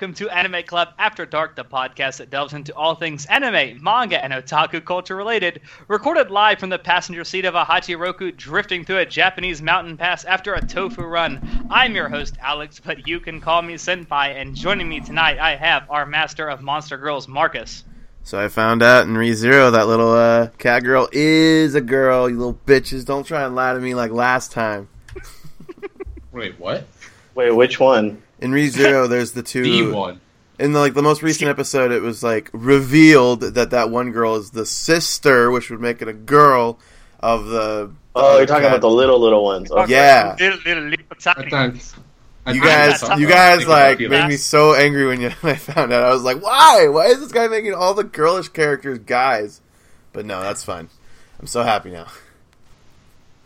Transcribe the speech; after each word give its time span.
and 0.00 0.14
welcome 0.14 0.26
to 0.26 0.34
Anime 0.34 0.62
Club 0.62 0.88
After 0.98 1.26
Dark, 1.26 1.56
the 1.56 1.64
podcast 1.64 2.18
that 2.18 2.30
delves 2.30 2.54
into 2.54 2.74
all 2.74 2.94
things 2.94 3.26
anime, 3.26 3.82
manga, 3.82 4.22
and 4.22 4.32
otaku 4.32 4.82
culture 4.82 5.14
related. 5.14 5.60
Recorded 5.88 6.30
live 6.30 6.58
from 6.58 6.70
the 6.70 6.78
passenger 6.78 7.22
seat 7.22 7.44
of 7.44 7.54
a 7.54 7.64
Hachiroku 7.64 8.34
drifting 8.34 8.84
through 8.84 8.98
a 8.98 9.04
Japanese 9.04 9.60
mountain 9.60 9.98
pass 9.98 10.24
after 10.24 10.54
a 10.54 10.66
tofu 10.66 11.02
run. 11.02 11.66
I'm 11.70 11.94
your 11.94 12.08
host, 12.08 12.36
Alex, 12.40 12.80
but 12.82 13.06
you 13.06 13.20
can 13.20 13.42
call 13.42 13.60
me 13.60 13.74
Senpai, 13.74 14.40
and 14.40 14.56
joining 14.56 14.88
me 14.88 15.00
tonight, 15.00 15.38
I 15.38 15.56
have 15.56 15.90
our 15.90 16.06
master 16.06 16.48
of 16.48 16.62
Monster 16.62 16.96
Girls, 16.96 17.28
Marcus. 17.28 17.84
So 18.22 18.42
I 18.42 18.48
found 18.48 18.82
out 18.82 19.06
in 19.06 19.14
ReZero 19.14 19.70
that 19.72 19.86
little 19.86 20.12
uh, 20.12 20.48
cat 20.56 20.82
girl 20.82 21.10
is 21.12 21.74
a 21.74 21.82
girl. 21.82 22.30
You 22.30 22.38
little 22.38 22.60
bitches! 22.64 23.04
Don't 23.04 23.26
try 23.26 23.44
and 23.44 23.54
lie 23.54 23.74
to 23.74 23.80
me 23.80 23.94
like 23.94 24.12
last 24.12 24.50
time. 24.50 24.88
Wait, 26.32 26.58
what? 26.58 26.86
Wait, 27.34 27.50
which 27.50 27.78
one? 27.78 28.22
In 28.40 28.52
ReZero, 28.52 29.08
there's 29.08 29.32
the 29.32 29.42
two. 29.42 29.62
The 29.62 29.92
one. 29.92 30.20
In 30.58 30.72
the, 30.72 30.80
like 30.80 30.94
the 30.94 31.02
most 31.02 31.22
recent 31.22 31.48
episode, 31.48 31.90
it 31.90 32.02
was 32.02 32.22
like 32.22 32.50
revealed 32.52 33.40
that 33.40 33.70
that 33.70 33.90
one 33.90 34.12
girl 34.12 34.36
is 34.36 34.50
the 34.50 34.66
sister, 34.66 35.50
which 35.50 35.70
would 35.70 35.80
make 35.80 36.02
it 36.02 36.08
a 36.08 36.12
girl 36.12 36.78
of 37.20 37.46
the. 37.46 37.90
Oh, 38.14 38.36
you're 38.38 38.46
talking 38.46 38.64
cat- 38.64 38.72
about 38.72 38.80
the 38.82 38.90
little 38.90 39.18
little 39.18 39.44
ones. 39.44 39.70
Okay. 39.70 39.92
Yeah. 39.92 40.36
Little, 40.38 40.58
little, 40.66 40.82
little, 40.84 41.06
tiny. 41.18 41.50
thought, 41.50 41.98
I 42.46 42.52
You 42.52 42.62
guys, 42.62 43.02
you 43.18 43.28
guys 43.28 43.66
like 43.66 44.00
made 44.00 44.28
me 44.28 44.36
so 44.36 44.74
angry 44.74 45.06
when, 45.06 45.20
you, 45.20 45.30
when 45.40 45.54
I 45.54 45.56
found 45.56 45.92
out. 45.92 46.02
I 46.02 46.12
was 46.12 46.22
like, 46.22 46.42
why? 46.42 46.88
Why 46.88 47.06
is 47.06 47.20
this 47.20 47.32
guy 47.32 47.48
making 47.48 47.74
all 47.74 47.94
the 47.94 48.04
girlish 48.04 48.48
characters 48.48 48.98
guys? 48.98 49.60
But 50.12 50.26
no, 50.26 50.40
that's 50.40 50.64
fine. 50.64 50.88
I'm 51.38 51.46
so 51.46 51.62
happy 51.62 51.90
now. 51.90 52.06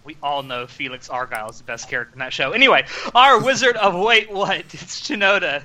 We 0.05 0.19
all 0.23 0.43
know 0.43 0.67
Felix 0.67 1.09
Argyle 1.09 1.49
is 1.49 1.59
the 1.59 1.65
best 1.65 1.89
character 1.89 2.13
in 2.13 2.19
that 2.19 2.33
show. 2.33 2.53
Anyway, 2.53 2.85
our 3.15 3.41
wizard 3.41 3.77
of 3.77 3.95
wait 3.95 4.31
what? 4.31 4.59
It's 4.75 5.01
Shinoda. 5.01 5.63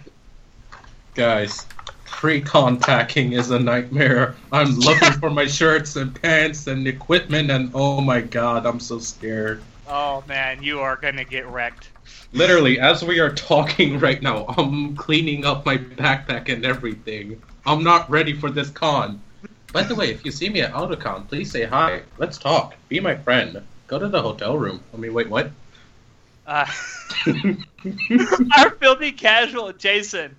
Guys, 1.14 1.66
pre-contacting 2.06 3.34
is 3.34 3.52
a 3.52 3.60
nightmare. 3.60 4.36
I'm 4.54 4.76
looking 4.76 5.12
for 5.20 5.30
my 5.30 5.46
shirts 5.46 5.98
and 5.98 6.20
pants 6.22 6.68
and 6.68 6.88
equipment, 6.88 7.52
and 7.52 7.72
oh 7.74 8.00
my 8.00 8.22
god, 8.22 8.66
I'm 8.66 8.80
so 8.80 9.00
scared. 9.00 9.62
Oh 9.90 10.24
man, 10.26 10.64
you 10.64 10.80
are 10.80 10.96
gonna 10.96 11.26
get 11.26 11.46
wrecked. 11.48 11.90
Literally, 12.32 12.80
as 12.80 13.04
we 13.04 13.20
are 13.20 13.34
talking 13.34 14.00
right 14.00 14.22
now, 14.22 14.46
I'm 14.58 14.96
cleaning 14.96 15.44
up 15.46 15.66
my 15.66 15.78
backpack 15.78 16.48
and 16.48 16.66
everything. 16.66 17.42
I'm 17.66 17.84
not 17.84 18.10
ready 18.10 18.32
for 18.32 18.50
this 18.50 18.70
con. 18.70 19.22
By 19.74 19.84
the 19.84 19.96
way, 19.96 20.12
if 20.12 20.24
you 20.24 20.32
see 20.32 20.48
me 20.48 20.62
at 20.62 20.72
Otakon, 20.72 21.28
please 21.28 21.52
say 21.52 21.66
hi. 21.66 22.04
Let's 22.18 22.38
talk. 22.38 22.76
Be 22.88 23.02
my 23.02 23.16
friend. 23.16 23.62
Go 23.90 23.98
to 23.98 24.08
the 24.08 24.22
hotel 24.22 24.56
room. 24.56 24.82
I 24.94 24.98
mean, 24.98 25.16
wait, 25.16 25.30
what? 25.32 25.50
Uh, 26.46 26.66
our 28.58 28.70
filthy 28.76 29.12
casual 29.12 29.74
Jason. 29.74 30.36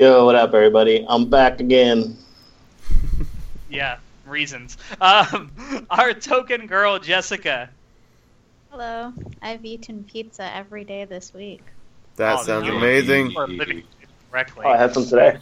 Yo, 0.00 0.24
what 0.24 0.34
up, 0.34 0.52
everybody? 0.52 1.06
I'm 1.08 1.30
back 1.30 1.60
again. 1.60 2.16
Yeah, 3.70 3.98
reasons. 4.26 4.76
Um, 5.00 5.52
our 5.90 6.12
token 6.12 6.66
girl 6.66 6.98
Jessica. 6.98 7.70
Hello. 8.70 9.12
I've 9.40 9.64
eaten 9.64 10.02
pizza 10.02 10.52
every 10.56 10.82
day 10.82 11.04
this 11.04 11.32
week. 11.32 11.62
That 12.16 12.40
Oh, 12.40 12.42
sounds 12.42 12.66
you- 12.66 12.76
amazing. 12.76 13.30
You 13.30 13.38
are 13.38 13.46
living 13.46 13.84
correctly. 14.28 14.64
Oh, 14.66 14.70
I 14.70 14.76
had 14.76 14.92
some 14.92 15.06
today. 15.06 15.38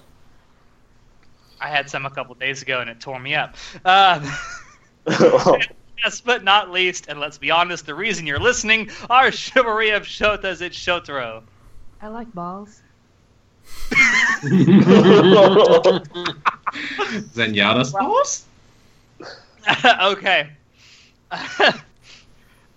I 1.59 1.69
had 1.71 1.89
some 1.89 2.05
a 2.05 2.11
couple 2.11 2.35
days 2.35 2.61
ago 2.61 2.81
and 2.81 2.91
it 2.91 3.01
tore 3.01 3.19
me 3.19 3.35
up. 3.35 3.57
Um, 3.87 4.31
Last 6.05 6.25
but 6.25 6.43
not 6.43 6.71
least, 6.71 7.07
and 7.09 7.21
let's 7.21 7.39
be 7.39 7.51
honest, 7.51 7.87
the 7.87 7.95
reason 7.95 8.27
you're 8.27 8.41
listening, 8.41 8.91
our 9.09 9.31
chivalry 9.31 9.91
of 9.91 10.03
Shotas, 10.03 10.61
it's 10.61 10.77
Shotaro. 10.77 11.43
I 12.01 12.09
like 12.09 12.33
balls. 12.35 12.81
Zenyatta 17.35 17.87
sauce? 17.87 18.45
okay. 20.03 20.51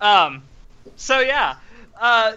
um, 0.01 0.43
so 0.95 1.19
yeah, 1.19 1.55
uh, 1.99 2.33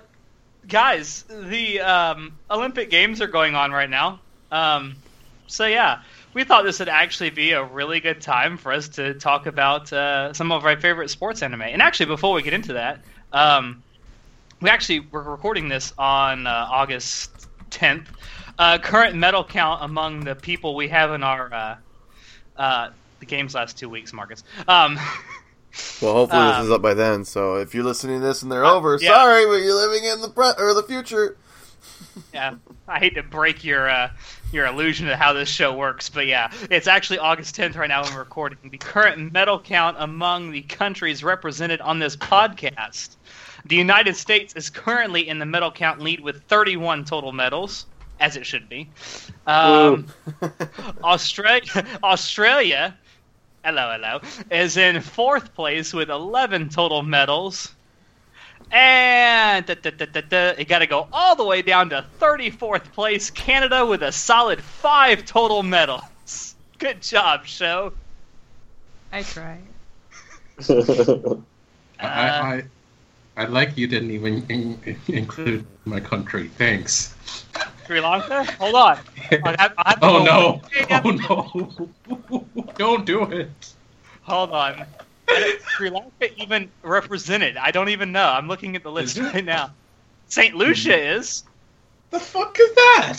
guys, 0.66 1.25
the 1.28 1.81
um, 1.81 2.38
Olympic 2.50 2.91
Games 2.91 3.21
are 3.21 3.27
going 3.27 3.54
on 3.54 3.72
right 3.72 3.91
now. 3.91 4.21
Um, 4.50 4.97
so 5.48 5.66
yeah, 5.66 6.03
we 6.38 6.44
thought 6.44 6.62
this 6.62 6.78
would 6.78 6.88
actually 6.88 7.31
be 7.31 7.50
a 7.50 7.65
really 7.65 7.99
good 7.99 8.21
time 8.21 8.56
for 8.56 8.71
us 8.71 8.88
to 8.91 9.12
talk 9.15 9.47
about 9.47 9.93
uh, 9.93 10.32
some 10.32 10.53
of 10.53 10.65
our 10.65 10.78
favorite 10.81 11.10
sports 11.10 11.43
anime. 11.43 11.62
And 11.62 11.82
actually, 11.82 12.06
before 12.06 12.32
we 12.32 12.43
get 12.43 12.53
into 12.54 12.75
that, 12.75 13.00
um, 13.32 13.82
we 14.60 14.71
actually 14.71 15.00
we're 15.00 15.21
recording 15.22 15.69
this 15.69 15.93
on 15.98 16.47
uh, 16.47 16.69
August 16.71 17.48
10th. 17.72 18.06
Uh, 18.56 18.78
current 18.78 19.16
medal 19.16 19.43
count 19.43 19.82
among 19.82 20.21
the 20.21 20.37
people 20.37 20.77
we 20.77 20.87
have 20.87 21.10
in 21.10 21.25
our 21.25 21.53
uh, 21.53 21.77
uh, 22.56 22.91
the 23.19 23.27
games 23.27 23.56
last 23.56 23.77
two 23.77 23.88
weeks, 23.88 24.12
Marcus. 24.12 24.44
Um, 24.69 24.97
Well, 26.00 26.12
hopefully 26.15 26.44
this 26.47 26.56
Um, 26.56 26.65
is 26.66 26.71
up 26.72 26.82
by 26.82 26.94
then. 26.94 27.25
So 27.25 27.56
if 27.56 27.75
you're 27.75 27.84
listening 27.84 28.21
to 28.21 28.27
this 28.27 28.43
and 28.43 28.50
they're 28.50 28.65
Uh, 28.65 28.75
over, 28.75 28.97
yeah. 29.00 29.10
sorry, 29.15 29.44
but 29.44 29.56
you're 29.62 29.75
living 29.75 30.04
in 30.04 30.21
the 30.22 30.28
pre- 30.28 30.54
or 30.59 30.72
the 30.75 30.82
future. 30.82 31.37
yeah, 32.32 32.54
I 32.88 32.98
hate 32.98 33.15
to 33.16 33.22
break 33.22 33.62
your 33.65 33.88
uh, 33.88 34.10
your 34.53 34.66
illusion 34.66 35.09
of 35.09 35.19
how 35.19 35.32
this 35.32 35.48
show 35.48 35.75
works, 35.75 36.09
but 36.09 36.26
yeah, 36.26 36.50
it's 36.70 36.86
actually 36.86 37.19
August 37.19 37.56
10th 37.56 37.76
right 37.76 37.88
now 37.88 38.03
when 38.03 38.12
we're 38.14 38.20
recording. 38.20 38.59
The 38.70 38.78
current 38.78 39.32
medal 39.32 39.60
count 39.60 39.97
among 40.00 40.50
the 40.50 40.62
countries 40.62 41.22
represented 41.22 41.81
on 41.81 41.98
this 41.98 42.16
podcast. 42.16 43.16
The 43.66 43.76
United 43.76 44.16
States 44.16 44.54
is 44.54 44.70
currently 44.70 45.28
in 45.28 45.38
the 45.38 45.47
medal 45.47 45.70
count 45.70 46.00
lead 46.00 46.20
with 46.20 46.42
31 46.44 47.04
total 47.04 47.32
medals, 47.32 47.86
as 48.20 48.36
it 48.36 48.47
should 48.47 48.69
be. 48.69 48.88
Um, 49.47 50.06
Australia, 51.04 51.86
Australia, 52.03 52.97
hello, 53.65 53.92
hello, 53.92 54.20
is 54.50 54.76
in 54.76 55.00
fourth 55.00 55.54
place 55.54 55.92
with 55.92 56.09
11 56.09 56.70
total 56.70 57.03
medals. 57.03 57.75
And 58.70 59.64
da, 59.64 59.74
da, 59.74 59.90
da, 59.90 60.06
da, 60.06 60.20
da, 60.20 60.52
you 60.58 60.64
got 60.64 60.80
to 60.80 60.86
go 60.86 61.08
all 61.12 61.34
the 61.34 61.44
way 61.44 61.62
down 61.62 61.88
to 61.90 62.04
34th 62.20 62.92
place, 62.92 63.30
Canada, 63.30 63.86
with 63.86 64.02
a 64.02 64.12
solid 64.12 64.60
five 64.60 65.24
total 65.24 65.62
medals. 65.62 66.54
Good 66.78 67.00
job, 67.00 67.46
show. 67.46 67.92
I 69.10 69.22
try. 69.22 69.58
I, 70.68 71.42
I, 72.00 72.62
I 73.36 73.44
like 73.46 73.76
you 73.78 73.86
didn't 73.86 74.10
even 74.10 74.44
in, 74.48 74.96
include 75.08 75.64
my 75.84 76.00
country. 76.00 76.48
Thanks. 76.48 77.14
Sri 77.86 78.00
Lanka? 78.00 78.44
Hold 78.58 78.74
on. 78.74 78.98
I 79.30 79.56
have, 79.58 79.74
I 79.78 79.90
have 79.90 79.98
oh, 80.02 80.18
oh 80.20 80.24
no! 80.24 80.60
Oh 81.04 82.28
no! 82.58 82.72
Don't 82.76 83.06
do 83.06 83.22
it. 83.24 83.50
Hold 84.22 84.50
on. 84.50 84.84
Is 85.31 85.62
Sri 85.65 85.91
Lanka 85.91 86.43
even 86.43 86.71
represented? 86.83 87.56
I 87.56 87.71
don't 87.71 87.89
even 87.91 88.12
know. 88.12 88.27
I'm 88.27 88.48
looking 88.48 88.77
at 88.77 88.83
the 88.83 88.91
list 88.91 89.16
Is 89.16 89.27
it? 89.27 89.34
right 89.34 89.45
now. 89.45 89.71
St. 90.28 90.54
Lucia 90.54 90.97
is. 90.97 91.45
The 92.10 92.21
fuck 92.21 92.57
is 92.59 92.75
that? 92.75 93.19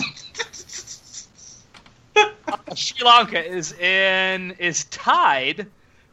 Sri 2.76 3.06
Lanka 3.06 3.46
is 3.46 3.74
in 3.74 4.52
is 4.60 4.86
tied 4.86 5.68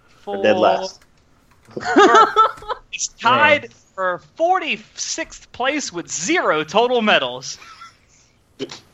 for 0.09 0.43
Dead 0.43 0.59
last. 0.59 1.01
It's 2.93 3.09
tied 3.21 3.73
for 3.95 4.21
46th 4.39 5.51
place 5.53 5.93
with 5.93 6.11
zero 6.11 6.65
total 6.65 7.03
medals. 7.03 7.59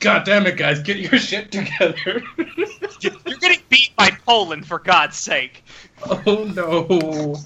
God 0.00 0.24
damn 0.24 0.46
it, 0.46 0.56
guys! 0.56 0.80
Get 0.80 0.98
your 0.98 1.18
shit 1.18 1.50
together. 1.52 2.22
You're 3.00 3.38
getting 3.40 3.60
beat 3.68 3.94
by 3.96 4.10
Poland, 4.26 4.66
for 4.66 4.78
God's 4.78 5.16
sake. 5.16 5.64
oh 6.04 6.44
no! 6.54 7.36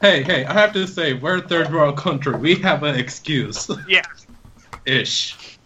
Hey, 0.00 0.22
hey! 0.22 0.44
I 0.44 0.52
have 0.52 0.72
to 0.74 0.86
say, 0.86 1.14
we're 1.14 1.38
a 1.38 1.42
third 1.42 1.72
world 1.72 1.96
country. 1.96 2.36
We 2.36 2.56
have 2.56 2.82
an 2.82 2.96
excuse. 2.96 3.70
Yeah. 3.88 4.02
Ish. 4.86 5.58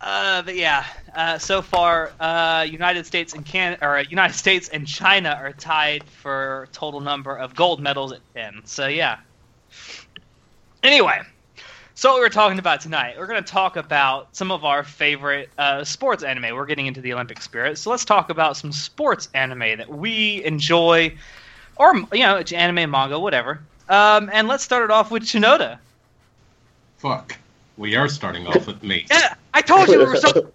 Uh, 0.00 0.42
but 0.42 0.56
yeah. 0.56 0.84
Uh, 1.14 1.38
so 1.38 1.62
far, 1.62 2.12
uh, 2.20 2.66
United 2.68 3.06
States 3.06 3.34
and 3.34 3.44
Can 3.44 3.76
or 3.82 3.98
uh, 3.98 4.04
United 4.08 4.34
States 4.34 4.68
and 4.68 4.86
China 4.86 5.38
are 5.40 5.52
tied 5.52 6.04
for 6.04 6.68
total 6.72 7.00
number 7.00 7.36
of 7.36 7.54
gold 7.54 7.80
medals 7.80 8.12
at 8.12 8.20
ten. 8.34 8.62
So 8.64 8.86
yeah. 8.86 9.18
Anyway, 10.82 11.20
so 12.02 12.10
what 12.10 12.18
we're 12.20 12.30
talking 12.30 12.58
about 12.58 12.80
tonight, 12.80 13.14
we're 13.16 13.28
going 13.28 13.44
to 13.44 13.48
talk 13.48 13.76
about 13.76 14.34
some 14.34 14.50
of 14.50 14.64
our 14.64 14.82
favorite 14.82 15.50
uh, 15.56 15.84
sports 15.84 16.24
anime. 16.24 16.56
We're 16.56 16.66
getting 16.66 16.86
into 16.86 17.00
the 17.00 17.12
Olympic 17.12 17.40
spirit, 17.40 17.78
so 17.78 17.90
let's 17.90 18.04
talk 18.04 18.28
about 18.28 18.56
some 18.56 18.72
sports 18.72 19.28
anime 19.34 19.78
that 19.78 19.88
we 19.88 20.42
enjoy, 20.44 21.16
or 21.76 21.94
you 22.12 22.24
know, 22.24 22.38
it's 22.38 22.50
anime, 22.50 22.90
manga, 22.90 23.20
whatever. 23.20 23.60
Um, 23.88 24.30
and 24.32 24.48
let's 24.48 24.64
start 24.64 24.82
it 24.82 24.90
off 24.90 25.12
with 25.12 25.22
Shinoda. 25.22 25.78
Fuck. 26.96 27.38
We 27.76 27.94
are 27.94 28.08
starting 28.08 28.48
off 28.48 28.66
with 28.66 28.82
me. 28.82 29.06
Yeah, 29.08 29.34
I 29.54 29.62
told 29.62 29.86
you 29.86 29.98
there 29.98 30.10
was 30.10 30.22
something. 30.22 30.50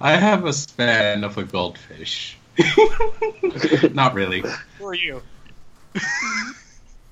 I 0.00 0.12
have 0.12 0.44
a 0.44 0.52
span 0.52 1.24
of 1.24 1.36
a 1.38 1.42
goldfish. 1.42 2.38
Not 3.94 4.14
really. 4.14 4.44
Who 4.78 4.86
are 4.86 4.94
you? 4.94 5.22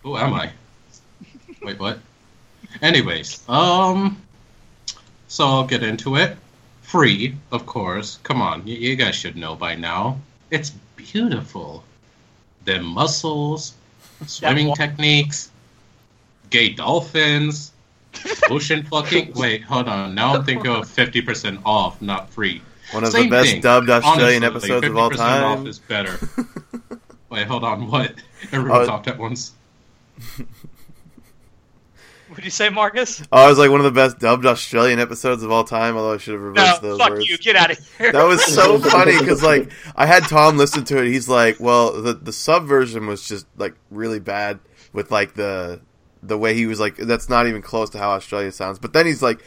Who 0.05 0.17
am 0.17 0.35
I? 0.35 0.53
Wait, 1.65 1.79
what? 1.79 1.99
Anyways, 2.83 3.49
um, 3.49 4.21
so 5.29 5.47
I'll 5.47 5.67
get 5.67 5.83
into 5.83 6.17
it. 6.17 6.37
Free, 6.83 7.35
of 7.51 7.65
course. 7.67 8.19
Come 8.23 8.43
on, 8.43 8.67
you, 8.67 8.77
you 8.77 8.97
guys 8.97 9.15
should 9.15 9.37
know 9.37 9.55
by 9.55 9.75
now. 9.75 10.19
It's 10.51 10.71
beautiful. 10.97 11.83
The 12.65 12.81
muscles, 12.81 13.75
swimming 14.27 14.69
wa- 14.69 14.75
techniques, 14.75 15.51
gay 16.51 16.71
dolphins, 16.71 17.73
ocean 18.51 18.83
fucking. 18.91 19.33
Wait, 19.35 19.63
hold 19.63 19.89
on. 19.89 20.15
Now 20.15 20.35
I'm 20.35 20.45
thinking 20.45 20.71
of 20.71 20.89
fifty 20.89 21.21
percent 21.23 21.61
off, 21.65 22.01
not 22.03 22.31
free. 22.31 22.63
One 22.93 23.05
of 23.05 23.13
Same 23.13 23.25
the 23.25 23.31
best 23.31 23.51
thing. 23.53 23.61
dubbed 23.63 23.89
Australian 23.91 24.45
Honestly, 24.45 24.71
episodes 24.71 24.87
of 24.87 24.97
all 24.97 25.11
50% 25.11 25.17
time. 25.17 25.43
Off 25.61 25.67
is 25.67 25.79
better. 25.79 26.21
Wait, 27.31 27.47
hold 27.47 27.65
on. 27.65 27.91
What? 27.91 28.13
Everyone 28.53 28.83
Oh, 28.83 28.87
talked 28.87 29.09
at 29.09 29.19
once. 29.19 29.53
Would 32.37 32.45
you 32.45 32.51
say, 32.51 32.69
Marcus? 32.69 33.23
Oh, 33.33 33.47
it 33.47 33.49
was 33.51 33.59
like 33.59 33.71
one 33.71 33.81
of 33.81 33.85
the 33.85 33.91
best 33.93 34.19
dubbed 34.19 34.47
Australian 34.47 34.99
episodes 34.99 35.43
of 35.43 35.51
all 35.51 35.65
time. 35.65 35.97
Although 35.97 36.15
I 36.15 36.17
should 36.19 36.35
have 36.35 36.43
No, 36.43 36.49
reversed 36.49 36.83
those 36.83 36.99
fuck 36.99 37.11
words. 37.11 37.29
you. 37.29 37.39
Get 37.39 37.57
out 37.57 37.71
of 37.71 37.79
here. 37.99 38.13
That 38.13 38.25
was 38.25 38.45
so 38.45 38.79
funny 38.91 39.19
because 39.19 39.43
like 39.43 39.71
I 39.97 40.07
had 40.07 40.25
Tom 40.25 40.57
listen 40.57 40.85
to 40.85 40.99
it. 41.03 41.07
He's 41.07 41.29
like, 41.29 41.59
"Well, 41.61 42.01
the 42.03 42.15
the 42.15 42.33
sub 42.33 42.67
version 42.67 43.07
was 43.07 43.27
just 43.27 43.47
like 43.57 43.75
really 43.91 44.21
bad 44.21 44.59
with 44.93 45.11
like 45.11 45.35
the 45.35 45.81
the 46.23 46.39
way 46.39 46.55
he 46.55 46.67
was 46.67 46.81
like 46.81 46.97
that's 46.97 47.29
not 47.29 47.47
even 47.47 47.61
close 47.63 47.91
to 47.91 47.99
how 47.99 48.11
Australia 48.11 48.51
sounds." 48.53 48.79
But 48.79 48.93
then 48.93 49.07
he's 49.07 49.23
like, 49.23 49.41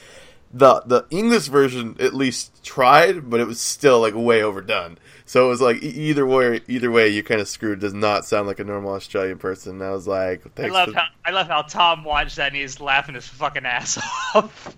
the 0.54 0.82
the 0.86 1.06
English 1.10 1.48
version 1.48 1.96
at 2.00 2.14
least 2.14 2.64
tried, 2.64 3.30
but 3.30 3.40
it 3.40 3.48
was 3.48 3.60
still 3.60 4.00
like 4.02 4.14
way 4.16 4.42
overdone. 4.42 4.98
So 5.26 5.46
it 5.46 5.50
was 5.50 5.60
like 5.62 5.84
e- 5.84 5.88
either 5.88 6.26
way, 6.26 6.62
either 6.68 6.90
way, 6.90 7.10
you're 7.10 7.24
kind 7.24 7.42
of 7.42 7.48
screwed. 7.50 7.80
Does 7.80 7.94
not 7.94 8.26
sound 8.26 8.48
like 8.48 8.60
a 8.60 8.64
normal 8.64 8.94
Australian 8.94 9.38
person. 9.40 9.74
And 9.74 9.84
I 9.84 9.92
was 9.92 10.08
like, 10.08 10.44
I 10.58 10.68
love 10.68 10.90
for- 10.90 10.96
how 10.96 11.06
I 11.26 11.32
love 11.32 11.48
how 11.48 11.64
Tom 11.64 12.04
watched 12.04 12.38
that 12.38 12.48
and 12.48 12.56
he's 12.56 12.80
laughing 12.80 13.16
his 13.16 13.28
fucking 13.28 13.66
ass 13.66 13.98
off. 14.36 14.76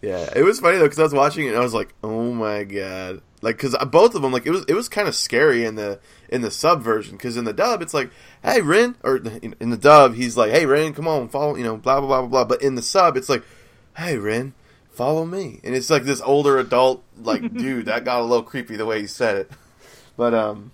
Yeah, 0.00 0.28
it 0.34 0.42
was 0.42 0.58
funny 0.58 0.78
though 0.78 0.84
because 0.84 0.98
I 0.98 1.02
was 1.04 1.12
watching 1.14 1.46
it 1.46 1.50
and 1.50 1.58
I 1.58 1.60
was 1.60 1.74
like, 1.74 1.94
"Oh 2.02 2.32
my 2.32 2.64
god!" 2.64 3.20
Like 3.42 3.56
because 3.56 3.76
both 3.90 4.14
of 4.14 4.22
them, 4.22 4.32
like 4.32 4.46
it 4.46 4.50
was 4.50 4.64
it 4.66 4.74
was 4.74 4.88
kind 4.88 5.06
of 5.06 5.14
scary 5.14 5.64
in 5.66 5.74
the 5.74 6.00
in 6.30 6.40
the 6.40 6.50
sub 6.50 6.82
version 6.82 7.16
because 7.16 7.36
in 7.36 7.44
the 7.44 7.52
dub 7.52 7.82
it's 7.82 7.92
like, 7.94 8.10
"Hey 8.42 8.62
Ren," 8.62 8.96
or 9.04 9.18
in, 9.18 9.54
in 9.60 9.68
the 9.70 9.76
dub 9.76 10.14
he's 10.14 10.34
like, 10.36 10.50
"Hey 10.50 10.64
Ren, 10.64 10.94
come 10.94 11.06
on, 11.06 11.28
follow," 11.28 11.56
you 11.56 11.62
know, 11.62 11.76
blah 11.76 12.00
blah 12.00 12.08
blah 12.08 12.20
blah 12.22 12.28
blah. 12.28 12.44
But 12.44 12.62
in 12.62 12.74
the 12.74 12.80
sub 12.82 13.18
it's 13.18 13.28
like, 13.28 13.42
"Hey 13.98 14.16
Ren, 14.16 14.54
follow 14.96 15.24
me," 15.24 15.60
and 15.62 15.74
it's 15.74 15.90
like 15.90 16.04
this 16.04 16.20
older 16.20 16.58
adult 16.58 17.04
like 17.22 17.54
dude 17.56 17.86
that 17.86 18.04
got 18.04 18.20
a 18.20 18.24
little 18.24 18.42
creepy 18.42 18.76
the 18.76 18.86
way 18.86 19.00
he 19.00 19.06
said 19.06 19.36
it. 19.36 19.50
But 20.16 20.34
um, 20.34 20.72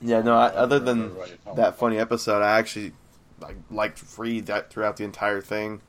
yeah, 0.00 0.20
no. 0.20 0.34
I, 0.34 0.48
other 0.48 0.78
than 0.78 1.14
that 1.56 1.78
funny 1.78 1.98
episode, 1.98 2.42
I 2.42 2.58
actually 2.58 2.92
like 3.40 3.56
liked 3.70 3.98
Free 3.98 4.40
that 4.40 4.70
throughout 4.70 4.96
the 4.96 5.04
entire 5.04 5.40
thing. 5.40 5.80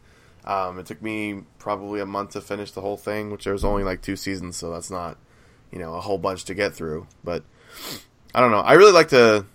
Um, 0.46 0.80
it 0.80 0.86
took 0.86 1.02
me 1.02 1.44
probably 1.58 2.00
a 2.00 2.06
month 2.06 2.32
to 2.32 2.42
finish 2.42 2.72
the 2.72 2.82
whole 2.82 2.98
thing, 2.98 3.32
which 3.32 3.44
there 3.44 3.54
was 3.54 3.66
only 3.66 3.84
like 3.84 4.02
two 4.02 4.16
seasons, 4.16 4.58
so 4.58 4.72
that's 4.72 4.90
not, 4.90 5.18
you 5.72 5.80
know, 5.80 5.96
a 5.96 6.02
whole 6.02 6.18
bunch 6.18 6.46
to 6.46 6.54
get 6.54 6.74
through. 6.74 7.08
But 7.24 7.44
I 8.34 8.40
don't 8.40 8.52
know. 8.52 8.62
I 8.62 8.74
really 8.74 8.94
like 8.94 9.10
to 9.10 9.46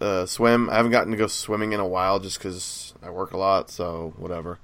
uh, 0.00 0.26
swim. 0.26 0.70
I 0.70 0.76
haven't 0.76 0.92
gotten 0.92 1.10
to 1.10 1.18
go 1.18 1.26
swimming 1.26 1.72
in 1.72 1.80
a 1.80 1.86
while 1.86 2.20
just 2.20 2.38
because 2.38 2.94
I 3.02 3.10
work 3.10 3.32
a 3.32 3.38
lot, 3.38 3.70
so 3.70 4.14
whatever. 4.16 4.58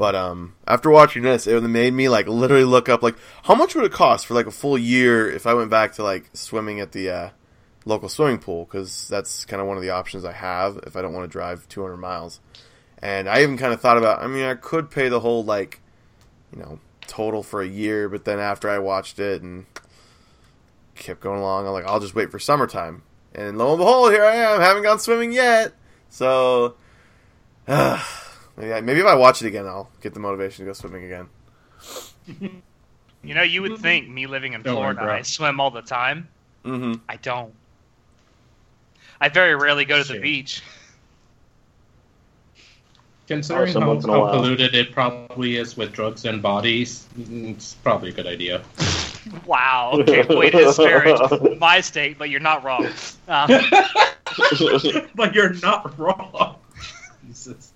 But 0.00 0.14
um, 0.14 0.54
after 0.66 0.88
watching 0.88 1.24
this, 1.24 1.46
it 1.46 1.62
made 1.62 1.92
me 1.92 2.08
like 2.08 2.26
literally 2.26 2.64
look 2.64 2.88
up 2.88 3.02
like 3.02 3.16
how 3.42 3.54
much 3.54 3.74
would 3.74 3.84
it 3.84 3.92
cost 3.92 4.24
for 4.24 4.32
like 4.32 4.46
a 4.46 4.50
full 4.50 4.78
year 4.78 5.30
if 5.30 5.46
I 5.46 5.52
went 5.52 5.68
back 5.68 5.92
to 5.96 6.02
like 6.02 6.30
swimming 6.32 6.80
at 6.80 6.92
the 6.92 7.10
uh, 7.10 7.30
local 7.84 8.08
swimming 8.08 8.38
pool 8.38 8.64
because 8.64 9.08
that's 9.08 9.44
kind 9.44 9.60
of 9.60 9.68
one 9.68 9.76
of 9.76 9.82
the 9.82 9.90
options 9.90 10.24
I 10.24 10.32
have 10.32 10.78
if 10.86 10.96
I 10.96 11.02
don't 11.02 11.12
want 11.12 11.30
to 11.30 11.30
drive 11.30 11.68
200 11.68 11.98
miles. 11.98 12.40
And 13.02 13.28
I 13.28 13.42
even 13.42 13.58
kind 13.58 13.74
of 13.74 13.82
thought 13.82 13.98
about. 13.98 14.22
I 14.22 14.26
mean, 14.26 14.42
I 14.42 14.54
could 14.54 14.90
pay 14.90 15.10
the 15.10 15.20
whole 15.20 15.44
like, 15.44 15.82
you 16.50 16.60
know, 16.60 16.78
total 17.06 17.42
for 17.42 17.60
a 17.60 17.68
year, 17.68 18.08
but 18.08 18.24
then 18.24 18.38
after 18.38 18.70
I 18.70 18.78
watched 18.78 19.18
it 19.18 19.42
and 19.42 19.66
kept 20.94 21.20
going 21.20 21.40
along, 21.40 21.66
I'm 21.66 21.74
like, 21.74 21.84
I'll 21.84 22.00
just 22.00 22.14
wait 22.14 22.30
for 22.30 22.38
summertime. 22.38 23.02
And 23.34 23.58
lo 23.58 23.72
and 23.72 23.78
behold, 23.78 24.12
here 24.12 24.24
I 24.24 24.36
am, 24.36 24.62
haven't 24.62 24.82
gone 24.82 24.98
swimming 24.98 25.32
yet. 25.32 25.74
So, 26.08 26.76
uh, 27.68 28.02
maybe, 28.56 28.80
maybe 28.80 29.00
if 29.00 29.06
I 29.06 29.14
watch 29.14 29.42
it 29.42 29.46
again, 29.46 29.66
I'll 29.66 29.90
get 30.00 30.14
the 30.14 30.20
motivation 30.20 30.64
to 30.64 30.70
go 30.70 30.72
swimming 30.74 31.04
again. 31.04 31.28
You 33.22 33.34
know, 33.34 33.42
you 33.42 33.62
would 33.62 33.78
think 33.78 34.08
me 34.08 34.26
living 34.26 34.54
in 34.54 34.62
Don't 34.62 34.74
Florida, 34.74 35.02
bro. 35.02 35.12
I 35.14 35.22
swim 35.22 35.60
all 35.60 35.70
the 35.70 35.82
time. 35.82 36.28
hmm 36.64 36.94
I 37.08 37.16
don't. 37.16 37.52
I 39.20 39.28
very 39.28 39.54
rarely 39.54 39.84
go 39.84 39.98
to 40.02 40.08
the 40.08 40.14
Shit. 40.14 40.22
beach. 40.22 40.62
Considering 43.26 43.74
how, 43.74 43.86
once 43.88 44.04
in 44.04 44.10
a 44.10 44.12
how 44.14 44.30
polluted 44.30 44.74
it 44.74 44.92
probably 44.92 45.56
is 45.56 45.76
with 45.76 45.92
drugs 45.92 46.24
and 46.24 46.42
bodies, 46.42 47.06
mm, 47.16 47.50
it's 47.50 47.74
probably 47.74 48.08
a 48.08 48.12
good 48.12 48.26
idea. 48.26 48.62
Wow. 49.46 49.92
Okay, 50.00 50.24
way 50.34 50.50
to 50.50 50.58
disparage 50.58 51.58
my 51.58 51.80
state, 51.80 52.18
but 52.18 52.30
you're 52.30 52.40
not 52.40 52.64
wrong. 52.64 52.88
Um, 53.28 53.50
but 55.14 55.34
you're 55.34 55.54
not 55.54 55.96
wrong. 55.98 56.56
Jesus. 57.28 57.72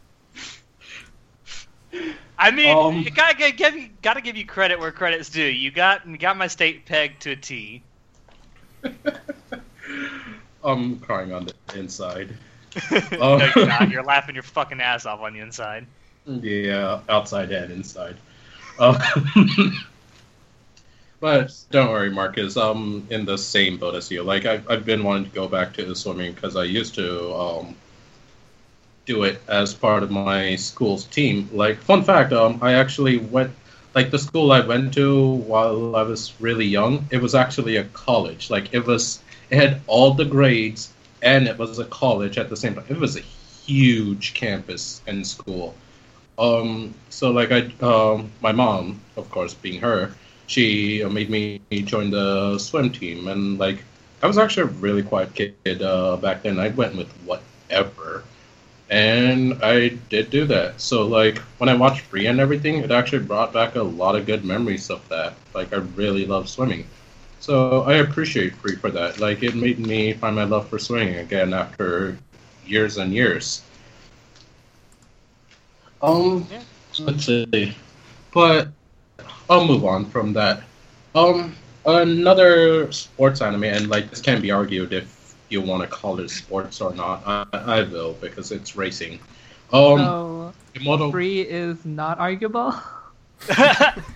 I 2.44 2.50
mean, 2.50 2.76
Um, 2.76 2.98
you 3.00 3.10
gotta 3.10 3.52
give 3.52 3.74
you 3.74 3.88
gotta 4.02 4.20
give 4.20 4.36
you 4.36 4.44
credit 4.44 4.78
where 4.78 4.92
credit's 4.92 5.30
due. 5.30 5.42
You 5.42 5.70
got 5.70 6.06
you 6.06 6.18
got 6.18 6.36
my 6.36 6.46
state 6.46 6.84
pegged 6.84 7.22
to 7.22 7.30
a 7.30 7.36
T. 7.36 7.82
I'm 10.64 10.98
crying 10.98 11.32
on 11.32 11.46
the 11.46 11.54
inside. 11.78 12.36
no, 13.12 13.50
you're 13.56 13.66
not. 13.66 13.88
You're 13.92 14.02
laughing 14.02 14.34
your 14.34 14.42
fucking 14.42 14.80
ass 14.80 15.06
off 15.06 15.20
on 15.20 15.32
the 15.32 15.40
inside. 15.40 15.86
Yeah, 16.26 17.00
outside 17.08 17.52
and 17.52 17.72
inside. 17.72 18.16
Uh, 18.78 18.98
but 21.20 21.54
don't 21.70 21.90
worry, 21.90 22.10
Marcus. 22.10 22.56
I'm 22.56 23.06
in 23.10 23.24
the 23.24 23.38
same 23.38 23.78
boat 23.78 23.94
as 23.94 24.10
you. 24.10 24.22
Like 24.22 24.44
I've, 24.44 24.68
I've 24.68 24.84
been 24.84 25.04
wanting 25.04 25.24
to 25.26 25.30
go 25.30 25.46
back 25.48 25.72
to 25.74 25.94
swimming 25.94 26.32
because 26.32 26.56
I 26.56 26.64
used 26.64 26.94
to 26.96 27.32
um, 27.34 27.76
do 29.06 29.24
it 29.24 29.40
as 29.48 29.74
part 29.74 30.02
of 30.02 30.10
my 30.10 30.56
school's 30.56 31.04
team. 31.04 31.48
Like 31.52 31.78
fun 31.78 32.02
fact, 32.02 32.32
um, 32.32 32.58
I 32.62 32.74
actually 32.74 33.18
went. 33.18 33.52
Like 33.94 34.10
the 34.10 34.18
school 34.18 34.50
I 34.50 34.60
went 34.60 34.92
to 34.94 35.34
while 35.46 35.94
I 35.94 36.02
was 36.02 36.32
really 36.40 36.66
young, 36.66 37.06
it 37.12 37.22
was 37.22 37.34
actually 37.34 37.76
a 37.76 37.84
college. 37.84 38.50
Like 38.50 38.74
it 38.74 38.84
was, 38.84 39.20
it 39.50 39.56
had 39.56 39.80
all 39.86 40.14
the 40.14 40.24
grades, 40.24 40.92
and 41.22 41.46
it 41.46 41.56
was 41.58 41.78
a 41.78 41.84
college 41.84 42.36
at 42.38 42.48
the 42.50 42.56
same 42.56 42.74
time. 42.74 42.84
It 42.88 42.98
was 42.98 43.16
a 43.16 43.20
huge 43.20 44.34
campus 44.34 45.00
and 45.06 45.24
school. 45.26 45.74
Um, 46.38 46.94
so 47.08 47.30
like 47.30 47.52
I, 47.52 47.70
um, 47.80 48.30
my 48.40 48.52
mom, 48.52 49.00
of 49.16 49.30
course, 49.30 49.54
being 49.54 49.80
her, 49.80 50.12
she 50.46 51.02
uh, 51.04 51.08
made 51.08 51.30
me 51.30 51.60
join 51.84 52.10
the 52.10 52.58
swim 52.58 52.90
team, 52.90 53.28
and 53.28 53.58
like 53.58 53.78
I 54.22 54.26
was 54.26 54.38
actually 54.38 54.64
a 54.64 54.74
really 54.80 55.02
quiet 55.02 55.34
kid 55.34 55.82
uh, 55.82 56.16
back 56.16 56.42
then. 56.42 56.58
I 56.58 56.68
went 56.68 56.96
with 56.96 57.10
whatever, 57.24 58.24
and 58.90 59.54
I 59.62 59.88
did 60.10 60.30
do 60.30 60.44
that. 60.46 60.80
So 60.80 61.06
like 61.06 61.38
when 61.58 61.68
I 61.68 61.74
watched 61.74 62.02
Free 62.02 62.26
and 62.26 62.40
everything, 62.40 62.76
it 62.78 62.90
actually 62.90 63.24
brought 63.24 63.52
back 63.52 63.74
a 63.76 63.82
lot 63.82 64.16
of 64.16 64.26
good 64.26 64.44
memories 64.44 64.90
of 64.90 65.08
that. 65.08 65.34
Like 65.54 65.72
I 65.72 65.76
really 65.76 66.26
love 66.26 66.48
swimming. 66.48 66.88
So 67.38 67.82
I 67.82 67.94
appreciate 67.94 68.42
Free 68.46 68.76
for 68.76 68.90
that. 68.90 69.18
Like 69.18 69.42
it 69.42 69.54
made 69.54 69.78
me 69.78 70.12
find 70.14 70.34
my 70.36 70.44
love 70.44 70.68
for 70.68 70.78
swimming 70.78 71.16
again 71.16 71.52
after 71.52 72.18
years 72.64 72.96
and 72.96 73.12
years. 73.12 73.62
Um, 76.02 76.46
Yeah. 76.50 76.62
let's 76.98 77.24
see. 77.26 77.74
But 78.32 78.68
I'll 79.48 79.66
move 79.66 79.84
on 79.84 80.06
from 80.10 80.32
that. 80.34 80.62
Um, 81.14 81.56
another 81.84 82.90
sports 82.92 83.40
anime, 83.40 83.64
and 83.64 83.88
like 83.88 84.10
this 84.10 84.20
can 84.20 84.40
be 84.40 84.50
argued 84.50 84.92
if 84.92 85.13
you 85.54 85.60
want 85.62 85.80
to 85.82 85.88
call 85.88 86.18
it 86.20 86.28
sports 86.28 86.80
or 86.80 86.92
not. 86.94 87.22
I, 87.24 87.46
I 87.52 87.82
will 87.84 88.14
because 88.14 88.50
it's 88.52 88.74
racing. 88.76 89.20
Um, 89.72 89.98
so 89.98 90.52
Immortal- 90.74 91.10
free 91.12 91.40
is 91.42 91.84
not 91.86 92.18
arguable. 92.18 92.74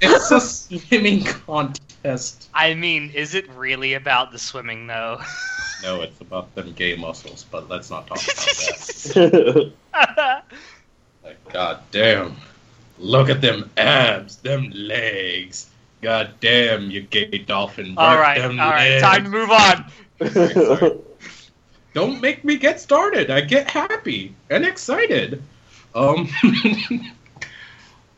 it's 0.02 0.30
a 0.33 0.40
swimming 0.40 1.23
contest. 1.25 2.49
I 2.54 2.75
mean, 2.75 3.11
is 3.11 3.35
it 3.35 3.49
really 3.54 3.95
about 3.95 4.33
the 4.33 4.38
swimming 4.38 4.87
though? 4.87 5.21
No, 5.80 6.00
it's 6.00 6.21
about 6.21 6.52
them 6.57 6.73
gay 6.73 6.97
muscles, 6.97 7.47
but 7.52 7.68
let's 7.68 7.88
not 7.88 8.09
talk 8.09 8.18
about 8.21 9.73
that. 9.95 10.42
Like, 11.25 11.52
God 11.52 11.78
damn. 11.92 12.35
Look 12.99 13.28
at 13.28 13.40
them 13.40 13.71
abs, 13.76 14.38
them 14.38 14.71
legs. 14.75 15.71
God 16.02 16.30
damn, 16.40 16.90
you 16.90 17.02
gay 17.02 17.28
dolphin. 17.47 17.95
all 17.97 18.11
Work 18.16 18.21
right, 18.23 18.40
all 18.40 18.49
them 18.49 18.59
right, 18.59 18.88
legs. 18.90 19.02
time 19.02 19.23
to 19.23 19.30
move 19.30 19.50
on. 20.92 20.99
Don't 21.99 22.21
make 22.21 22.45
me 22.45 22.57
get 22.57 22.81
started. 22.81 23.28
I 23.28 23.40
get 23.40 23.69
happy 23.69 24.33
and 24.50 24.64
excited. 24.64 25.43
Um, 25.97 26.28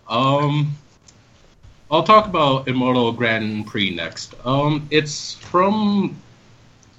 um, 0.07 0.77
I'll 1.91 2.03
talk 2.03 2.27
about 2.27 2.69
Immortal 2.69 3.13
Grand 3.13 3.67
Prix 3.67 3.89
next. 3.89 4.35
Um, 4.45 4.87
it's 4.91 5.33
from 5.33 6.15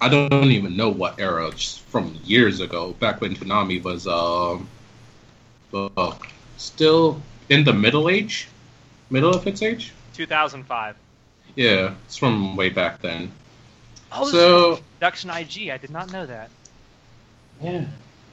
I 0.02 0.10
don't 0.10 0.46
even 0.46 0.76
know 0.76 0.90
what 0.90 1.20
era. 1.20 1.50
It's 1.50 1.78
from 1.78 2.20
years 2.24 2.62
ago, 2.62 2.94
back 2.94 3.22
when 3.22 3.36
Toonami 3.36 3.84
was 3.84 4.08
um, 4.08 4.68
uh, 5.72 6.16
still 6.58 7.22
in 7.50 7.64
the 7.64 7.74
middle 7.74 8.10
age, 8.10 8.48
middle 9.12 9.36
of 9.36 9.46
its 9.46 9.62
age. 9.62 9.94
2005. 10.16 10.96
Yeah, 11.56 11.94
it's 12.06 12.18
from 12.18 12.56
way 12.56 12.70
back 12.70 13.04
then. 13.04 13.32
Oh, 14.12 14.24
this 14.24 14.32
So- 14.32 14.74
is 14.74 14.80
Production 14.98 15.30
IG. 15.30 15.70
I 15.70 15.78
did 15.78 15.92
not 15.92 16.12
know 16.12 16.26
that. 16.26 16.50
Yeah. 17.62 17.86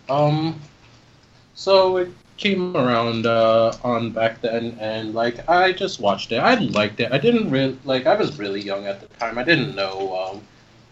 Um. 0.09 0.61
So 1.55 1.97
it 1.99 2.11
came 2.39 2.77
around 2.77 3.27
uh, 3.27 3.77
on 3.83 4.13
back 4.13 4.41
then, 4.41 4.77
and 4.81 5.15
like 5.15 5.47
I 5.49 5.73
just 5.73 6.01
watched 6.01 6.33
it. 6.33 6.39
I 6.39 6.55
liked 6.55 7.01
it. 7.01 7.13
I 7.13 7.19
didn't 7.19 7.51
really 7.51 7.79
like. 7.85 8.07
I 8.07 8.15
was 8.15 8.39
really 8.39 8.61
young 8.61 8.87
at 8.87 9.01
the 9.01 9.07
time. 9.19 9.37
I 9.37 9.45
didn't 9.45 9.75
know 9.75 10.17
um, 10.17 10.41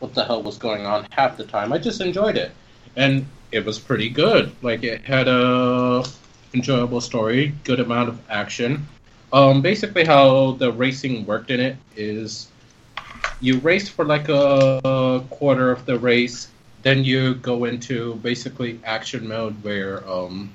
what 0.01 0.13
the 0.15 0.25
hell 0.25 0.43
was 0.43 0.59
going 0.59 0.85
on 0.85 1.07
half 1.11 1.37
the 1.37 1.45
time. 1.45 1.73
I 1.73 1.79
just 1.79 2.01
enjoyed 2.01 2.37
it, 2.37 2.53
and 2.97 3.25
it 3.53 3.65
was 3.65 3.79
pretty 3.79 4.11
good. 4.11 4.53
Like 4.61 4.83
it 4.83 5.03
had 5.03 5.29
a 5.29 6.05
enjoyable 6.53 7.01
story, 7.01 7.55
good 7.65 7.81
amount 7.81 8.09
of 8.09 8.21
action. 8.29 8.87
Um, 9.33 9.63
basically, 9.63 10.05
how 10.05 10.53
the 10.53 10.73
racing 10.73 11.27
worked 11.27 11.51
in 11.51 11.61
it 11.61 11.77
is 11.97 12.49
you 13.41 13.59
race 13.61 13.89
for 13.89 14.05
like 14.05 14.29
a 14.29 15.25
quarter 15.31 15.71
of 15.71 15.87
the 15.87 15.99
race, 15.99 16.49
then 16.87 17.03
you 17.03 17.35
go 17.35 17.65
into 17.65 18.15
basically 18.23 18.79
action 18.85 19.27
mode 19.27 19.61
where 19.65 20.09
um, 20.09 20.53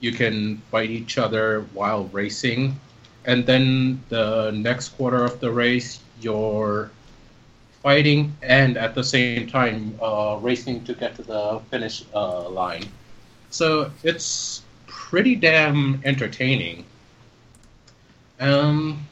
you 0.00 0.10
can 0.10 0.56
fight 0.70 0.88
each 0.88 1.18
other 1.18 1.66
while 1.74 2.04
racing, 2.04 2.80
and 3.26 3.44
then 3.44 4.02
the 4.08 4.50
next 4.52 4.96
quarter 4.96 5.22
of 5.22 5.40
the 5.40 5.50
race 5.50 6.00
you're 6.22 6.90
fighting 7.82 8.34
and 8.40 8.78
at 8.78 8.94
the 8.94 9.04
same 9.04 9.46
time 9.46 9.94
uh, 10.00 10.38
racing 10.40 10.82
to 10.84 10.94
get 10.94 11.16
to 11.16 11.22
the 11.22 11.60
finish 11.70 12.02
uh, 12.14 12.48
line. 12.48 12.84
So 13.50 13.90
it's 14.02 14.62
pretty 14.86 15.36
damn 15.36 16.00
entertaining. 16.02 16.86
Um, 18.40 19.06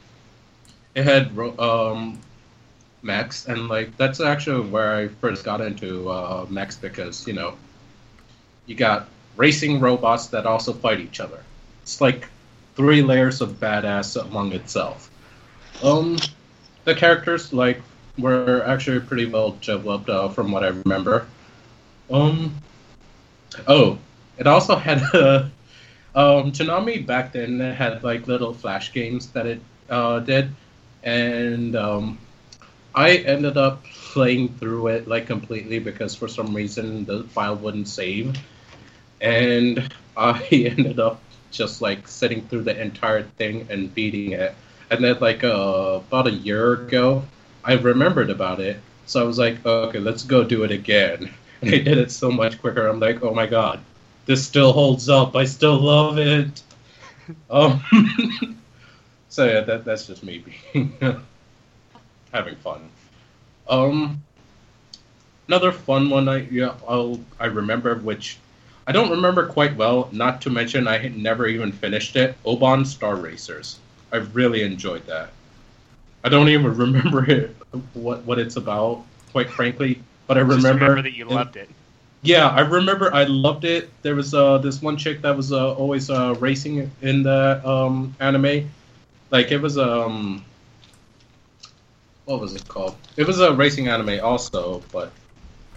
it 0.95 1.03
had 1.03 1.37
um, 1.59 2.19
mechs, 3.01 3.47
and 3.47 3.67
like 3.67 3.95
that's 3.97 4.19
actually 4.19 4.69
where 4.69 4.95
I 4.95 5.07
first 5.07 5.43
got 5.43 5.61
into 5.61 6.09
uh, 6.09 6.45
mechs 6.49 6.75
because 6.75 7.27
you 7.27 7.33
know 7.33 7.55
you 8.65 8.75
got 8.75 9.07
racing 9.37 9.79
robots 9.79 10.27
that 10.27 10.45
also 10.45 10.73
fight 10.73 10.99
each 10.99 11.19
other. 11.19 11.43
It's 11.81 12.01
like 12.01 12.27
three 12.75 13.01
layers 13.01 13.41
of 13.41 13.59
badass 13.59 14.21
among 14.21 14.53
itself. 14.53 15.09
Um, 15.83 16.17
the 16.85 16.95
characters 16.95 17.53
like 17.53 17.81
were 18.17 18.63
actually 18.65 18.99
pretty 18.99 19.25
well 19.25 19.57
developed 19.61 20.09
uh, 20.09 20.29
from 20.29 20.51
what 20.51 20.63
I 20.63 20.67
remember. 20.67 21.25
Um, 22.09 22.55
oh, 23.67 23.97
it 24.37 24.47
also 24.47 24.75
had 24.75 25.01
a 25.13 25.51
um, 26.15 26.51
Toonami 26.51 27.05
back 27.05 27.33
then 27.33 27.59
had 27.59 28.03
like 28.03 28.27
little 28.27 28.53
flash 28.53 28.93
games 28.93 29.27
that 29.31 29.45
it 29.45 29.61
uh, 29.89 30.19
did, 30.19 30.53
and 31.03 31.75
um, 31.75 32.17
I 32.95 33.17
ended 33.17 33.57
up 33.57 33.83
playing 34.13 34.57
through 34.57 34.87
it 34.87 35.07
like 35.07 35.27
completely 35.27 35.79
because 35.79 36.15
for 36.15 36.27
some 36.27 36.55
reason 36.55 37.05
the 37.05 37.23
file 37.25 37.55
wouldn't 37.55 37.87
save, 37.87 38.35
and 39.21 39.91
I 40.17 40.43
ended 40.51 40.99
up 40.99 41.23
just 41.51 41.81
like 41.81 42.07
sitting 42.07 42.47
through 42.47 42.63
the 42.63 42.79
entire 42.79 43.23
thing 43.23 43.67
and 43.69 43.93
beating 43.93 44.33
it. 44.33 44.55
And 44.89 45.03
then 45.03 45.17
like 45.19 45.43
uh, 45.43 46.01
about 46.07 46.27
a 46.27 46.31
year 46.31 46.73
ago, 46.73 47.29
I 47.63 47.73
remembered 47.73 48.29
about 48.29 48.59
it, 48.59 48.81
so 49.05 49.21
I 49.21 49.25
was 49.25 49.37
like, 49.39 49.65
okay, 49.65 49.99
let's 49.99 50.23
go 50.23 50.43
do 50.43 50.63
it 50.63 50.71
again. 50.71 51.33
And 51.61 51.69
I 51.73 51.79
did 51.79 51.97
it 51.97 52.11
so 52.11 52.31
much 52.31 52.59
quicker. 52.59 52.87
I'm 52.87 52.99
like, 52.99 53.21
oh 53.23 53.33
my 53.33 53.47
god, 53.47 53.85
this 54.25 54.45
still 54.45 54.73
holds 54.73 55.09
up. 55.09 55.35
I 55.35 55.45
still 55.45 55.79
love 55.79 56.17
it. 56.19 56.61
Um, 57.49 57.81
so 59.29 59.45
yeah, 59.45 59.61
that 59.61 59.85
that's 59.85 60.07
just 60.07 60.23
me 60.23 60.43
being 60.73 60.97
having 62.31 62.55
fun. 62.55 62.89
Um, 63.69 64.23
another 65.47 65.71
fun 65.71 66.09
one 66.09 66.27
I 66.27 66.47
yeah 66.51 66.73
I'll 66.87 67.19
I 67.39 67.45
remember 67.47 67.95
which 67.95 68.37
I 68.87 68.91
don't 68.91 69.09
remember 69.11 69.47
quite 69.47 69.75
well. 69.75 70.09
Not 70.11 70.41
to 70.41 70.49
mention 70.49 70.87
I 70.87 70.97
had 70.97 71.17
never 71.17 71.47
even 71.47 71.71
finished 71.71 72.15
it. 72.15 72.35
Oban 72.45 72.85
Star 72.85 73.15
Racers. 73.15 73.79
I 74.11 74.17
really 74.17 74.63
enjoyed 74.63 75.05
that. 75.07 75.31
I 76.23 76.29
don't 76.29 76.49
even 76.49 76.75
remember 76.85 77.29
it, 77.29 77.55
what 77.93 78.23
what 78.25 78.39
it's 78.39 78.55
about, 78.55 79.05
quite 79.31 79.49
frankly. 79.49 80.01
But 80.27 80.37
I 80.37 80.41
remember, 80.41 80.71
remember 80.71 81.01
that 81.01 81.13
you 81.13 81.25
it- 81.29 81.35
loved 81.35 81.55
it. 81.57 81.69
yeah, 82.21 82.47
I 82.49 82.61
remember. 82.61 83.13
I 83.13 83.23
loved 83.23 83.65
it. 83.65 83.89
There 84.01 84.15
was 84.15 84.33
uh, 84.33 84.57
this 84.59 84.81
one 84.81 84.97
chick 84.97 85.21
that 85.21 85.35
was 85.35 85.51
uh, 85.51 85.73
always 85.73 86.09
uh, 86.09 86.35
racing 86.39 86.91
in 87.01 87.23
the 87.23 87.61
um, 87.67 88.15
anime. 88.19 88.69
Like 89.31 89.51
it 89.51 89.61
was 89.61 89.77
um, 89.77 90.43
what 92.31 92.39
was 92.39 92.55
it 92.55 92.67
called? 92.67 92.95
It 93.17 93.27
was 93.27 93.39
a 93.41 93.53
racing 93.53 93.89
anime 93.89 94.23
also, 94.23 94.81
but 94.91 95.11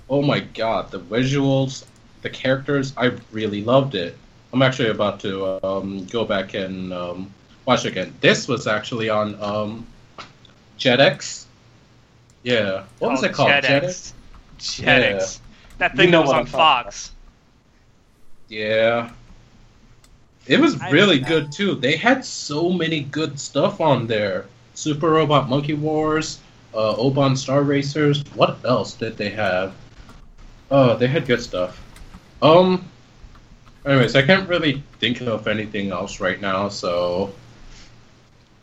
oh 0.09 0.23
my 0.23 0.41
god, 0.41 0.91
the 0.91 1.01
visuals, 1.01 1.85
the 2.23 2.31
characters, 2.31 2.93
I 2.97 3.13
really 3.33 3.65
loved 3.65 3.95
it. 3.97 4.17
I'm 4.53 4.63
actually 4.63 4.91
about 4.91 5.19
to 5.21 5.65
um, 5.67 6.05
go 6.07 6.25
back 6.25 6.55
and 6.55 6.93
um, 6.93 7.35
watch 7.67 7.85
it 7.85 7.89
again. 7.89 8.15
This 8.21 8.47
was 8.47 8.69
actually 8.69 9.09
on 9.11 9.35
um, 9.43 9.85
Jetix. 10.79 11.47
Yeah, 12.45 12.85
what 13.01 13.11
was 13.11 13.25
Oh, 13.25 13.27
it 13.27 13.33
called? 13.33 13.51
Jetix. 13.51 14.13
Jetix. 14.59 15.41
That 15.79 15.93
You 15.93 15.97
thing 15.97 16.11
know 16.13 16.21
that 16.21 16.27
was 16.27 16.33
on 16.33 16.41
I'm 16.41 16.47
Fox. 16.47 17.11
Yeah. 18.49 19.11
It 20.47 20.61
was 20.61 20.81
I 20.81 20.91
really 20.91 21.19
good 21.19 21.51
too. 21.51 21.75
They 21.75 21.97
had 21.97 22.25
so 22.25 22.71
many 22.71 23.01
good 23.01 23.41
stuff 23.41 23.81
on 23.81 24.07
there. 24.07 24.47
Super 24.75 25.09
Robot 25.09 25.49
Monkey 25.49 25.75
Wars, 25.75 26.39
uh, 26.75 26.97
Oban 26.97 27.37
Star 27.37 27.63
Racers. 27.63 28.25
What 28.35 28.59
else 28.65 28.95
did 28.95 29.17
they 29.17 29.31
have? 29.31 29.75
Oh, 30.71 30.97
they 30.97 31.07
had 31.07 31.27
good 31.27 31.43
stuff. 31.43 31.81
Um. 32.43 32.89
Anyways, 33.87 34.17
I 34.17 34.23
can't 34.23 34.49
really 34.49 34.83
think 34.99 35.21
of 35.21 35.47
anything 35.47 35.91
else 35.91 36.19
right 36.19 36.41
now, 36.41 36.69
so 36.69 37.35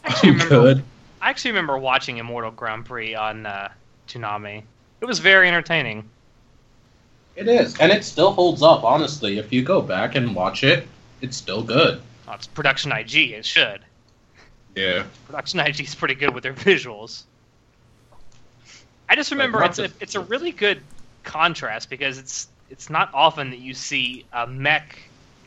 I 0.04 0.08
actually 0.08 0.30
I'm 0.30 0.36
remember. 0.36 0.56
good. 0.74 0.84
I 1.22 1.30
actually 1.30 1.52
remember 1.52 1.78
watching 1.78 2.18
Immortal 2.18 2.50
Grand 2.52 2.86
Prix 2.86 3.14
on 3.14 3.46
uh, 3.46 3.70
Toonami. 4.08 4.64
It 5.00 5.06
was 5.06 5.20
very 5.20 5.48
entertaining. 5.48 6.10
It 7.36 7.48
is, 7.48 7.78
and 7.80 7.92
it 7.92 8.04
still 8.04 8.32
holds 8.32 8.64
up. 8.64 8.84
Honestly, 8.84 9.38
if 9.38 9.54
you 9.54 9.62
go 9.62 9.80
back 9.82 10.16
and 10.16 10.36
watch 10.36 10.64
it, 10.64 10.88
it's 11.22 11.38
still 11.38 11.62
good. 11.62 12.02
Oh, 12.28 12.34
it's 12.34 12.48
Production 12.48 12.92
IG. 12.92 13.16
It 13.32 13.46
should. 13.46 13.82
Yeah. 14.76 15.04
Production 15.28 15.60
IG 15.60 15.82
is 15.82 15.96
pretty 15.96 16.16
good 16.16 16.34
with 16.34 16.44
their 16.44 16.54
visuals. 16.54 17.24
I 19.12 19.16
just 19.16 19.30
remember 19.32 19.60
not 19.60 19.72
it's 19.72 19.80
a 19.80 19.90
it's 20.00 20.16
a 20.16 20.22
really 20.22 20.52
good 20.52 20.82
contrast 21.26 21.90
because 21.90 22.18
it's 22.18 22.48
it's 22.70 22.90
not 22.90 23.10
often 23.14 23.50
that 23.50 23.60
you 23.60 23.74
see 23.74 24.24
a 24.32 24.48
mech 24.48 24.98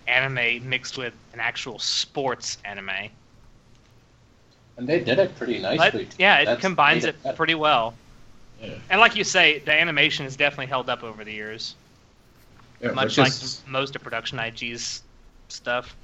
anime 0.07 0.69
mixed 0.69 0.99
with 0.99 1.15
an 1.33 1.41
actual 1.41 1.79
sports 1.79 2.59
anime. 2.67 2.91
And 4.77 4.87
they 4.87 5.01
did 5.03 5.19
it 5.19 5.35
pretty 5.37 5.63
But, 5.63 5.77
nicely. 5.79 6.05
too. 6.05 6.17
yeah, 6.19 6.41
it 6.41 6.45
That's 6.45 6.61
combines 6.61 7.07
it 7.07 7.23
better. 7.23 7.35
pretty 7.37 7.55
well. 7.55 7.95
Yeah. 8.63 8.75
And 8.91 9.01
like 9.01 9.17
you 9.17 9.25
say, 9.25 9.61
the 9.61 9.73
animation 9.73 10.27
has 10.27 10.37
definitely 10.37 10.67
held 10.67 10.91
up 10.91 11.03
over 11.03 11.25
the 11.25 11.33
years, 11.33 11.75
Yeah, 12.83 12.91
much 12.91 13.17
like 13.17 13.29
is- 13.29 13.63
most 13.67 13.97
of 13.97 14.03
Production 14.03 14.39
IG's 14.39 15.03
stuff. 15.49 15.97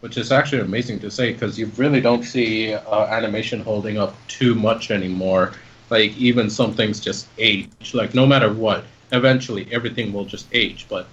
which 0.00 0.18
is 0.18 0.30
actually 0.32 0.60
amazing 0.60 0.98
to 1.00 1.10
say 1.10 1.32
because 1.32 1.58
you 1.58 1.70
really 1.78 2.00
don't 2.02 2.24
see 2.24 2.74
uh, 2.74 3.06
animation 3.06 3.60
holding 3.60 3.96
up 3.96 4.14
too 4.28 4.54
much 4.54 4.90
anymore. 4.90 5.54
Like 5.90 6.16
even 6.16 6.50
some 6.50 6.74
things 6.74 7.00
just 7.00 7.26
age. 7.38 7.68
Like 7.94 8.14
no 8.14 8.26
matter 8.26 8.52
what, 8.52 8.84
eventually 9.12 9.66
everything 9.72 10.12
will 10.12 10.24
just 10.24 10.46
age. 10.52 10.86
But 10.88 11.06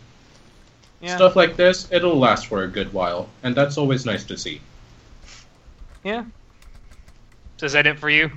Yeah. 1.01 1.15
stuff 1.15 1.35
like 1.35 1.55
this, 1.55 1.87
it'll 1.91 2.17
last 2.17 2.47
for 2.47 2.63
a 2.63 2.67
good 2.67 2.91
while, 2.93 3.29
and 3.43 3.55
that's 3.55 3.77
always 3.77 4.05
nice 4.05 4.23
to 4.25 4.37
see. 4.37 4.61
Yeah. 6.03 6.25
So 7.57 7.65
is 7.65 7.73
that 7.73 7.87
it 7.87 7.99
for 7.99 8.09
you? 8.09 8.31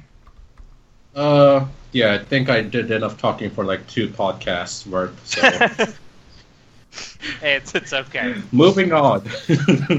Uh, 1.15 1.67
yeah, 1.93 2.15
I 2.15 2.19
think 2.19 2.49
I 2.49 2.63
did 2.63 2.91
enough 2.91 3.19
talking 3.19 3.51
for 3.51 3.65
like 3.65 3.87
two 3.89 4.09
podcasts 4.09 4.87
worth. 4.87 5.27
So 5.27 5.43
Hey, 7.41 7.55
it's 7.57 7.75
it's 7.75 7.93
okay. 7.93 8.35
moving 8.53 8.93
on. 8.93 9.23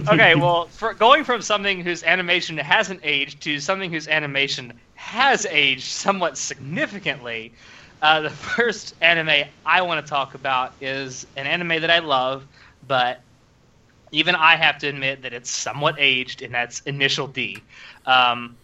Okay, 0.08 0.36
well, 0.36 0.68
for 0.68 0.94
going 0.94 1.24
from 1.24 1.42
something 1.42 1.82
whose 1.82 2.04
animation 2.04 2.58
hasn't 2.58 3.02
aged 3.04 3.44
to 3.44 3.60
something 3.60 3.92
whose 3.92 4.08
animation 4.08 4.80
has 5.10 5.46
aged 5.48 5.88
somewhat 5.88 6.38
significantly, 6.38 7.54
uh, 8.02 8.22
the 8.22 8.30
first 8.56 8.94
anime 9.02 9.46
I 9.66 9.82
want 9.82 10.06
to 10.06 10.10
talk 10.10 10.36
about 10.36 10.76
is 10.80 11.26
an 11.36 11.48
anime 11.48 11.82
that 11.82 11.90
I 11.90 12.00
love, 12.00 12.46
but 12.88 13.22
even 14.12 14.36
I 14.36 14.56
have 14.56 14.78
to 14.80 14.88
admit 14.88 15.24
that 15.24 15.34
it's 15.34 15.50
somewhat 15.50 15.96
aged, 15.98 16.44
and 16.44 16.54
that's 16.54 16.82
Initial 16.82 17.28
D. 17.28 17.58
Um, 18.06 18.58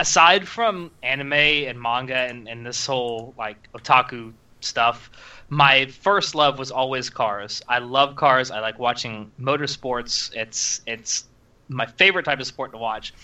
aside 0.00 0.48
from 0.48 0.90
anime 1.02 1.32
and 1.32 1.80
manga 1.80 2.16
and, 2.16 2.48
and 2.48 2.66
this 2.66 2.86
whole 2.86 3.34
like 3.38 3.56
otaku 3.72 4.32
stuff. 4.60 5.10
My 5.48 5.86
first 5.86 6.34
love 6.34 6.58
was 6.58 6.72
always 6.72 7.08
cars. 7.08 7.62
I 7.68 7.78
love 7.78 8.16
cars. 8.16 8.50
I 8.50 8.60
like 8.60 8.78
watching 8.80 9.30
motorsports. 9.40 10.30
It's 10.34 10.80
it's 10.86 11.24
my 11.68 11.86
favorite 11.86 12.24
type 12.24 12.40
of 12.40 12.46
sport 12.46 12.72
to 12.72 12.78
watch. 12.78 13.14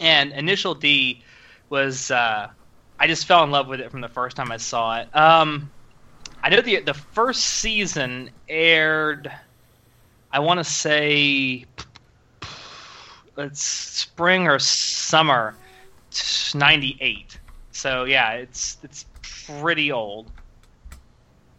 And 0.00 0.32
Initial 0.32 0.74
D 0.74 1.22
was 1.68 2.10
uh, 2.10 2.48
I 2.98 3.06
just 3.06 3.26
fell 3.26 3.44
in 3.44 3.50
love 3.50 3.68
with 3.68 3.80
it 3.80 3.90
from 3.90 4.00
the 4.00 4.08
first 4.08 4.36
time 4.36 4.50
I 4.50 4.56
saw 4.56 5.00
it. 5.00 5.14
Um, 5.14 5.70
I 6.42 6.48
know 6.48 6.60
the 6.60 6.80
the 6.80 6.94
first 6.94 7.42
season 7.42 8.30
aired. 8.48 9.30
I 10.30 10.40
want 10.40 10.58
to 10.58 10.64
say 10.64 11.64
it's 13.36 13.62
spring 13.62 14.46
or 14.46 14.58
summer 14.58 15.54
'98. 16.54 17.38
So 17.72 18.04
yeah, 18.04 18.32
it's 18.32 18.78
it's 18.82 19.06
pretty 19.22 19.92
old. 19.92 20.30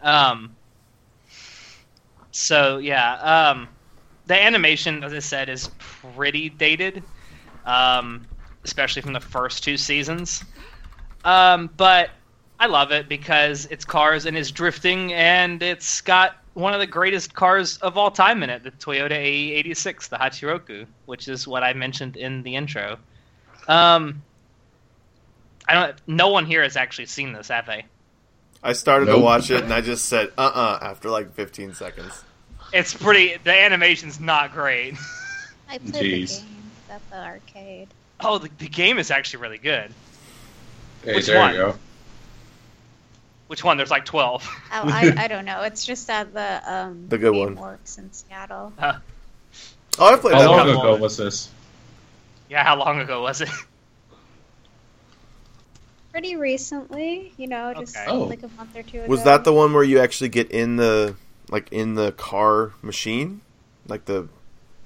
Um. 0.02 0.56
So 2.32 2.78
yeah, 2.78 3.50
um, 3.50 3.68
the 4.28 4.42
animation, 4.42 5.04
as 5.04 5.14
I 5.14 5.20
said, 5.20 5.50
is 5.50 5.70
pretty 5.80 6.50
dated, 6.50 7.02
um, 7.66 8.28
especially 8.68 9.02
from 9.02 9.14
the 9.14 9.20
first 9.20 9.64
two 9.64 9.78
seasons. 9.78 10.44
Um, 11.24 11.70
but 11.76 12.12
I 12.60 12.68
love 12.68 12.92
it 12.92 13.10
because 13.10 13.66
it's 13.72 13.86
cars 13.86 14.26
and 14.26 14.38
it's 14.38 14.52
drifting 14.52 15.14
and 15.14 15.62
it's 15.64 16.02
got 16.02 16.38
one 16.54 16.74
of 16.74 16.80
the 16.80 16.88
greatest 16.88 17.34
cars 17.34 17.78
of 17.78 17.98
all 17.98 18.12
time 18.12 18.44
in 18.44 18.50
it, 18.50 18.64
the 18.64 18.72
Toyota 18.72 19.12
AE86, 19.12 20.10
the 20.10 20.18
Hachiroku, 20.18 20.86
which 21.06 21.28
is 21.28 21.48
what 21.48 21.64
I 21.64 21.74
mentioned 21.74 22.18
in 22.18 22.44
the 22.44 22.56
intro. 22.56 22.98
Um, 23.68 24.24
I 25.68 25.74
don't. 25.74 25.96
No 26.08 26.30
one 26.30 26.46
here 26.46 26.64
has 26.64 26.78
actually 26.78 27.08
seen 27.08 27.34
this, 27.34 27.50
have 27.50 27.66
they? 27.66 27.86
I 28.64 28.74
started 28.74 29.08
to 29.08 29.18
watch 29.18 29.52
it 29.52 29.64
and 29.64 29.72
I 29.72 29.82
just 29.82 30.06
said 30.06 30.32
uh 30.38 30.42
uh 30.54 30.80
after 30.82 31.10
like 31.10 31.34
15 31.34 31.74
seconds. 31.74 32.24
It's 32.74 32.94
pretty. 32.94 33.38
The 33.44 33.54
animation's 33.54 34.20
not 34.20 34.52
great. 34.54 34.96
I 35.70 35.78
played 35.78 35.94
Jeez. 35.94 35.94
the 35.94 36.02
games 36.02 36.44
at 36.90 37.10
the 37.10 37.24
arcade. 37.24 37.88
Oh, 38.20 38.40
the, 38.40 38.50
the 38.58 38.68
game 38.68 38.98
is 38.98 39.12
actually 39.12 39.42
really 39.44 39.60
good. 39.60 39.92
Hey, 41.04 41.16
Which 41.16 41.28
there 41.28 41.40
one? 41.40 41.52
you 41.54 41.58
go. 41.60 41.76
Which 43.48 43.64
one? 43.64 43.78
There's 43.78 43.92
like 43.92 44.06
twelve. 44.06 44.44
Oh, 44.72 44.84
I, 44.90 45.14
I 45.18 45.28
don't 45.28 45.46
know. 45.46 45.62
It's 45.62 45.86
just 45.86 46.10
at 46.10 46.34
the 46.34 46.62
um 46.74 47.06
The 47.08 47.18
good 47.18 47.34
one. 47.36 47.56
Works 47.56 47.98
in 47.98 48.12
Seattle. 48.12 48.74
Oh, 48.80 49.00
I 50.00 50.16
played 50.18 50.34
How 50.36 50.42
that 50.42 50.48
long 50.50 50.58
one. 50.58 50.68
couple 50.68 50.82
ago 50.82 50.94
of- 50.96 51.00
was 51.02 51.18
this? 51.18 51.50
Yeah, 52.50 52.64
how 52.64 52.78
long 52.78 53.00
ago 53.00 53.22
was 53.22 53.42
it? 53.42 53.50
Pretty 56.12 56.36
recently, 56.36 57.32
you 57.38 57.48
know, 57.48 57.74
just 57.78 57.96
Okay. 57.96 58.06
Oh. 58.08 58.22
like 58.24 58.42
a 58.44 58.48
month 58.50 58.76
or 58.76 58.82
two 58.84 59.00
ago. 59.02 59.08
Was 59.08 59.24
that 59.26 59.44
the 59.44 59.54
one 59.54 59.74
where 59.74 59.84
you 59.84 60.00
actually 60.00 60.30
get 60.30 60.50
in 60.52 60.76
the 60.78 61.16
like 61.50 61.72
in 61.72 61.94
the 61.96 62.12
car 62.14 62.72
machine, 62.82 63.42
like 63.88 64.06
the 64.06 64.28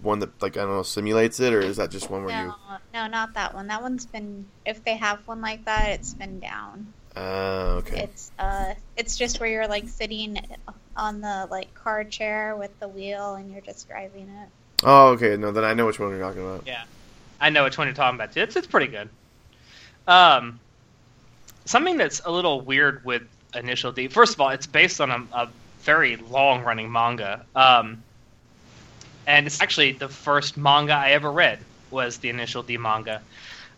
one 0.02 0.20
that 0.20 0.42
like 0.42 0.58
I 0.58 0.62
don't 0.62 0.76
know 0.76 0.84
simulates 0.84 1.40
it, 1.40 1.54
or 1.54 1.62
is 1.62 1.78
that 1.78 1.92
just 1.92 2.10
one 2.10 2.26
where 2.26 2.44
you? 2.44 2.48
No, 2.48 2.78
no, 2.94 3.08
not 3.08 3.34
that 3.34 3.54
one. 3.54 3.68
That 3.68 3.82
one's 3.82 4.06
been. 4.06 4.46
If 4.66 4.84
they 4.84 4.96
have 4.98 5.28
one 5.28 5.42
like 5.42 5.66
that, 5.66 5.90
it's 5.90 6.14
been 6.14 6.40
down. 6.40 6.94
Ah, 7.16 7.74
okay. 7.76 8.04
It's 8.04 8.32
uh, 8.40 8.74
it's 8.98 9.18
just 9.18 9.40
where 9.40 9.50
you're 9.50 9.68
like 9.68 9.88
sitting 9.88 10.40
on 10.96 11.22
the 11.22 11.48
like 11.52 11.74
car 11.74 12.04
chair 12.04 12.56
with 12.56 12.78
the 12.80 12.88
wheel 12.88 13.36
and 13.36 13.52
you're 13.52 13.62
just 13.62 13.88
driving 13.88 14.30
it. 14.30 14.50
Oh, 14.84 15.10
okay. 15.10 15.38
No, 15.38 15.52
then 15.52 15.64
I 15.64 15.74
know 15.74 15.86
which 15.86 16.00
one 16.00 16.10
you're 16.10 16.20
talking 16.20 16.42
about. 16.42 16.64
Yeah, 16.66 16.84
I 17.40 17.50
know 17.50 17.64
which 17.64 17.78
one 17.78 17.88
you're 17.88 17.96
talking 17.96 18.16
about. 18.16 18.36
It's 18.36 18.56
it's 18.56 18.68
pretty 18.68 18.88
good. 18.88 19.10
Um, 20.08 20.60
something 21.66 21.98
that's 21.98 22.22
a 22.26 22.32
little 22.32 22.62
weird 22.62 23.04
with 23.06 23.24
Initial 23.54 23.92
D. 23.92 24.08
First 24.08 24.34
of 24.34 24.42
all, 24.42 24.50
it's 24.50 24.68
based 24.68 25.02
on 25.02 25.12
a, 25.12 25.24
a 25.34 25.50
very 25.82 26.16
long 26.16 26.64
running 26.64 26.92
manga. 26.92 27.46
Um, 27.56 28.04
and 29.28 29.48
it's 29.48 29.62
actually 29.62 29.94
the 29.94 30.10
first 30.10 30.58
manga 30.58 30.94
I 30.94 31.12
ever 31.12 31.32
read 31.32 31.60
was 31.90 32.18
the 32.18 32.30
Initial 32.30 32.64
D 32.64 32.78
manga. 32.78 33.22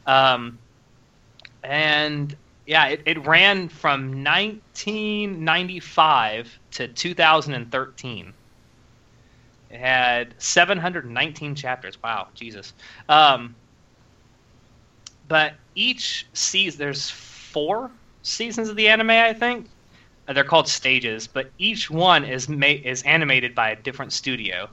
Um, 0.06 0.58
and 1.64 2.36
yeah, 2.66 2.88
it, 2.88 3.02
it 3.06 3.26
ran 3.26 3.70
from 3.70 4.24
1995 4.24 6.60
to 6.72 6.88
2013. 6.88 8.34
It 9.70 9.80
had 9.80 10.34
719 10.38 11.56
chapters. 11.56 12.02
Wow, 12.04 12.28
Jesus. 12.36 12.74
Um, 13.10 13.56
but 15.28 15.54
each 15.76 16.28
season, 16.34 16.80
there's 16.80 17.10
four 17.10 17.92
seasons 18.22 18.70
of 18.70 18.76
the 18.76 18.88
anime, 18.88 19.10
I 19.10 19.34
think. 19.34 19.68
Uh, 20.28 20.34
They're 20.34 20.44
called 20.44 20.68
stages, 20.68 21.28
but 21.28 21.50
each 21.58 21.90
one 21.90 22.24
is 22.24 22.48
ma- 22.48 22.68
is 22.68 23.02
animated 23.04 23.56
by 23.56 23.72
a 23.72 23.76
different 23.76 24.14
studio. 24.14 24.70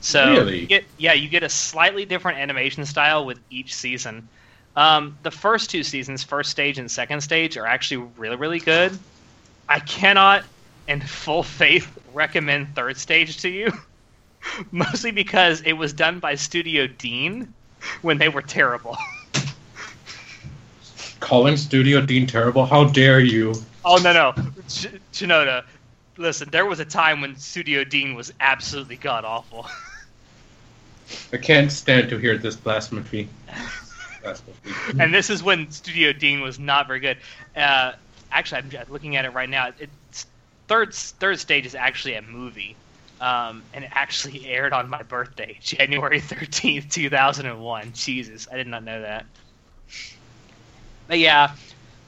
So 0.00 0.32
Really? 0.32 0.60
you 0.60 0.66
get 0.66 0.84
yeah, 0.98 1.12
you 1.14 1.28
get 1.28 1.42
a 1.42 1.48
slightly 1.48 2.04
different 2.04 2.38
animation 2.38 2.84
style 2.84 3.26
with 3.26 3.38
each 3.50 3.74
season. 3.74 4.28
Um, 4.76 5.18
the 5.22 5.30
first 5.30 5.70
two 5.70 5.82
seasons, 5.82 6.22
first 6.22 6.50
stage 6.50 6.78
and 6.78 6.90
second 6.90 7.22
stage, 7.22 7.56
are 7.56 7.66
actually 7.66 8.08
really 8.16 8.36
really 8.36 8.60
good. 8.60 8.98
I 9.68 9.80
cannot, 9.80 10.44
in 10.86 11.00
full 11.00 11.42
faith, 11.42 11.90
recommend 12.12 12.76
third 12.76 12.96
stage 12.96 13.38
to 13.42 13.48
you, 13.48 13.72
mostly 14.70 15.10
because 15.10 15.60
it 15.62 15.72
was 15.72 15.92
done 15.92 16.20
by 16.20 16.34
Studio 16.36 16.86
Dean 16.86 17.54
when 18.02 18.18
they 18.18 18.28
were 18.28 18.42
terrible. 18.42 18.96
Calling 21.20 21.56
Studio 21.56 22.00
Dean 22.00 22.26
terrible? 22.26 22.66
How 22.66 22.84
dare 22.84 23.20
you? 23.20 23.54
Oh 23.84 23.96
no 23.96 24.12
no, 24.12 24.32
Ch- 24.68 25.00
Shinoda, 25.12 25.64
listen. 26.18 26.48
There 26.50 26.66
was 26.66 26.80
a 26.80 26.84
time 26.84 27.20
when 27.20 27.36
Studio 27.36 27.84
Dean 27.84 28.14
was 28.14 28.32
absolutely 28.40 28.96
god 28.96 29.24
awful. 29.24 29.66
I 31.32 31.36
can't 31.36 31.70
stand 31.70 32.08
to 32.10 32.18
hear 32.18 32.36
this 32.38 32.56
blasphemy. 32.56 33.28
blasphemy. 34.22 34.56
and 34.98 35.12
this 35.14 35.30
is 35.30 35.42
when 35.42 35.70
Studio 35.70 36.12
Dean 36.12 36.40
was 36.40 36.58
not 36.58 36.86
very 36.86 37.00
good. 37.00 37.18
Uh, 37.54 37.92
actually, 38.32 38.58
I'm 38.58 38.70
looking 38.88 39.16
at 39.16 39.24
it 39.24 39.32
right 39.32 39.48
now. 39.48 39.72
It's 39.78 40.26
third 40.68 40.94
third 40.94 41.38
stage 41.38 41.66
is 41.66 41.74
actually 41.74 42.14
a 42.14 42.22
movie, 42.22 42.76
um, 43.20 43.62
and 43.72 43.84
it 43.84 43.90
actually 43.94 44.46
aired 44.48 44.72
on 44.72 44.88
my 44.88 45.02
birthday, 45.02 45.56
January 45.62 46.20
thirteenth, 46.20 46.90
two 46.90 47.10
thousand 47.10 47.46
and 47.46 47.60
one. 47.60 47.92
Jesus, 47.94 48.48
I 48.50 48.56
did 48.56 48.66
not 48.66 48.84
know 48.84 49.00
that. 49.00 49.26
But 51.08 51.18
yeah, 51.20 51.54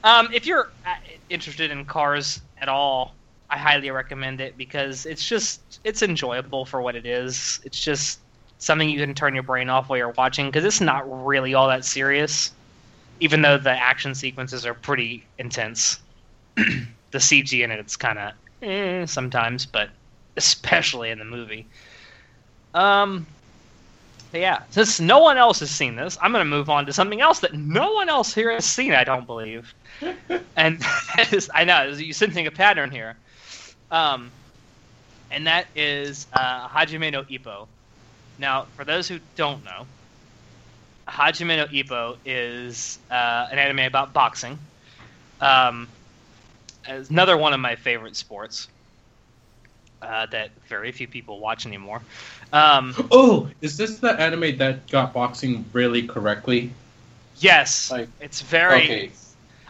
um, 0.03 0.29
if 0.33 0.45
you're 0.45 0.69
uh, 0.85 0.95
interested 1.29 1.71
in 1.71 1.85
cars 1.85 2.41
at 2.57 2.67
all, 2.67 3.15
I 3.49 3.57
highly 3.57 3.89
recommend 3.91 4.41
it 4.41 4.57
because 4.57 5.05
it's 5.05 5.25
just 5.25 5.79
it's 5.83 6.01
enjoyable 6.01 6.65
for 6.65 6.81
what 6.81 6.95
it 6.95 7.05
is. 7.05 7.61
It's 7.63 7.79
just 7.79 8.19
something 8.59 8.89
you 8.89 8.99
can 8.99 9.15
turn 9.15 9.33
your 9.33 9.43
brain 9.43 9.69
off 9.69 9.89
while 9.89 9.97
you're 9.97 10.09
watching 10.09 10.47
because 10.47 10.63
it's 10.63 10.81
not 10.81 11.25
really 11.25 11.53
all 11.53 11.67
that 11.69 11.83
serious, 11.83 12.51
even 13.19 13.41
though 13.41 13.57
the 13.57 13.71
action 13.71 14.13
sequences 14.13 14.65
are 14.65 14.73
pretty 14.73 15.25
intense. 15.39 15.99
the 16.55 17.17
CG 17.17 17.63
in 17.63 17.71
it, 17.71 17.79
it's 17.79 17.95
kind 17.95 18.19
of 18.19 18.33
eh, 18.61 19.05
sometimes, 19.05 19.65
but 19.65 19.89
especially 20.37 21.09
in 21.09 21.19
the 21.19 21.25
movie. 21.25 21.65
Um, 22.73 23.25
yeah, 24.33 24.61
since 24.69 24.99
no 24.99 25.19
one 25.19 25.37
else 25.37 25.59
has 25.61 25.71
seen 25.71 25.95
this, 25.95 26.17
I'm 26.21 26.31
going 26.31 26.43
to 26.43 26.49
move 26.49 26.69
on 26.69 26.85
to 26.85 26.93
something 26.93 27.19
else 27.19 27.39
that 27.39 27.53
no 27.55 27.93
one 27.93 28.09
else 28.09 28.33
here 28.33 28.51
has 28.51 28.65
seen. 28.65 28.93
I 28.93 29.03
don't 29.03 29.25
believe, 29.25 29.73
and 30.55 30.83
is, 31.31 31.49
I 31.53 31.63
know 31.63 31.85
you're 31.85 32.13
sensing 32.13 32.45
a 32.45 32.51
pattern 32.51 32.91
here. 32.91 33.17
Um, 33.89 34.29
and 35.31 35.47
that 35.47 35.67
is 35.75 36.27
uh, 36.33 36.67
Hajime 36.67 37.11
no 37.11 37.23
Ippo. 37.23 37.67
Now, 38.39 38.69
for 38.75 38.85
those 38.85 39.07
who 39.09 39.19
don't 39.35 39.63
know, 39.63 39.89
Hajime 41.09 41.57
no 41.57 41.67
Ippo 41.67 42.17
is 42.25 42.99
uh, 43.09 43.47
an 43.51 43.59
anime 43.59 43.79
about 43.81 44.13
boxing. 44.13 44.59
Um, 45.39 45.89
it's 46.87 47.09
another 47.09 47.37
one 47.37 47.53
of 47.53 47.59
my 47.59 47.75
favorite 47.75 48.15
sports 48.15 48.69
uh, 50.01 50.27
that 50.31 50.51
very 50.67 50.91
few 50.91 51.07
people 51.07 51.39
watch 51.39 51.65
anymore. 51.65 52.05
Um, 52.53 52.97
Oh, 53.11 53.49
is 53.61 53.77
this 53.77 53.99
the 53.99 54.11
anime 54.19 54.57
that 54.57 54.87
got 54.89 55.13
boxing 55.13 55.65
really 55.73 56.07
correctly? 56.07 56.71
yes, 57.35 57.93
Like, 57.93 58.09
it's 58.19 58.41
very. 58.41 58.93
okay, 58.93 59.11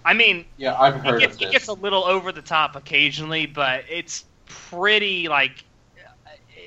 I 0.06 0.14
mean, 0.14 0.46
yeah, 0.58 0.76
I've 0.80 1.02
it 1.04 1.18
heard 1.18 1.18
gets, 1.18 1.36
of 1.36 1.42
it 1.42 1.50
gets 1.52 1.68
a 1.68 1.74
little 1.74 2.04
over 2.06 2.32
the 2.32 2.42
top 2.42 2.76
occasionally, 2.76 3.46
but 3.48 3.86
it's 3.90 4.26
pretty 4.48 5.28
like. 5.28 5.64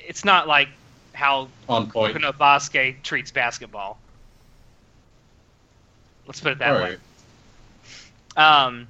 It's 0.07 0.25
not 0.25 0.47
like 0.47 0.69
how 1.13 1.47
On 1.69 1.89
point. 1.89 2.17
Basque 2.37 2.75
treats 3.03 3.31
basketball. 3.31 3.97
Let's 6.25 6.39
put 6.39 6.53
it 6.53 6.59
that 6.59 6.73
All 6.73 6.81
way. 6.81 6.97
right. 8.37 8.65
Um, 8.65 8.87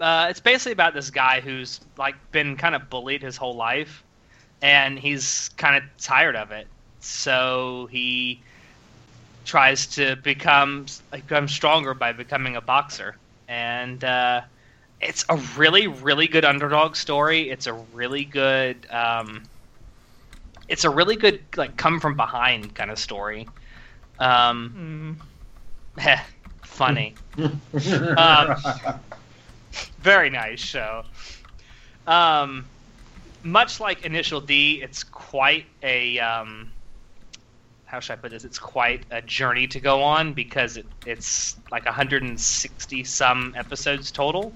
uh, 0.00 0.26
it's 0.30 0.40
basically 0.40 0.72
about 0.72 0.94
this 0.94 1.10
guy 1.10 1.40
who's 1.40 1.80
like 1.96 2.14
been 2.32 2.56
kind 2.56 2.74
of 2.74 2.90
bullied 2.90 3.22
his 3.22 3.36
whole 3.36 3.54
life, 3.54 4.02
and 4.60 4.98
he's 4.98 5.50
kind 5.56 5.76
of 5.76 5.82
tired 5.98 6.36
of 6.36 6.50
it. 6.52 6.66
So 7.00 7.88
he 7.90 8.42
tries 9.44 9.86
to 9.86 10.16
become 10.16 10.86
become 11.12 11.48
stronger 11.48 11.94
by 11.94 12.12
becoming 12.12 12.56
a 12.56 12.60
boxer, 12.60 13.16
and 13.48 14.02
uh, 14.04 14.42
it's 15.00 15.24
a 15.28 15.36
really 15.56 15.86
really 15.86 16.26
good 16.26 16.44
underdog 16.44 16.96
story. 16.96 17.48
It's 17.50 17.66
a 17.66 17.72
really 17.72 18.24
good 18.24 18.86
um, 18.90 19.44
it's 20.68 20.84
a 20.84 20.90
really 20.90 21.16
good 21.16 21.40
like 21.56 21.76
come 21.76 22.00
from 22.00 22.16
behind 22.16 22.74
kind 22.74 22.90
of 22.90 22.98
story. 22.98 23.48
Um, 24.18 25.18
Mm. 25.98 26.16
funny. 26.64 27.16
Um, 28.16 28.56
very 30.00 30.30
nice 30.30 30.60
show. 30.60 31.02
Um, 32.06 32.66
much 33.42 33.80
like 33.80 34.04
Initial 34.04 34.40
D, 34.40 34.80
it's 34.82 35.02
quite 35.04 35.66
a 35.82 36.18
um, 36.18 36.72
how 37.84 38.00
should 38.00 38.14
I 38.14 38.16
put 38.16 38.30
this? 38.32 38.44
It's 38.44 38.58
quite 38.58 39.06
a 39.10 39.22
journey 39.22 39.66
to 39.68 39.80
go 39.80 40.02
on 40.02 40.32
because 40.32 40.76
it, 40.76 40.86
it's 41.04 41.56
like 41.70 41.84
160 41.84 43.04
some 43.04 43.54
episodes 43.56 44.10
total 44.10 44.52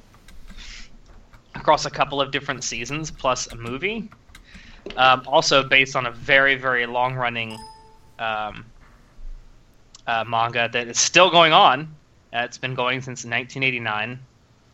across 1.55 1.87
a 1.87 1.91
couple 1.91 2.21
of 2.21 2.31
different 2.31 2.65
seasons 2.65 3.11
plus 3.11 3.47
a 3.53 3.57
movie. 3.57 4.11
Um, 4.97 5.23
also 5.27 5.63
based 5.63 5.97
on 5.97 6.07
a 6.07 6.11
very 6.11 6.57
very 6.57 6.87
long 6.87 7.15
running 7.15 7.59
um, 8.19 8.65
uh, 10.07 10.25
manga 10.27 10.69
that 10.73 10.89
is 10.89 10.99
still 10.99 11.31
going 11.31 11.53
on. 11.53 11.95
Uh, 12.33 12.43
it's 12.45 12.59
been 12.59 12.75
going 12.75 13.01
since 13.01 13.25
1989. 13.25 14.19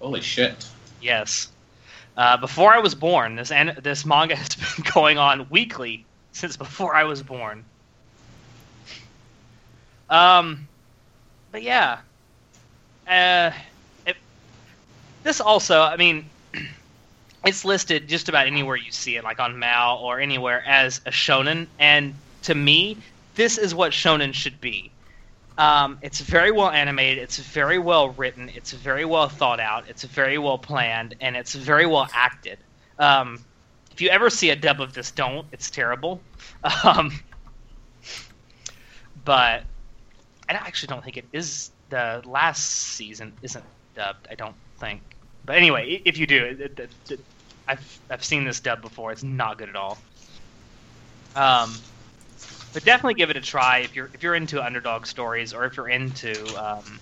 Holy 0.00 0.20
shit. 0.20 0.66
Yes. 1.00 1.48
Uh, 2.16 2.36
before 2.36 2.72
I 2.72 2.78
was 2.78 2.94
born, 2.94 3.36
this 3.36 3.50
an- 3.50 3.78
this 3.82 4.06
manga 4.06 4.36
has 4.36 4.48
been 4.76 4.86
going 4.92 5.18
on 5.18 5.48
weekly 5.50 6.04
since 6.32 6.56
before 6.56 6.94
I 6.94 7.04
was 7.04 7.22
born. 7.22 7.64
Um, 10.08 10.68
but 11.50 11.62
yeah, 11.62 11.98
uh, 13.08 13.50
it, 14.06 14.16
this 15.24 15.40
also, 15.40 15.80
I 15.80 15.96
mean, 15.96 16.28
it's 17.46 17.64
listed 17.64 18.08
just 18.08 18.28
about 18.28 18.46
anywhere 18.46 18.76
you 18.76 18.90
see 18.90 19.16
it, 19.16 19.24
like 19.24 19.38
on 19.38 19.58
Mal 19.58 19.98
or 19.98 20.20
anywhere, 20.20 20.62
as 20.66 21.00
a 21.06 21.10
shonen, 21.10 21.66
and 21.78 22.14
to 22.42 22.54
me, 22.54 22.96
this 23.36 23.56
is 23.56 23.74
what 23.74 23.92
shonen 23.92 24.34
should 24.34 24.60
be. 24.60 24.90
Um, 25.58 25.98
it's 26.02 26.20
very 26.20 26.50
well 26.50 26.70
animated. 26.70 27.22
It's 27.22 27.38
very 27.38 27.78
well 27.78 28.10
written. 28.10 28.50
It's 28.54 28.72
very 28.72 29.04
well 29.04 29.28
thought 29.28 29.60
out. 29.60 29.84
It's 29.88 30.04
very 30.04 30.38
well 30.38 30.58
planned, 30.58 31.14
and 31.20 31.36
it's 31.36 31.54
very 31.54 31.86
well 31.86 32.08
acted. 32.12 32.58
Um, 32.98 33.42
if 33.92 34.00
you 34.00 34.10
ever 34.10 34.28
see 34.28 34.50
a 34.50 34.56
dub 34.56 34.80
of 34.80 34.92
this, 34.92 35.10
don't. 35.10 35.46
It's 35.52 35.70
terrible. 35.70 36.20
Um, 36.84 37.12
but 39.24 39.64
I 40.48 40.52
actually 40.54 40.88
don't 40.88 41.04
think 41.04 41.16
it 41.16 41.26
is. 41.32 41.70
The 41.90 42.22
last 42.24 42.64
season 42.70 43.32
isn't 43.42 43.64
dubbed. 43.94 44.26
I 44.30 44.34
don't 44.34 44.54
think. 44.78 45.00
But 45.44 45.56
anyway, 45.56 46.02
if 46.04 46.18
you 46.18 46.26
do, 46.26 46.44
it, 46.44 46.60
it, 46.60 46.90
it, 47.10 47.20
I've 47.68 48.00
I've 48.10 48.24
seen 48.24 48.44
this 48.44 48.60
dub 48.60 48.82
before. 48.82 49.12
It's 49.12 49.22
not 49.22 49.58
good 49.58 49.68
at 49.68 49.76
all. 49.76 49.98
Um, 51.34 51.80
but 52.72 52.84
definitely 52.84 53.14
give 53.14 53.30
it 53.30 53.36
a 53.36 53.40
try 53.40 53.78
if 53.78 53.94
you're 53.96 54.10
if 54.14 54.22
you're 54.22 54.34
into 54.34 54.62
underdog 54.62 55.06
stories 55.06 55.52
or 55.52 55.64
if 55.64 55.76
you're 55.76 55.88
into 55.88 56.56
um, 56.56 57.00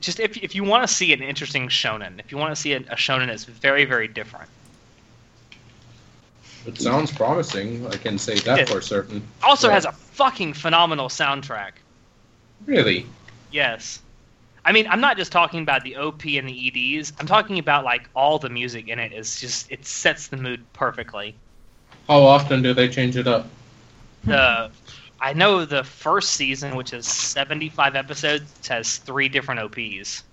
just 0.00 0.20
if 0.20 0.36
if 0.36 0.54
you 0.54 0.64
want 0.64 0.86
to 0.86 0.92
see 0.92 1.12
an 1.12 1.22
interesting 1.22 1.68
shonen, 1.68 2.18
if 2.18 2.30
you 2.30 2.38
want 2.38 2.54
to 2.54 2.60
see 2.60 2.72
a, 2.74 2.78
a 2.78 2.96
shonen 2.96 3.28
that's 3.28 3.44
very 3.44 3.84
very 3.84 4.08
different. 4.08 4.48
It 6.66 6.80
sounds 6.80 7.10
promising. 7.10 7.84
I 7.88 7.96
can 7.96 8.18
say 8.18 8.38
that 8.40 8.58
Yeah. 8.58 8.64
for 8.66 8.80
certain. 8.80 9.22
Also 9.42 9.68
Yeah. 9.68 9.74
has 9.74 9.84
a 9.84 9.92
fucking 9.92 10.54
phenomenal 10.54 11.08
soundtrack. 11.08 11.72
Really? 12.66 13.06
Yes. 13.50 14.00
I 14.64 14.72
mean, 14.72 14.86
I'm 14.88 15.00
not 15.00 15.16
just 15.16 15.32
talking 15.32 15.62
about 15.62 15.82
the 15.82 15.96
OP 15.96 16.24
and 16.24 16.48
the 16.48 16.98
EDs. 16.98 17.12
I'm 17.18 17.26
talking 17.26 17.58
about 17.58 17.84
like 17.84 18.08
all 18.14 18.38
the 18.38 18.48
music 18.48 18.88
in 18.88 18.98
it 18.98 19.12
is 19.12 19.40
just 19.40 19.70
it 19.70 19.84
sets 19.84 20.28
the 20.28 20.36
mood 20.36 20.64
perfectly. 20.72 21.34
How 22.08 22.22
often 22.22 22.62
do 22.62 22.72
they 22.72 22.88
change 22.88 23.16
it 23.16 23.26
up? 23.26 23.46
The 24.24 24.70
I 25.20 25.32
know 25.32 25.64
the 25.64 25.84
first 25.84 26.32
season, 26.32 26.74
which 26.74 26.92
is 26.92 27.06
75 27.06 27.94
episodes, 27.94 28.68
has 28.68 28.96
three 28.98 29.28
different 29.28 29.60
OPs. 29.60 30.24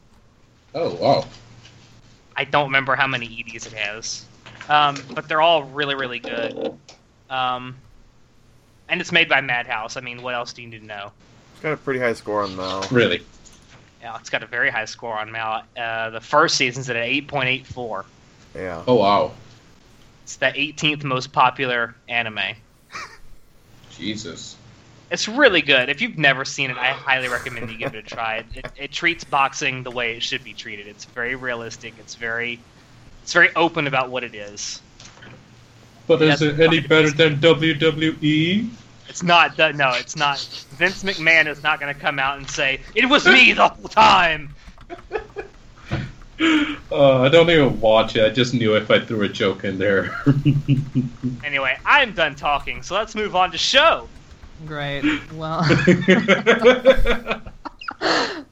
Oh, 0.73 0.95
wow. 0.95 1.25
I 2.35 2.43
don't 2.43 2.65
remember 2.65 2.95
how 2.95 3.05
many 3.05 3.45
EDs 3.47 3.67
it 3.67 3.73
has, 3.73 4.25
um, 4.67 4.97
but 5.13 5.27
they're 5.27 5.41
all 5.41 5.63
really, 5.63 5.93
really 5.93 6.19
good. 6.19 6.75
Um, 7.29 7.75
and 8.87 8.99
it's 8.99 9.11
made 9.11 9.29
by 9.29 9.41
Madhouse. 9.41 9.95
I 9.95 10.01
mean, 10.01 10.23
what 10.23 10.33
else 10.33 10.53
do 10.53 10.63
you 10.63 10.67
need 10.69 10.79
to 10.79 10.85
know? 10.85 11.11
It's 11.53 11.61
got 11.61 11.73
a 11.73 11.77
pretty 11.77 11.99
high 11.99 12.13
score 12.13 12.41
on 12.41 12.55
Mal. 12.55 12.87
Really? 12.89 13.21
Yeah, 14.01 14.17
it's 14.17 14.29
got 14.29 14.43
a 14.43 14.47
very 14.47 14.69
high 14.69 14.85
score 14.85 15.17
on 15.17 15.31
Mal. 15.31 15.63
Uh, 15.75 16.09
the 16.11 16.21
first 16.21 16.55
season's 16.55 16.89
at 16.89 16.95
an 16.95 17.03
8.84. 17.03 18.05
Yeah. 18.55 18.83
Oh, 18.87 18.95
wow. 18.95 19.33
It's 20.23 20.37
the 20.37 20.45
18th 20.45 21.03
most 21.03 21.31
popular 21.31 21.95
anime. 22.07 22.39
Jesus. 23.91 24.55
It's 25.11 25.27
really 25.27 25.61
good. 25.61 25.89
If 25.89 26.01
you've 26.01 26.17
never 26.17 26.45
seen 26.45 26.69
it, 26.69 26.77
I 26.77 26.91
highly 26.91 27.27
recommend 27.27 27.71
you 27.71 27.77
give 27.77 27.95
it 27.95 27.97
a 27.97 28.01
try. 28.15 28.37
It, 28.37 28.45
it, 28.55 28.71
it 28.77 28.91
treats 28.91 29.23
boxing 29.23 29.83
the 29.83 29.91
way 29.91 30.15
it 30.15 30.23
should 30.23 30.43
be 30.43 30.53
treated. 30.53 30.87
It's 30.87 31.05
very 31.05 31.35
realistic. 31.35 31.95
It's 31.99 32.15
very, 32.15 32.59
it's 33.23 33.33
very 33.33 33.53
open 33.55 33.87
about 33.87 34.11
what 34.11 34.23
it 34.23 34.35
is. 34.35 34.81
But 36.07 36.21
is 36.21 36.35
is 36.35 36.41
it 36.41 36.59
it 36.59 36.63
any 36.63 36.77
any 36.77 36.87
better 36.87 37.11
than 37.11 37.37
WWE? 37.37 38.69
It's 39.09 39.23
not. 39.23 39.57
the- 39.57 39.73
No, 39.73 39.91
it's 39.95 40.15
not. 40.15 40.39
Vince 40.77 41.03
McMahon 41.03 41.47
is 41.47 41.61
not 41.63 41.79
going 41.79 41.93
to 41.93 41.99
come 41.99 42.19
out 42.19 42.37
and 42.37 42.49
say 42.49 42.79
it 42.95 43.05
was 43.09 43.25
me 43.25 43.53
the 43.53 43.67
whole 43.67 43.89
time. 43.89 44.53
Uh, 46.89 47.19
I 47.23 47.27
don't 47.27 47.49
even 47.49 47.81
watch 47.81 48.15
it. 48.15 48.23
I 48.23 48.29
just 48.29 48.53
knew 48.53 48.75
if 48.77 48.89
I 48.89 49.01
threw 49.01 49.23
a 49.23 49.27
joke 49.29 49.65
in 49.65 49.77
there. 49.77 50.15
Anyway, 51.43 51.77
I'm 51.85 52.13
done 52.13 52.35
talking, 52.35 52.81
so 52.81 52.95
let's 52.95 53.13
move 53.15 53.35
on 53.35 53.51
to 53.51 53.57
show. 53.57 54.07
Great. 54.65 55.03
Well, 55.33 55.65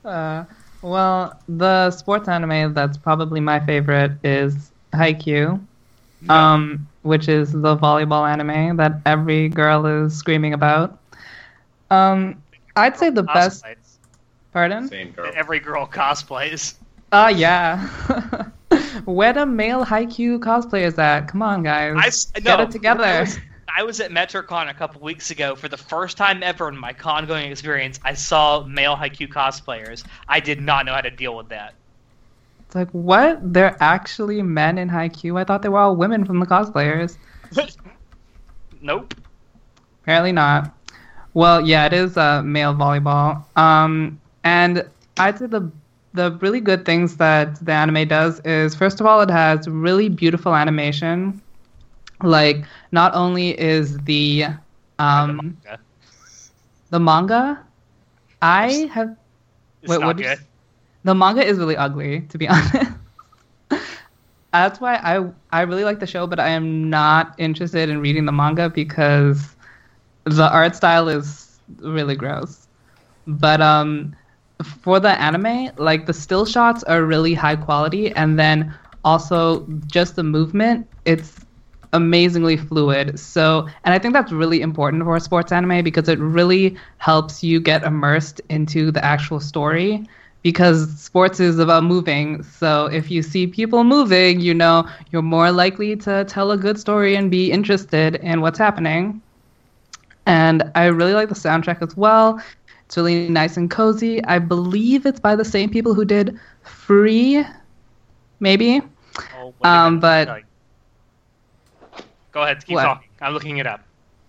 uh, 0.03 0.43
well, 0.81 1.41
the 1.47 1.91
sports 1.91 2.27
anime 2.27 2.73
that's 2.73 2.97
probably 2.97 3.39
my 3.39 3.59
favorite 3.65 4.13
is 4.23 4.71
Haikyuu, 4.93 5.59
um, 6.29 6.87
which 7.07 7.27
is 7.27 7.51
the 7.51 7.75
volleyball 7.77 8.29
anime 8.29 8.77
that 8.77 8.93
every 9.05 9.49
girl 9.49 9.85
is 9.85 10.13
screaming 10.15 10.53
about. 10.53 10.99
Um, 11.89 12.41
I'd 12.75 12.97
say 12.97 13.09
the 13.09 13.23
best. 13.23 13.65
Pardon? 14.53 14.87
Same 14.87 15.11
girl. 15.11 15.31
Every 15.35 15.59
girl 15.59 15.87
cosplays. 15.87 16.75
Ah, 17.11 17.29
yeah. 17.29 17.87
Where 19.05 19.31
the 19.33 19.45
male 19.45 19.85
Haikyuu 19.85 20.83
is 20.85 20.99
at? 20.99 21.27
Come 21.27 21.41
on, 21.41 21.63
guys. 21.63 21.95
I 21.97 22.07
s- 22.07 22.25
Get 22.31 22.59
it 22.59 22.71
together. 22.71 23.03
I 23.03 23.19
was, 23.21 23.39
I 23.77 23.83
was 23.83 23.99
at 23.99 24.11
MetroCon 24.11 24.69
a 24.69 24.73
couple 24.73 25.01
weeks 25.01 25.31
ago 25.31 25.55
for 25.55 25.69
the 25.69 25.77
first 25.77 26.17
time 26.17 26.43
ever 26.43 26.67
in 26.69 26.77
my 26.77 26.93
con 26.93 27.25
going 27.27 27.51
experience. 27.51 27.99
I 28.03 28.13
saw 28.13 28.63
male 28.63 28.95
Haikyuu 28.95 29.29
cosplayers. 29.29 30.03
I 30.27 30.39
did 30.39 30.59
not 30.61 30.85
know 30.85 30.93
how 30.93 31.01
to 31.01 31.11
deal 31.11 31.35
with 31.35 31.49
that. 31.49 31.75
It's 32.67 32.75
like, 32.75 32.89
what? 32.91 33.39
They're 33.41 33.77
actually 33.79 34.41
men 34.41 34.77
in 34.77 34.89
Haikyuu? 34.89 35.39
I 35.39 35.45
thought 35.45 35.61
they 35.61 35.69
were 35.69 35.79
all 35.79 35.95
women 35.95 36.25
from 36.25 36.41
the 36.41 36.45
cosplayers. 36.45 37.17
nope. 38.81 39.13
Apparently 40.03 40.33
not. 40.33 40.75
Well, 41.33 41.65
yeah, 41.65 41.85
it 41.85 41.93
is 41.93 42.17
uh, 42.17 42.43
male 42.43 42.73
volleyball. 42.73 43.41
Um, 43.57 44.19
and 44.43 44.85
I'd 45.17 45.39
say 45.39 45.47
the 45.47 45.71
the 46.13 46.31
really 46.41 46.59
good 46.59 46.83
things 46.83 47.17
that 47.17 47.63
the 47.63 47.71
anime 47.71 48.07
does 48.07 48.41
is 48.41 48.75
first 48.75 48.99
of 48.99 49.05
all, 49.05 49.21
it 49.21 49.29
has 49.29 49.67
really 49.67 50.09
beautiful 50.09 50.55
animation. 50.55 51.41
Like, 52.23 52.65
not 52.91 53.13
only 53.13 53.57
is 53.59 53.99
the 53.99 54.45
um, 54.99 55.37
manga. 55.37 55.79
the 56.89 56.99
manga, 56.99 57.63
I 58.41 58.89
have 58.91 59.15
It's 59.83 59.91
wait, 59.91 60.01
what 60.01 60.17
did 60.17 60.23
you 60.23 60.35
good. 60.35 60.46
The 61.03 61.13
manga 61.15 61.45
is 61.45 61.57
really 61.57 61.77
ugly, 61.77 62.21
to 62.29 62.37
be 62.37 62.47
honest. 62.49 62.91
That's 64.53 64.79
why 64.79 64.95
I 64.95 65.31
I 65.51 65.61
really 65.61 65.83
like 65.83 65.99
the 65.99 66.07
show, 66.07 66.25
but 66.27 66.39
I 66.39 66.49
am 66.49 66.89
not 66.89 67.35
interested 67.37 67.89
in 67.89 67.99
reading 67.99 68.25
the 68.25 68.31
manga 68.31 68.69
because 68.69 69.55
the 70.25 70.49
art 70.51 70.75
style 70.75 71.07
is 71.09 71.59
really 71.79 72.15
gross. 72.15 72.67
But 73.27 73.61
um, 73.61 74.15
for 74.63 74.99
the 74.99 75.19
anime, 75.21 75.69
like 75.77 76.05
the 76.05 76.13
still 76.13 76.45
shots 76.45 76.83
are 76.83 77.03
really 77.03 77.33
high 77.33 77.55
quality, 77.55 78.11
and 78.11 78.39
then 78.39 78.73
also 79.03 79.67
just 79.87 80.15
the 80.15 80.23
movement, 80.23 80.87
it's 81.05 81.45
amazingly 81.93 82.57
fluid. 82.57 83.19
So, 83.19 83.67
and 83.83 83.93
I 83.93 83.99
think 83.99 84.13
that's 84.13 84.31
really 84.31 84.61
important 84.61 85.03
for 85.03 85.15
a 85.15 85.19
sports 85.21 85.51
anime 85.51 85.83
because 85.83 86.07
it 86.09 86.19
really 86.19 86.77
helps 86.97 87.43
you 87.43 87.59
get 87.59 87.83
immersed 87.83 88.41
into 88.49 88.91
the 88.91 89.03
actual 89.03 89.39
story. 89.39 90.05
Because 90.47 90.77
sports 91.07 91.39
is 91.41 91.59
about 91.59 91.83
moving, 91.83 92.41
so 92.43 92.85
if 92.85 93.11
you 93.11 93.21
see 93.21 93.47
people 93.47 93.83
moving, 93.83 94.39
you 94.39 94.53
know 94.53 94.87
you're 95.11 95.21
more 95.37 95.51
likely 95.51 95.95
to 96.07 96.23
tell 96.25 96.51
a 96.51 96.57
good 96.57 96.79
story 96.79 97.15
and 97.17 97.29
be 97.29 97.51
interested 97.51 98.15
in 98.15 98.39
what's 98.39 98.57
happening. 98.57 99.21
And 100.25 100.63
I 100.75 100.85
really 100.85 101.13
like 101.13 101.27
the 101.29 101.35
soundtrack 101.35 101.81
as 101.81 101.97
well. 101.97 102.39
It's 102.85 102.95
really 102.95 103.17
nice 103.29 103.57
and 103.57 103.69
cozy. 103.69 104.23
I 104.23 104.39
believe 104.39 105.05
it's 105.05 105.19
by 105.19 105.35
the 105.35 105.43
same 105.43 105.69
people 105.69 105.93
who 105.93 106.05
did 106.05 106.39
Free, 106.63 107.43
maybe. 108.39 108.81
Oh, 109.37 109.53
Um, 109.63 109.99
but- 109.99 110.27
Sorry. 110.27 110.45
go 112.31 112.43
ahead, 112.43 112.63
keep 112.65 112.75
What? 112.75 112.83
talking. 112.83 113.09
I'm 113.21 113.33
looking 113.33 113.57
it 113.57 113.67
up. 113.67 113.81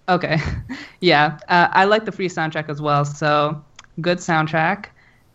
Okay. 0.08 0.38
yeah, 1.00 1.38
uh, 1.48 1.68
I 1.70 1.84
like 1.84 2.04
the 2.04 2.12
free 2.12 2.28
soundtrack 2.28 2.68
as 2.68 2.80
well. 2.82 3.04
So 3.04 3.62
good 4.00 4.18
soundtrack, 4.18 4.86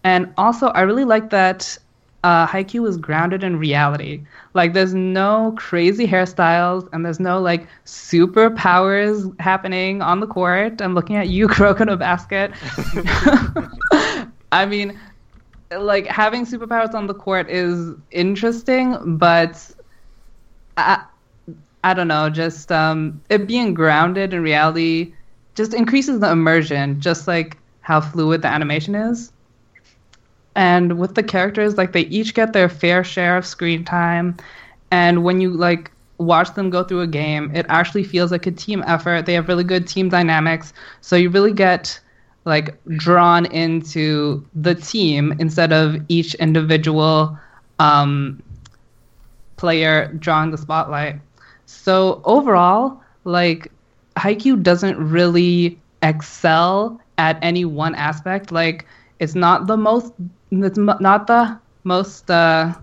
and 0.03 0.33
also 0.37 0.67
I 0.67 0.81
really 0.81 1.05
like 1.05 1.29
that 1.31 1.77
uh, 2.23 2.47
Haikyuu 2.47 2.87
is 2.87 2.97
grounded 2.97 3.43
in 3.43 3.57
reality. 3.57 4.23
Like 4.53 4.73
there's 4.73 4.93
no 4.93 5.53
crazy 5.57 6.07
hairstyles 6.07 6.87
and 6.93 7.05
there's 7.05 7.19
no 7.19 7.41
like 7.41 7.67
superpowers 7.85 9.39
happening 9.41 10.01
on 10.01 10.21
the 10.21 10.27
court. 10.27 10.81
I'm 10.81 10.95
looking 10.95 11.17
at 11.17 11.27
you, 11.27 11.47
Kuroko 11.49 11.99
Basket. 11.99 12.51
I 14.53 14.65
mean, 14.65 14.97
like 15.77 16.07
having 16.07 16.45
superpowers 16.45 16.93
on 16.93 17.07
the 17.07 17.13
court 17.13 17.49
is 17.49 17.93
interesting, 18.11 19.17
but 19.17 19.69
I, 20.77 21.03
I 21.83 21.93
don't 21.93 22.07
know, 22.07 22.29
just 22.29 22.71
um, 22.71 23.21
it 23.29 23.47
being 23.47 23.73
grounded 23.73 24.33
in 24.33 24.41
reality 24.41 25.13
just 25.55 25.73
increases 25.73 26.21
the 26.21 26.31
immersion, 26.31 27.01
just 27.01 27.27
like 27.27 27.57
how 27.81 27.99
fluid 27.99 28.43
the 28.43 28.47
animation 28.47 28.95
is. 28.95 29.32
And 30.55 30.99
with 30.99 31.15
the 31.15 31.23
characters, 31.23 31.77
like 31.77 31.93
they 31.93 32.01
each 32.01 32.33
get 32.33 32.53
their 32.53 32.69
fair 32.69 33.03
share 33.03 33.37
of 33.37 33.45
screen 33.45 33.83
time, 33.83 34.37
and 34.91 35.23
when 35.23 35.41
you 35.41 35.49
like 35.49 35.91
watch 36.19 36.53
them 36.53 36.69
go 36.69 36.83
through 36.83 37.01
a 37.01 37.07
game, 37.07 37.51
it 37.55 37.65
actually 37.69 38.03
feels 38.03 38.31
like 38.31 38.45
a 38.45 38.51
team 38.51 38.83
effort. 38.85 39.25
They 39.25 39.33
have 39.33 39.47
really 39.47 39.63
good 39.63 39.87
team 39.87 40.09
dynamics, 40.09 40.73
so 41.01 41.15
you 41.15 41.29
really 41.29 41.53
get 41.53 41.99
like 42.45 42.77
drawn 42.97 43.45
into 43.47 44.45
the 44.53 44.75
team 44.75 45.33
instead 45.39 45.71
of 45.71 45.95
each 46.09 46.35
individual 46.35 47.37
um, 47.79 48.41
player 49.57 50.13
drawing 50.19 50.51
the 50.51 50.57
spotlight. 50.57 51.15
So 51.65 52.21
overall, 52.25 53.01
like 53.23 53.71
Haikyuu 54.17 54.61
doesn't 54.61 54.97
really 54.97 55.79
excel 56.01 56.99
at 57.17 57.39
any 57.41 57.65
one 57.65 57.95
aspect. 57.95 58.51
Like 58.51 58.85
it's 59.19 59.35
not 59.35 59.67
the 59.67 59.77
most, 59.77 60.13
it's 60.51 60.77
not 60.77 61.27
the 61.27 61.57
most, 61.83 62.29
uh, 62.29 62.73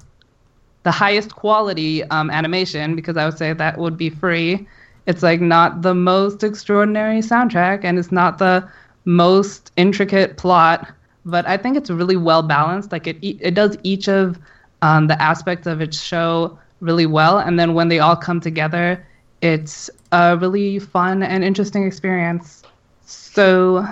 the 0.82 0.90
highest 0.90 1.34
quality 1.34 2.02
um, 2.04 2.30
animation 2.30 2.96
because 2.96 3.16
I 3.16 3.24
would 3.24 3.36
say 3.38 3.52
that 3.52 3.78
would 3.78 3.96
be 3.96 4.10
free. 4.10 4.66
It's 5.06 5.22
like 5.22 5.40
not 5.40 5.82
the 5.82 5.94
most 5.94 6.42
extraordinary 6.42 7.18
soundtrack, 7.20 7.84
and 7.84 7.98
it's 7.98 8.12
not 8.12 8.38
the 8.38 8.68
most 9.04 9.72
intricate 9.76 10.36
plot. 10.36 10.92
But 11.24 11.46
I 11.46 11.56
think 11.56 11.76
it's 11.76 11.90
really 11.90 12.16
well 12.16 12.42
balanced. 12.42 12.92
Like 12.92 13.06
it, 13.06 13.16
it 13.22 13.54
does 13.54 13.76
each 13.82 14.08
of 14.08 14.38
um, 14.82 15.06
the 15.08 15.20
aspects 15.20 15.66
of 15.66 15.80
its 15.80 16.00
show 16.00 16.58
really 16.80 17.06
well, 17.06 17.38
and 17.38 17.58
then 17.58 17.74
when 17.74 17.88
they 17.88 17.98
all 17.98 18.16
come 18.16 18.40
together, 18.40 19.04
it's 19.42 19.90
a 20.12 20.36
really 20.38 20.78
fun 20.78 21.22
and 21.22 21.44
interesting 21.44 21.86
experience. 21.86 22.62
So, 23.04 23.86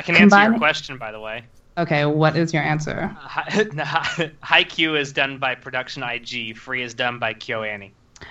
I 0.00 0.02
can 0.02 0.16
answer 0.16 0.42
your 0.42 0.56
question, 0.56 0.96
by 0.96 1.12
the 1.12 1.20
way. 1.20 1.44
okay, 1.76 2.06
what 2.06 2.34
is 2.34 2.54
your 2.54 2.62
answer? 2.62 3.14
Haikyuu 3.22 4.98
is 4.98 5.12
done 5.12 5.36
by 5.36 5.54
Production 5.54 6.02
IG. 6.02 6.56
Free 6.56 6.82
is 6.82 6.94
done 6.94 7.18
by 7.18 7.34
KyoAni. 7.34 7.90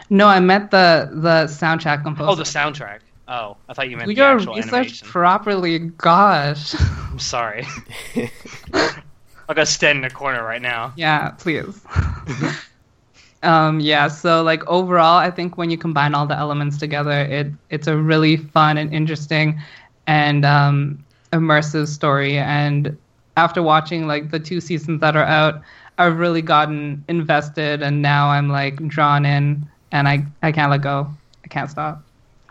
No, 0.10 0.28
I 0.28 0.40
meant 0.40 0.72
the 0.72 1.10
the 1.14 1.46
soundtrack 1.46 2.02
composer. 2.04 2.30
Oh, 2.32 2.36
the 2.36 2.44
soundtrack. 2.44 3.02
Oh, 3.28 3.56
I 3.70 3.74
thought 3.76 3.88
you 3.88 3.98
meant 3.98 4.10
Do 4.10 4.16
the 4.16 4.22
your 4.22 4.36
actual 4.38 4.56
research 4.56 4.74
animation. 4.74 5.08
properly. 5.08 5.80
Gosh. 5.80 6.74
I'm 7.12 7.20
sorry. 7.20 7.68
I'll 8.74 9.56
go 9.56 9.64
stand 9.64 9.98
in 9.98 10.02
the 10.02 10.10
corner 10.10 10.44
right 10.44 10.62
now. 10.62 10.94
yeah, 10.96 11.30
please. 11.38 11.84
um, 13.44 13.80
yeah, 13.80 14.08
so 14.08 14.42
like 14.42 14.66
overall, 14.68 15.18
I 15.18 15.30
think 15.30 15.56
when 15.58 15.70
you 15.70 15.78
combine 15.78 16.16
all 16.16 16.26
the 16.26 16.36
elements 16.38 16.78
together, 16.78 17.12
it 17.12 17.48
it's 17.70 17.86
a 17.88 17.96
really 17.96 18.38
fun 18.38 18.78
and 18.80 18.92
interesting 18.92 19.62
and 20.08 20.44
um, 20.46 21.04
immersive 21.32 21.88
story. 21.88 22.38
And 22.38 22.98
after 23.38 23.62
watching 23.64 24.08
like 24.08 24.32
the 24.32 24.40
two 24.40 24.62
seasons 24.62 25.02
that 25.02 25.16
are 25.16 25.26
out, 25.26 25.62
I've 25.98 26.18
really 26.18 26.42
gotten 26.42 27.04
invested, 27.10 27.82
and 27.82 28.02
now 28.02 28.30
I'm 28.30 28.48
like 28.50 28.76
drawn 28.88 29.26
in, 29.26 29.68
and 29.92 30.08
I 30.08 30.26
I 30.42 30.52
can't 30.52 30.72
let 30.72 30.82
go. 30.82 31.12
I 31.44 31.48
can't 31.50 31.70
stop. 31.70 32.02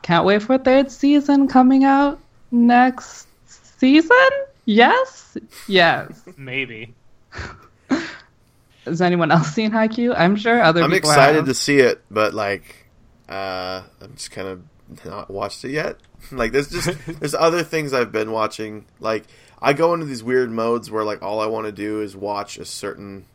Can't 0.02 0.24
wait 0.24 0.42
for 0.42 0.54
a 0.54 0.58
third 0.58 0.90
season 0.90 1.48
coming 1.48 1.84
out 1.84 2.20
next 2.50 3.26
season. 3.46 4.28
Yes, 4.66 5.36
yes. 5.66 6.22
Maybe. 6.36 6.94
Has 8.84 9.00
anyone 9.02 9.30
else 9.30 9.48
seen 9.48 9.70
Haikyuu? 9.70 10.14
I'm 10.16 10.36
sure 10.36 10.60
other 10.62 10.82
I'm 10.82 10.90
people 10.90 11.10
excited 11.10 11.36
have. 11.36 11.46
to 11.46 11.54
see 11.54 11.78
it, 11.78 12.02
but 12.10 12.34
like, 12.34 12.86
uh, 13.28 13.82
I'm 14.00 14.14
just 14.14 14.30
kind 14.30 14.48
of 14.48 14.62
not 15.04 15.30
watched 15.30 15.64
it 15.64 15.70
yet. 15.70 15.98
Like, 16.30 16.52
there's 16.52 16.70
just 16.70 16.90
there's 17.20 17.34
other 17.34 17.62
things 17.62 17.92
I've 17.92 18.12
been 18.12 18.30
watching. 18.30 18.86
Like, 19.00 19.24
I 19.60 19.72
go 19.72 19.94
into 19.94 20.06
these 20.06 20.22
weird 20.22 20.50
modes 20.50 20.90
where 20.90 21.04
like 21.04 21.22
all 21.22 21.40
I 21.40 21.46
want 21.46 21.66
to 21.66 21.72
do 21.72 22.00
is 22.00 22.16
watch 22.16 22.58
a 22.58 22.64
certain 22.64 23.26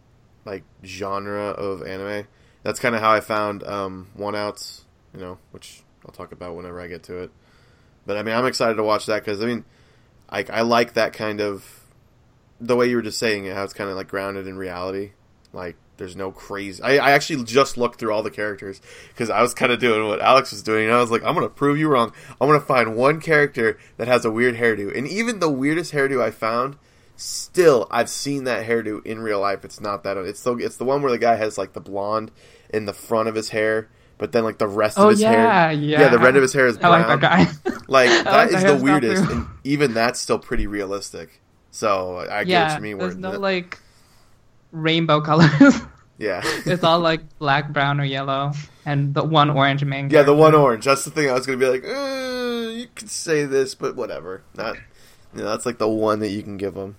like 0.45 0.63
genre 0.83 1.49
of 1.49 1.83
anime. 1.83 2.27
That's 2.63 2.79
kind 2.79 2.95
of 2.95 3.01
how 3.01 3.11
I 3.11 3.19
found 3.19 3.63
um, 3.63 4.07
One 4.13 4.35
Outs, 4.35 4.85
you 5.13 5.19
know, 5.19 5.37
which 5.51 5.83
I'll 6.05 6.13
talk 6.13 6.31
about 6.31 6.55
whenever 6.55 6.79
I 6.79 6.87
get 6.87 7.03
to 7.03 7.17
it. 7.19 7.31
But 8.05 8.17
I 8.17 8.23
mean, 8.23 8.35
I'm 8.35 8.45
excited 8.45 8.75
to 8.75 8.83
watch 8.83 9.05
that 9.07 9.23
because 9.23 9.41
I 9.41 9.45
mean, 9.45 9.65
I 10.29 10.45
I 10.49 10.61
like 10.61 10.93
that 10.93 11.13
kind 11.13 11.41
of 11.41 11.81
the 12.59 12.75
way 12.75 12.87
you 12.87 12.95
were 12.95 13.01
just 13.01 13.19
saying 13.19 13.45
it, 13.45 13.55
how 13.55 13.63
it's 13.63 13.73
kind 13.73 13.89
of 13.89 13.95
like 13.95 14.07
grounded 14.07 14.47
in 14.47 14.57
reality. 14.57 15.11
Like 15.51 15.75
there's 15.97 16.15
no 16.15 16.31
crazy. 16.31 16.81
I, 16.81 16.97
I 16.97 17.11
actually 17.11 17.43
just 17.43 17.77
looked 17.77 17.99
through 17.99 18.11
all 18.13 18.23
the 18.23 18.31
characters 18.31 18.81
because 19.09 19.29
I 19.29 19.41
was 19.41 19.53
kind 19.53 19.71
of 19.71 19.79
doing 19.79 20.07
what 20.07 20.21
Alex 20.21 20.51
was 20.51 20.63
doing, 20.63 20.85
and 20.85 20.93
I 20.93 20.99
was 20.99 21.11
like, 21.11 21.23
I'm 21.23 21.35
gonna 21.35 21.49
prove 21.49 21.77
you 21.77 21.87
wrong. 21.87 22.11
I'm 22.41 22.47
gonna 22.47 22.59
find 22.59 22.95
one 22.95 23.21
character 23.21 23.77
that 23.97 24.07
has 24.07 24.25
a 24.25 24.31
weird 24.31 24.55
hairdo, 24.55 24.95
and 24.97 25.07
even 25.07 25.39
the 25.39 25.49
weirdest 25.49 25.93
hairdo 25.93 26.21
I 26.21 26.31
found, 26.31 26.77
still 27.15 27.87
I've 27.91 28.09
seen 28.09 28.45
that 28.45 28.65
hairdo 28.65 29.05
in 29.05 29.19
real 29.19 29.39
life. 29.39 29.63
It's 29.63 29.79
not 29.79 30.03
that. 30.03 30.17
It's 30.17 30.41
the 30.43 30.55
it's 30.57 30.77
the 30.77 30.85
one 30.85 31.01
where 31.01 31.11
the 31.11 31.17
guy 31.19 31.35
has 31.35 31.57
like 31.57 31.73
the 31.73 31.81
blonde 31.81 32.31
in 32.73 32.85
the 32.85 32.93
front 32.93 33.29
of 33.29 33.35
his 33.35 33.49
hair, 33.49 33.87
but 34.17 34.31
then 34.31 34.43
like 34.43 34.57
the 34.57 34.67
rest 34.67 34.97
Oh 34.97 35.05
of 35.05 35.09
his 35.11 35.21
yeah, 35.21 35.67
hair, 35.67 35.71
yeah. 35.73 36.01
yeah, 36.01 36.09
the 36.09 36.19
red 36.19 36.35
of 36.35 36.41
his 36.41 36.53
hair 36.53 36.67
is 36.67 36.77
I 36.79 36.81
brown. 36.81 37.07
like 37.07 37.19
that 37.19 37.21
guy. 37.21 37.71
Like 37.87 38.09
I 38.09 38.23
that 38.23 38.33
like 38.33 38.51
is 38.53 38.63
the 38.63 38.83
weirdest, 38.83 39.29
and 39.29 39.45
even 39.63 39.93
that's 39.93 40.19
still 40.19 40.39
pretty 40.39 40.65
realistic. 40.67 41.41
So 41.69 42.17
I 42.17 42.43
get 42.43 42.47
yeah, 42.47 42.67
what 42.69 42.75
you 42.77 42.81
mean. 42.81 42.97
Where 42.97 43.07
there's 43.07 43.17
no 43.19 43.31
the- 43.33 43.39
like 43.39 43.77
rainbow 44.73 45.21
colors. 45.21 45.79
yeah, 46.17 46.41
it's 46.65 46.83
all 46.83 46.99
like 46.99 47.21
black, 47.39 47.71
brown, 47.71 48.01
or 48.01 48.03
yellow, 48.03 48.51
and 48.85 49.13
the 49.13 49.23
one 49.23 49.49
orange 49.49 49.85
main. 49.85 50.09
yeah, 50.09 50.23
the 50.23 50.35
one 50.35 50.53
orange. 50.53 50.83
That's 50.83 51.05
the 51.05 51.11
thing. 51.11 51.29
I 51.29 51.33
was 51.33 51.45
gonna 51.45 51.57
be 51.57 51.67
like, 51.67 51.85
uh, 51.85 52.69
you 52.71 52.87
could 52.93 53.09
say 53.09 53.45
this, 53.45 53.73
but 53.75 53.95
whatever. 53.95 54.43
Not, 54.55 54.75
you 55.33 55.39
know, 55.41 55.45
that's 55.45 55.65
like 55.65 55.77
the 55.77 55.87
one 55.87 56.19
that 56.19 56.29
you 56.29 56.43
can 56.43 56.57
give 56.57 56.73
them. 56.73 56.97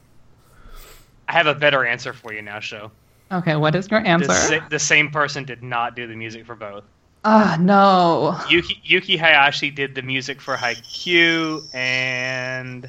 I 1.29 1.33
have 1.33 1.47
a 1.47 1.55
better 1.55 1.85
answer 1.85 2.13
for 2.13 2.33
you 2.33 2.41
now, 2.43 2.61
show. 2.61 2.91
Okay, 3.33 3.57
what 3.57 3.75
is 3.75 3.91
your 3.91 4.03
The, 4.03 4.09
answer? 4.09 4.33
sa- 4.33 4.69
the 4.69 4.79
same 4.79 5.11
person 5.11 5.45
did 5.45 5.63
not 5.63 5.97
do 5.97 6.07
the 6.07 6.15
music 6.15 6.47
for 6.47 6.55
both. 6.55 6.85
Ah, 7.25 7.57
no. 7.59 8.39
Yuki, 8.51 8.79
Yuki 8.85 9.17
Hayashi 9.17 9.71
did 9.71 9.95
the 9.95 10.03
music 10.03 10.43
for 10.43 10.57
Haikyuu, 10.57 11.63
and 11.75 12.89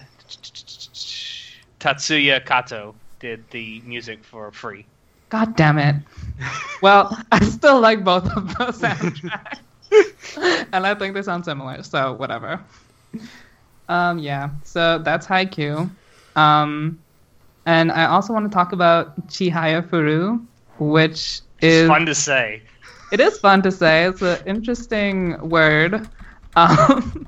Tatsuya 1.80 2.45
Kato 2.45 2.95
did 3.19 3.49
the 3.51 3.82
music 3.86 4.23
for 4.23 4.51
Free. 4.51 4.86
God 5.30 5.56
damn 5.56 5.78
it. 5.80 5.95
Well, 6.82 7.17
I 7.32 7.39
still 7.45 7.80
like 7.80 8.04
both 8.04 8.25
of 8.36 8.56
those 8.58 8.80
soundtracks. 8.80 10.67
and 10.71 10.86
I 10.86 10.93
think 10.95 11.13
they 11.15 11.21
sound 11.21 11.45
similar, 11.45 11.82
so 11.84 12.13
whatever. 12.13 12.60
Um, 13.88 14.19
yeah, 14.19 14.49
so 14.63 14.99
that's 14.99 15.25
Haikyuu. 15.28 15.89
Um, 16.36 16.99
and 17.65 17.91
I 17.91 18.06
also 18.06 18.34
want 18.34 18.49
to 18.49 18.54
talk 18.54 18.71
about 18.73 19.28
Chihaya 19.28 19.82
Furu, 19.88 20.45
which 20.80 21.41
It's 21.60 21.62
is 21.62 21.88
fun 21.88 22.06
to 22.06 22.15
say. 22.15 22.62
it 23.12 23.19
is 23.19 23.38
fun 23.39 23.62
to 23.63 23.71
say. 23.71 24.06
It's 24.06 24.21
an 24.21 24.39
interesting 24.45 25.49
word. 25.49 26.08
Um, 26.56 27.28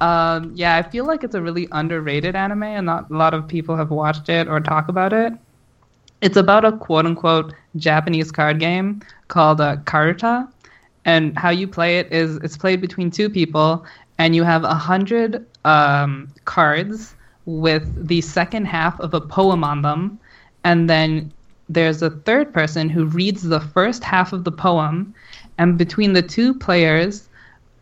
um, 0.00 0.52
yeah, 0.54 0.76
I 0.76 0.82
feel 0.82 1.04
like 1.04 1.24
it's 1.24 1.34
a 1.34 1.42
really 1.42 1.68
underrated 1.72 2.34
anime, 2.34 2.62
and 2.62 2.86
not 2.86 3.10
a 3.10 3.16
lot 3.16 3.34
of 3.34 3.46
people 3.46 3.76
have 3.76 3.90
watched 3.90 4.28
it 4.28 4.48
or 4.48 4.60
talk 4.60 4.88
about 4.88 5.12
it. 5.12 5.32
It's 6.20 6.36
about 6.36 6.64
a 6.64 6.72
quote 6.72 7.06
unquote 7.06 7.54
Japanese 7.76 8.30
card 8.32 8.58
game 8.58 9.02
called 9.28 9.60
uh, 9.60 9.76
Karuta, 9.84 10.50
and 11.04 11.38
how 11.38 11.50
you 11.50 11.66
play 11.66 11.98
it 11.98 12.12
is 12.12 12.36
it's 12.36 12.56
played 12.56 12.80
between 12.80 13.10
two 13.10 13.28
people, 13.28 13.84
and 14.18 14.34
you 14.34 14.42
have 14.42 14.64
a 14.64 14.74
hundred 14.74 15.46
um, 15.64 16.28
cards 16.44 17.14
with 17.46 18.06
the 18.06 18.20
second 18.20 18.66
half 18.66 18.98
of 19.00 19.14
a 19.14 19.20
poem 19.20 19.64
on 19.64 19.82
them, 19.82 20.18
and 20.64 20.88
then 20.88 21.32
there's 21.68 22.02
a 22.02 22.10
third 22.10 22.52
person 22.52 22.88
who 22.88 23.04
reads 23.04 23.42
the 23.42 23.60
first 23.60 24.02
half 24.02 24.32
of 24.32 24.44
the 24.44 24.52
poem, 24.52 25.14
and 25.58 25.78
between 25.78 26.14
the 26.14 26.22
two 26.22 26.54
players, 26.54 27.28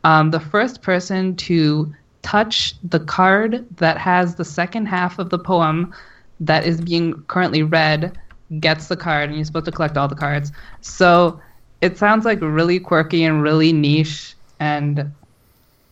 um, 0.05 0.31
the 0.31 0.41
first 0.41 0.83
person 0.83 1.35
to 1.37 1.93
touch 2.29 2.75
the 2.83 3.01
card 3.01 3.65
that 3.77 3.97
has 3.97 4.35
the 4.35 4.45
second 4.45 4.85
half 4.87 5.19
of 5.19 5.31
the 5.31 5.39
poem 5.39 5.95
that 6.41 6.67
is 6.67 6.79
being 6.79 7.15
currently 7.23 7.63
read 7.63 8.19
gets 8.61 8.89
the 8.89 8.97
card, 8.97 9.31
and 9.31 9.37
you're 9.39 9.47
supposed 9.47 9.65
to 9.65 9.73
collect 9.73 9.97
all 9.97 10.09
the 10.09 10.15
cards. 10.15 10.53
So 10.83 11.41
it 11.81 11.97
sounds 11.97 12.27
like 12.27 12.39
really 12.43 12.81
quirky 12.81 13.25
and 13.25 13.43
really 13.43 13.73
niche 13.73 14.35
and 14.61 15.11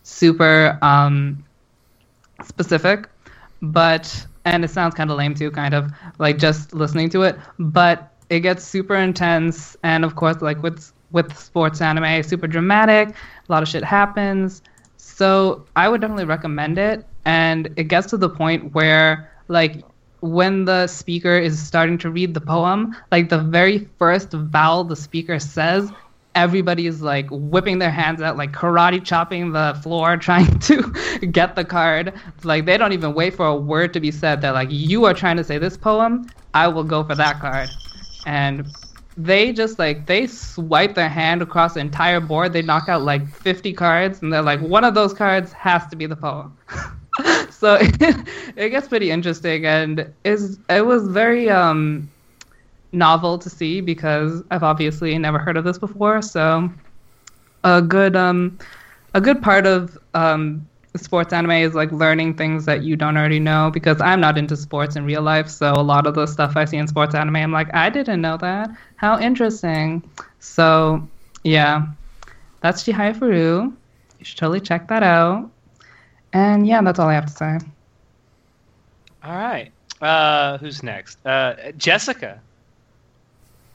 super 0.03 0.77
um, 0.83 1.43
specific, 2.43 3.09
but 3.63 4.27
and 4.45 4.63
it 4.63 4.69
sounds 4.69 4.93
kind 4.93 5.09
of 5.09 5.17
lame 5.17 5.33
too, 5.33 5.49
kind 5.49 5.73
of 5.73 5.91
like 6.19 6.37
just 6.37 6.71
listening 6.71 7.09
to 7.09 7.23
it. 7.23 7.35
But 7.57 8.13
it 8.29 8.41
gets 8.41 8.63
super 8.63 8.95
intense, 8.95 9.75
and 9.81 10.05
of 10.05 10.15
course, 10.15 10.39
like 10.41 10.61
with 10.61 10.93
with 11.11 11.35
sports 11.35 11.81
anime, 11.81 12.21
super 12.21 12.47
dramatic. 12.47 13.09
A 13.09 13.51
lot 13.51 13.63
of 13.63 13.69
shit 13.69 13.83
happens. 13.83 14.61
So 15.17 15.65
I 15.75 15.89
would 15.89 15.99
definitely 15.99 16.25
recommend 16.25 16.77
it, 16.77 17.03
and 17.25 17.69
it 17.75 17.85
gets 17.85 18.05
to 18.11 18.17
the 18.17 18.29
point 18.29 18.75
where 18.75 19.31
like 19.47 19.83
when 20.19 20.65
the 20.65 20.85
speaker 20.85 21.35
is 21.39 21.59
starting 21.59 21.97
to 21.99 22.11
read 22.11 22.35
the 22.35 22.41
poem, 22.41 22.95
like 23.11 23.29
the 23.29 23.39
very 23.39 23.89
first 23.97 24.31
vowel 24.31 24.83
the 24.83 24.95
speaker 24.95 25.39
says, 25.39 25.91
everybody 26.35 26.85
is 26.85 27.01
like 27.01 27.25
whipping 27.31 27.79
their 27.79 27.89
hands 27.89 28.21
out, 28.21 28.37
like 28.37 28.51
karate 28.51 29.03
chopping 29.03 29.53
the 29.53 29.79
floor, 29.81 30.17
trying 30.29 30.59
to 30.59 30.83
get 31.31 31.55
the 31.55 31.65
card. 31.65 32.13
Like 32.43 32.67
they 32.67 32.77
don't 32.77 32.93
even 32.93 33.15
wait 33.15 33.35
for 33.35 33.47
a 33.47 33.55
word 33.55 33.93
to 33.93 33.99
be 33.99 34.11
said. 34.11 34.41
They're 34.41 34.51
like, 34.51 34.69
"You 34.71 35.05
are 35.05 35.15
trying 35.15 35.37
to 35.37 35.43
say 35.43 35.57
this 35.57 35.77
poem, 35.77 36.31
I 36.53 36.67
will 36.67 36.83
go 36.83 37.03
for 37.03 37.15
that 37.15 37.39
card," 37.39 37.71
and 38.23 38.71
they 39.17 39.51
just 39.51 39.79
like 39.79 40.05
they 40.05 40.27
swipe 40.27 40.93
their 40.93 41.09
hand 41.09 41.41
across 41.41 41.73
the 41.73 41.79
entire 41.79 42.19
board. 42.19 42.53
They 42.53 42.61
knock 42.61 42.87
out 42.87 43.01
like 43.01 43.27
50 43.27 43.73
cards, 43.73 44.21
and 44.21 44.31
they're 44.31 44.43
like, 44.43 44.61
"One 44.61 44.83
of 44.83 44.93
those 44.93 45.13
cards 45.13 45.51
has 45.53 45.85
to 45.87 45.95
be 45.95 46.05
the 46.05 46.15
poem." 46.15 46.55
so 47.49 47.75
it, 47.81 47.95
it 48.55 48.69
gets 48.69 48.87
pretty 48.87 49.09
interesting, 49.09 49.65
and 49.65 50.13
is 50.23 50.59
it 50.69 50.85
was 50.85 51.07
very 51.07 51.49
um 51.49 52.09
novel 52.91 53.37
to 53.39 53.49
see 53.49 53.81
because 53.81 54.43
I've 54.51 54.63
obviously 54.63 55.17
never 55.17 55.39
heard 55.39 55.57
of 55.57 55.63
this 55.63 55.79
before. 55.79 56.21
So 56.21 56.69
a 57.63 57.81
good 57.81 58.15
um 58.15 58.59
a 59.15 59.21
good 59.21 59.41
part 59.41 59.65
of 59.65 59.97
um 60.13 60.67
sports 60.97 61.33
anime 61.33 61.51
is 61.51 61.73
like 61.73 61.91
learning 61.91 62.35
things 62.35 62.65
that 62.65 62.83
you 62.83 62.95
don't 62.95 63.17
already 63.17 63.39
know 63.39 63.69
because 63.73 63.99
I'm 64.01 64.19
not 64.21 64.37
into 64.37 64.55
sports 64.57 64.95
in 64.95 65.05
real 65.05 65.21
life. 65.21 65.49
So 65.49 65.71
a 65.71 65.81
lot 65.83 66.05
of 66.07 66.15
the 66.15 66.25
stuff 66.25 66.55
I 66.55 66.65
see 66.65 66.77
in 66.77 66.87
sports 66.87 67.15
anime, 67.15 67.35
I'm 67.37 67.51
like, 67.51 67.73
I 67.73 67.89
didn't 67.89 68.21
know 68.21 68.37
that. 68.37 68.69
How 68.97 69.19
interesting. 69.19 70.07
So 70.39 71.07
yeah, 71.43 71.87
that's 72.61 72.83
Chihayafuru. 72.83 73.73
You 74.19 74.25
should 74.25 74.37
totally 74.37 74.61
check 74.61 74.87
that 74.87 75.03
out. 75.03 75.49
And 76.33 76.67
yeah, 76.67 76.81
that's 76.81 76.99
all 76.99 77.07
I 77.07 77.13
have 77.13 77.25
to 77.27 77.31
say. 77.33 77.59
All 79.23 79.35
right. 79.35 79.71
Uh, 80.01 80.57
who's 80.59 80.83
next? 80.83 81.25
Uh, 81.25 81.71
Jessica. 81.77 82.39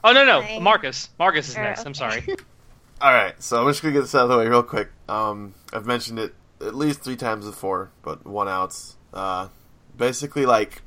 Oh 0.05 0.13
no 0.13 0.25
no, 0.25 0.43
Hi. 0.43 0.59
Marcus. 0.59 1.09
Marcus 1.19 1.49
is 1.49 1.57
Or- 1.57 1.63
next. 1.63 1.85
I'm 1.85 1.95
sorry. 1.95 2.25
All 3.01 3.13
right, 3.13 3.35
so 3.43 3.61
I'm 3.61 3.69
just 3.69 3.83
gonna 3.83 3.93
get 3.95 4.03
this 4.03 4.15
out 4.15 4.23
of 4.23 4.29
the 4.29 4.39
way 4.39 4.47
real 4.47 4.63
quick. 4.63 4.89
Um, 5.09 5.55
I've 5.73 5.87
mentioned 5.87 6.21
it 6.21 6.33
at 6.63 6.75
least 6.75 7.03
three 7.03 7.17
times 7.17 7.47
before, 7.47 7.91
but 8.03 8.27
one 8.27 8.49
outs. 8.49 8.97
Uh, 9.13 9.49
basically, 9.97 10.47
like 10.47 10.83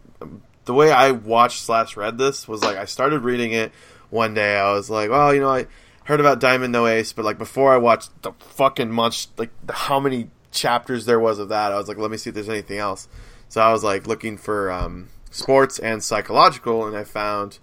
the 0.66 0.74
way 0.74 0.92
I 0.92 1.12
watched 1.12 1.62
slash 1.62 1.96
read 1.96 2.18
this 2.18 2.48
was 2.48 2.64
like 2.64 2.78
I 2.78 2.86
started 2.86 3.24
reading 3.24 3.52
it 3.52 3.72
one 4.10 4.34
day. 4.34 4.58
I 4.58 4.74
was 4.74 4.90
like, 4.90 5.10
well, 5.10 5.34
you 5.34 5.42
know, 5.42 5.50
I 5.50 5.68
heard 6.06 6.20
about 6.20 6.40
Diamond 6.40 6.72
No 6.72 6.88
Ace, 6.88 7.14
but 7.14 7.26
like 7.26 7.38
before 7.38 7.74
I 7.74 7.78
watched 7.78 8.22
the 8.24 8.32
fucking 8.40 8.92
much 8.92 9.28
like 9.38 9.52
how 9.70 10.00
many 10.00 10.30
chapters 10.52 11.06
there 11.06 11.20
was 11.20 11.40
of 11.40 11.50
that, 11.50 11.72
I 11.72 11.78
was 11.78 11.88
like, 11.88 11.98
let 11.98 12.12
me 12.12 12.18
see 12.18 12.30
if 12.30 12.34
there's 12.34 12.50
anything 12.50 12.78
else. 12.78 13.08
So 13.50 13.62
I 13.62 13.72
was 13.72 13.84
like 13.84 14.08
looking 14.08 14.38
for 14.38 14.72
um, 14.72 15.10
sports 15.30 15.80
and 15.80 16.04
psychological, 16.04 16.88
and 16.88 16.98
I 16.98 17.04
found 17.04 17.60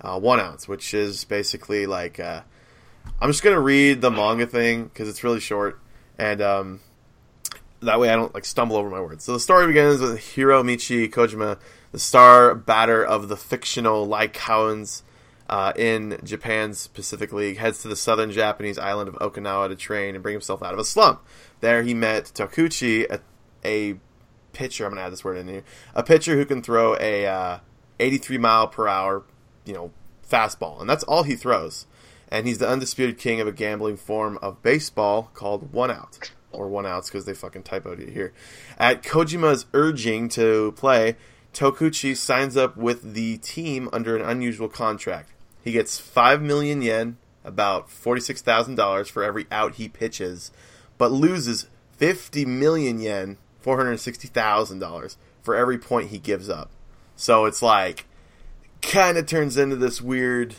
uh, 0.00 0.18
one 0.18 0.40
outs, 0.40 0.68
which 0.68 0.94
is 0.94 1.24
basically 1.24 1.86
like. 1.86 2.20
Uh, 2.20 2.42
I'm 3.20 3.30
just 3.30 3.42
gonna 3.42 3.60
read 3.60 4.00
the 4.00 4.10
manga 4.10 4.46
thing 4.46 4.84
because 4.84 5.08
it's 5.08 5.22
really 5.22 5.40
short, 5.40 5.78
and 6.18 6.40
um, 6.40 6.80
that 7.84 8.00
way 8.00 8.10
I 8.10 8.16
don't 8.16 8.34
like 8.34 8.44
stumble 8.44 8.76
over 8.76 8.90
my 8.90 9.00
words. 9.00 9.24
So 9.24 9.32
the 9.32 9.40
story 9.40 9.66
begins 9.66 10.00
with 10.00 10.18
Hiromichi 10.18 11.08
Kojima, 11.10 11.58
the 11.92 11.98
star 11.98 12.54
batter 12.54 13.04
of 13.04 13.28
the 13.28 13.36
fictional 13.36 14.06
Lycaons 14.06 15.02
uh, 15.48 15.72
in 15.76 16.18
Japan's 16.24 16.88
Pacific 16.88 17.32
League, 17.32 17.58
heads 17.58 17.82
to 17.82 17.88
the 17.88 17.96
southern 17.96 18.30
Japanese 18.30 18.78
island 18.78 19.08
of 19.08 19.14
Okinawa 19.16 19.68
to 19.68 19.76
train 19.76 20.14
and 20.14 20.22
bring 20.22 20.34
himself 20.34 20.62
out 20.62 20.72
of 20.72 20.78
a 20.78 20.84
slump. 20.84 21.22
There 21.60 21.82
he 21.82 21.94
met 21.94 22.32
Tokuchi, 22.34 23.10
a, 23.10 23.20
a 23.64 23.98
pitcher. 24.52 24.84
I'm 24.84 24.92
gonna 24.92 25.02
add 25.02 25.12
this 25.12 25.24
word 25.24 25.36
in 25.36 25.48
here. 25.48 25.64
A 25.94 26.02
pitcher 26.02 26.36
who 26.36 26.44
can 26.44 26.62
throw 26.62 26.96
a 26.98 27.26
uh, 27.26 27.58
83 28.00 28.38
mile 28.38 28.68
per 28.68 28.88
hour, 28.88 29.24
you 29.64 29.74
know, 29.74 29.90
fastball, 30.28 30.80
and 30.80 30.88
that's 30.88 31.04
all 31.04 31.22
he 31.22 31.36
throws 31.36 31.86
and 32.28 32.48
he's 32.48 32.58
the 32.58 32.68
undisputed 32.68 33.16
king 33.16 33.40
of 33.40 33.46
a 33.46 33.52
gambling 33.52 33.96
form 33.96 34.38
of 34.42 34.60
baseball 34.60 35.30
called 35.34 35.72
one 35.72 35.90
out 35.90 36.32
or 36.54 36.68
one 36.68 36.86
outs 36.86 37.10
because 37.10 37.24
they 37.24 37.34
fucking 37.34 37.62
typoed 37.62 38.00
it 38.00 38.10
here. 38.10 38.32
At 38.78 39.02
Kojima's 39.02 39.66
urging 39.74 40.28
to 40.30 40.72
play, 40.72 41.16
Tokuchi 41.52 42.16
signs 42.16 42.56
up 42.56 42.76
with 42.76 43.14
the 43.14 43.38
team 43.38 43.88
under 43.92 44.16
an 44.16 44.22
unusual 44.22 44.68
contract. 44.68 45.30
He 45.62 45.72
gets 45.72 45.98
five 45.98 46.42
million 46.42 46.82
yen, 46.82 47.16
about 47.44 47.90
forty-six 47.90 48.42
thousand 48.42 48.74
dollars 48.74 49.08
for 49.08 49.22
every 49.22 49.46
out 49.50 49.74
he 49.76 49.88
pitches, 49.88 50.50
but 50.98 51.12
loses 51.12 51.68
fifty 51.96 52.44
million 52.44 53.00
yen, 53.00 53.38
four 53.60 53.76
hundred 53.76 53.98
sixty 53.98 54.28
thousand 54.28 54.80
dollars 54.80 55.16
for 55.42 55.54
every 55.54 55.78
point 55.78 56.08
he 56.08 56.18
gives 56.18 56.48
up. 56.48 56.70
So 57.16 57.44
it's 57.44 57.62
like 57.62 58.06
kind 58.82 59.16
of 59.16 59.26
turns 59.26 59.56
into 59.56 59.76
this 59.76 60.02
weird 60.02 60.56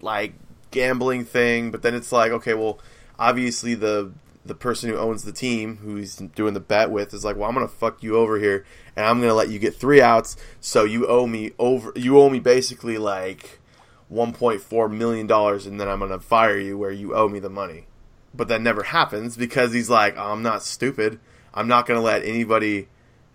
like 0.00 0.34
gambling 0.70 1.24
thing, 1.24 1.70
but 1.70 1.82
then 1.82 1.94
it's 1.94 2.12
like, 2.12 2.32
okay, 2.32 2.54
well, 2.54 2.78
obviously 3.18 3.74
the 3.74 4.12
the 4.48 4.54
person 4.54 4.90
who 4.90 4.96
owns 4.96 5.22
the 5.22 5.32
team, 5.32 5.76
who 5.78 5.96
he's 5.96 6.16
doing 6.16 6.54
the 6.54 6.60
bet 6.60 6.90
with, 6.90 7.14
is 7.14 7.24
like, 7.24 7.36
well, 7.36 7.48
I'm 7.48 7.54
gonna 7.54 7.68
fuck 7.68 8.02
you 8.02 8.16
over 8.16 8.38
here, 8.38 8.64
and 8.96 9.06
I'm 9.06 9.20
gonna 9.20 9.34
let 9.34 9.50
you 9.50 9.58
get 9.58 9.76
three 9.76 10.00
outs, 10.00 10.36
so 10.60 10.84
you 10.84 11.06
owe 11.06 11.26
me 11.26 11.52
over, 11.58 11.92
you 11.94 12.18
owe 12.18 12.30
me 12.30 12.40
basically 12.40 12.98
like 12.98 13.60
1.4 14.12 14.90
million 14.90 15.26
dollars, 15.26 15.66
and 15.66 15.80
then 15.80 15.88
I'm 15.88 16.00
gonna 16.00 16.18
fire 16.18 16.58
you 16.58 16.76
where 16.76 16.90
you 16.90 17.14
owe 17.14 17.28
me 17.28 17.38
the 17.38 17.50
money. 17.50 17.86
But 18.34 18.48
that 18.48 18.60
never 18.60 18.82
happens 18.82 19.36
because 19.36 19.72
he's 19.72 19.90
like, 19.90 20.14
oh, 20.16 20.32
I'm 20.32 20.42
not 20.42 20.62
stupid. 20.62 21.20
I'm 21.54 21.68
not 21.68 21.86
gonna 21.86 22.02
let 22.02 22.24
anybody 22.24 22.88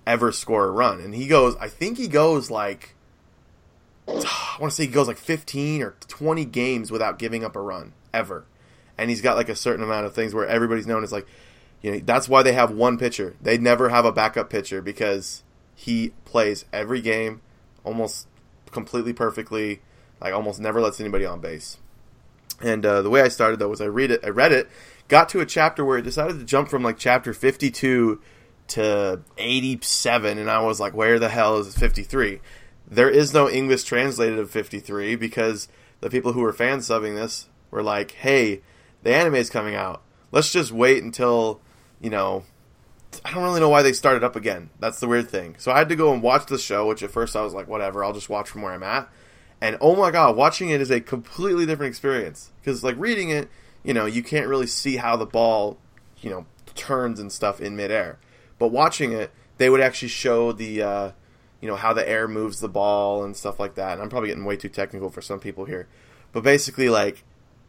ever 0.06 0.32
score 0.32 0.65
a 0.65 0.71
run, 0.71 0.99
and 0.99 1.15
he 1.15 1.28
goes, 1.28 1.56
I 1.58 1.69
think 1.69 1.97
he 1.97 2.08
goes 2.08 2.52
like 2.52 2.95
I 4.08 4.58
want 4.60 4.71
to 4.71 4.76
say 4.76 4.86
he 4.86 4.91
goes 4.91 5.08
like 5.08 5.17
15 5.17 5.82
or 5.82 5.95
20 6.08 6.45
games 6.45 6.91
without 6.91 7.19
giving 7.19 7.43
up 7.43 7.56
a 7.56 7.62
run 7.62 7.93
ever. 8.13 8.45
And 8.97 9.10
he's 9.10 9.21
got 9.21 9.36
like 9.36 9.49
a 9.49 9.56
certain 9.56 9.84
amount 9.84 10.06
of 10.06 10.13
things 10.13 10.34
where 10.34 10.47
everybody's 10.47 10.88
known 10.88 11.03
as 11.03 11.12
like, 11.12 11.27
you 11.82 11.91
know, 11.91 11.99
that's 11.99 12.29
why 12.29 12.43
they 12.43 12.53
have 12.53 12.71
one 12.71 12.97
pitcher. 12.97 13.36
They 13.41 13.58
never 13.58 13.89
have 13.89 14.06
a 14.06 14.12
backup 14.12 14.49
pitcher 14.49 14.82
because 14.82 15.43
he 15.75 16.13
plays 16.25 16.65
every 16.71 17.01
game 17.01 17.41
almost 17.84 18.28
completely 18.72 19.13
perfectly, 19.13 19.82
like 20.22 20.34
almost 20.34 20.59
never 20.59 20.80
lets 20.80 20.99
anybody 20.99 21.26
on 21.26 21.39
base. 21.39 21.78
And 22.61 22.86
uh, 22.86 23.01
the 23.01 23.09
way 23.09 23.22
I 23.22 23.28
started 23.28 23.59
though 23.59 23.70
was 23.70 23.82
I 23.82 23.86
read 23.86 24.11
it, 24.11 24.22
I 24.24 24.30
read 24.30 24.51
it, 24.51 24.70
got 25.07 25.30
to 25.30 25.41
a 25.41 25.45
chapter 25.45 25.84
where 25.84 25.97
it 25.97 26.03
decided 26.03 26.39
to 26.39 26.45
jump 26.45 26.70
from 26.70 26.84
like 26.84 26.97
chapter 26.97 27.34
52 27.34 28.22
to 28.65 29.22
87, 29.38 30.38
and 30.38 30.49
I 30.49 30.59
was 30.61 30.80
like, 30.80 30.93
where 30.93 31.20
the 31.20 31.28
hell 31.28 31.57
is 31.57 31.76
53? 31.76 32.39
there 32.88 33.09
is 33.09 33.34
no 33.34 33.49
English 33.49 33.84
translated 33.84 34.39
of 34.39 34.51
53 34.51 35.15
because 35.15 35.67
the 36.01 36.09
people 36.09 36.34
who 36.34 36.41
were 36.41 36.53
fan 36.53 36.80
subbing 36.80 37.15
this 37.15 37.49
were 37.72 37.84
like, 37.84 38.11
hey, 38.11 38.61
the 39.04 39.14
anime 39.14 39.36
is 39.36 39.49
coming 39.49 39.76
out. 39.76 40.01
Let's 40.32 40.51
just 40.51 40.72
wait 40.72 41.04
until, 41.04 41.62
you 42.01 42.10
know, 42.10 42.43
I 43.24 43.32
don't 43.32 43.43
really 43.43 43.60
know 43.60 43.70
why 43.70 43.84
they 43.84 43.93
started 43.93 44.24
up 44.24 44.36
again. 44.36 44.72
That's 44.80 44.99
the 44.99 45.08
weird 45.08 45.30
thing. 45.30 45.56
So 45.60 45.72
I 45.72 45.78
had 45.78 45.89
to 45.89 45.95
go 45.95 46.12
and 46.14 46.24
watch 46.24 46.47
the 46.47 46.58
show, 46.58 46.88
which 46.88 47.04
at 47.04 47.12
first 47.12 47.36
I 47.36 47.43
was 47.43 47.54
like, 47.54 47.68
whatever, 47.68 48.04
I'll 48.04 48.14
just 48.14 48.30
watch 48.30 48.49
from 48.49 48.64
where 48.64 48.74
I'm 48.74 48.84
at. 48.84 49.08
And 49.62 49.78
oh 49.80 49.95
my 49.95 50.12
god, 50.12 50.36
watching 50.36 50.70
it 50.70 50.82
is 50.82 50.89
a 50.89 50.99
completely 50.99 51.66
different 51.66 51.91
experience. 51.91 52.51
Because, 52.60 52.84
like, 52.84 52.95
reading 52.97 53.30
it, 53.30 53.49
you 53.84 53.93
know, 53.93 54.06
you 54.06 54.24
can't 54.24 54.47
really 54.47 54.68
see 54.68 54.97
how 54.97 55.16
the 55.16 55.26
ball, 55.26 55.78
you 56.20 56.30
know, 56.30 56.45
turns 56.76 57.20
and 57.20 57.32
stuff 57.32 57.62
in 57.62 57.76
midair. 57.76 58.18
But 58.58 58.70
watching 58.70 59.12
it, 59.14 59.32
they 59.58 59.70
would 59.70 59.82
actually 59.82 60.08
show 60.08 60.51
the, 60.51 60.82
uh, 60.82 61.12
you 61.64 61.70
know 61.70 61.78
how 61.78 61.93
the 61.93 62.08
air 62.08 62.28
moves 62.28 62.60
the 62.60 62.68
ball 62.68 63.24
and 63.24 63.38
stuff 63.38 63.58
like 63.58 63.76
that. 63.76 63.93
And 63.93 64.01
I'm 64.01 64.10
probably 64.10 64.28
getting 64.28 64.43
way 64.43 64.58
too 64.58 64.68
technical 64.68 65.10
for 65.10 65.22
some 65.22 65.39
people 65.39 65.64
here, 65.64 65.88
but 66.34 66.43
basically, 66.43 66.89
like 66.89 67.24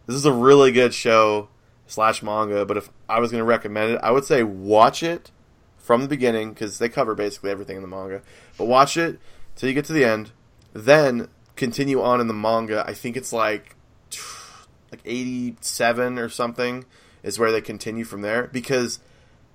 this 0.07 0.17
is 0.17 0.27
a 0.27 0.33
really 0.33 0.73
good 0.73 0.95
show 0.95 1.49
slash 1.87 2.23
manga. 2.23 2.65
But 2.65 2.77
if 2.77 2.91
I 3.09 3.21
was 3.21 3.31
going 3.31 3.41
to 3.41 3.47
recommend 3.47 3.93
it, 3.93 4.01
I 4.03 4.11
would 4.11 4.25
say 4.25 4.43
watch 4.43 5.03
it 5.03 5.31
from 5.79 6.03
the 6.03 6.09
beginning 6.09 6.51
because 6.51 6.79
they 6.79 6.89
cover 6.89 7.15
basically 7.15 7.51
everything 7.51 7.77
in 7.77 7.83
the 7.83 7.89
manga. 7.89 8.23
But 8.57 8.67
watch 8.67 8.97
it 8.97 9.19
till 9.57 9.69
you 9.69 9.75
get 9.75 9.85
to 9.87 9.93
the 9.93 10.05
end, 10.05 10.33
then 10.73 11.29
continue 11.57 12.03
on 12.03 12.21
in 12.21 12.27
the 12.27 12.35
manga. 12.35 12.85
I 12.87 12.95
think 12.95 13.17
it's 13.17 13.33
like 13.33 13.77
like 14.91 15.01
87 15.05 16.19
or 16.19 16.29
something 16.29 16.85
is 17.23 17.39
where 17.39 17.53
they 17.53 17.61
continue 17.61 18.05
from 18.05 18.21
there 18.21 18.49
because 18.49 19.01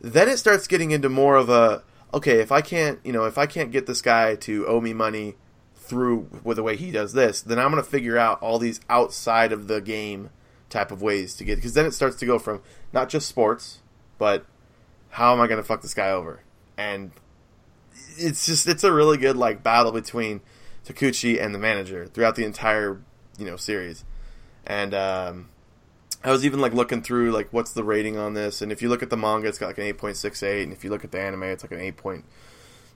then 0.01 0.27
it 0.27 0.37
starts 0.37 0.67
getting 0.67 0.91
into 0.91 1.09
more 1.09 1.35
of 1.35 1.49
a 1.49 1.83
okay, 2.13 2.39
if 2.39 2.51
I 2.51 2.61
can't, 2.61 2.99
you 3.03 3.13
know, 3.13 3.25
if 3.25 3.37
I 3.37 3.45
can't 3.45 3.71
get 3.71 3.85
this 3.85 4.01
guy 4.01 4.35
to 4.35 4.65
owe 4.67 4.81
me 4.81 4.93
money 4.93 5.35
through 5.75 6.27
with 6.43 6.57
the 6.57 6.63
way 6.63 6.75
he 6.75 6.91
does 6.91 7.13
this, 7.13 7.41
then 7.41 7.59
I'm 7.59 7.71
going 7.71 7.83
to 7.83 7.89
figure 7.89 8.17
out 8.17 8.41
all 8.41 8.59
these 8.59 8.79
outside 8.89 9.51
of 9.51 9.67
the 9.67 9.81
game 9.81 10.29
type 10.69 10.91
of 10.91 11.01
ways 11.01 11.35
to 11.35 11.43
get 11.43 11.55
because 11.55 11.73
then 11.73 11.85
it 11.85 11.93
starts 11.93 12.15
to 12.17 12.25
go 12.25 12.39
from 12.39 12.61
not 12.93 13.09
just 13.09 13.27
sports, 13.27 13.79
but 14.17 14.45
how 15.09 15.33
am 15.33 15.41
I 15.41 15.47
going 15.47 15.57
to 15.57 15.63
fuck 15.63 15.81
this 15.81 15.93
guy 15.93 16.11
over? 16.11 16.41
And 16.77 17.11
it's 18.17 18.45
just 18.45 18.67
it's 18.67 18.83
a 18.83 18.91
really 18.91 19.17
good 19.17 19.35
like 19.35 19.63
battle 19.63 19.91
between 19.91 20.41
Tokuchi 20.85 21.41
and 21.41 21.53
the 21.53 21.59
manager 21.59 22.05
throughout 22.05 22.35
the 22.35 22.45
entire 22.45 23.01
you 23.37 23.45
know 23.45 23.57
series. 23.57 24.05
And 24.65 24.93
um, 24.93 25.49
I 26.23 26.31
was 26.31 26.45
even 26.45 26.59
like 26.59 26.73
looking 26.73 27.01
through 27.01 27.31
like 27.31 27.51
what's 27.51 27.73
the 27.73 27.83
rating 27.83 28.17
on 28.17 28.33
this, 28.33 28.61
and 28.61 28.71
if 28.71 28.81
you 28.81 28.89
look 28.89 29.01
at 29.03 29.09
the 29.09 29.17
manga, 29.17 29.47
it's 29.47 29.57
got 29.57 29.67
like 29.67 29.77
an 29.77 29.85
eight 29.85 29.97
point 29.97 30.17
six 30.17 30.43
eight, 30.43 30.63
and 30.63 30.73
if 30.73 30.83
you 30.83 30.89
look 30.89 31.03
at 31.03 31.11
the 31.11 31.19
anime, 31.19 31.43
it's 31.43 31.63
like 31.63 31.71
an 31.71 31.79
eight 31.79 31.97
point 31.97 32.25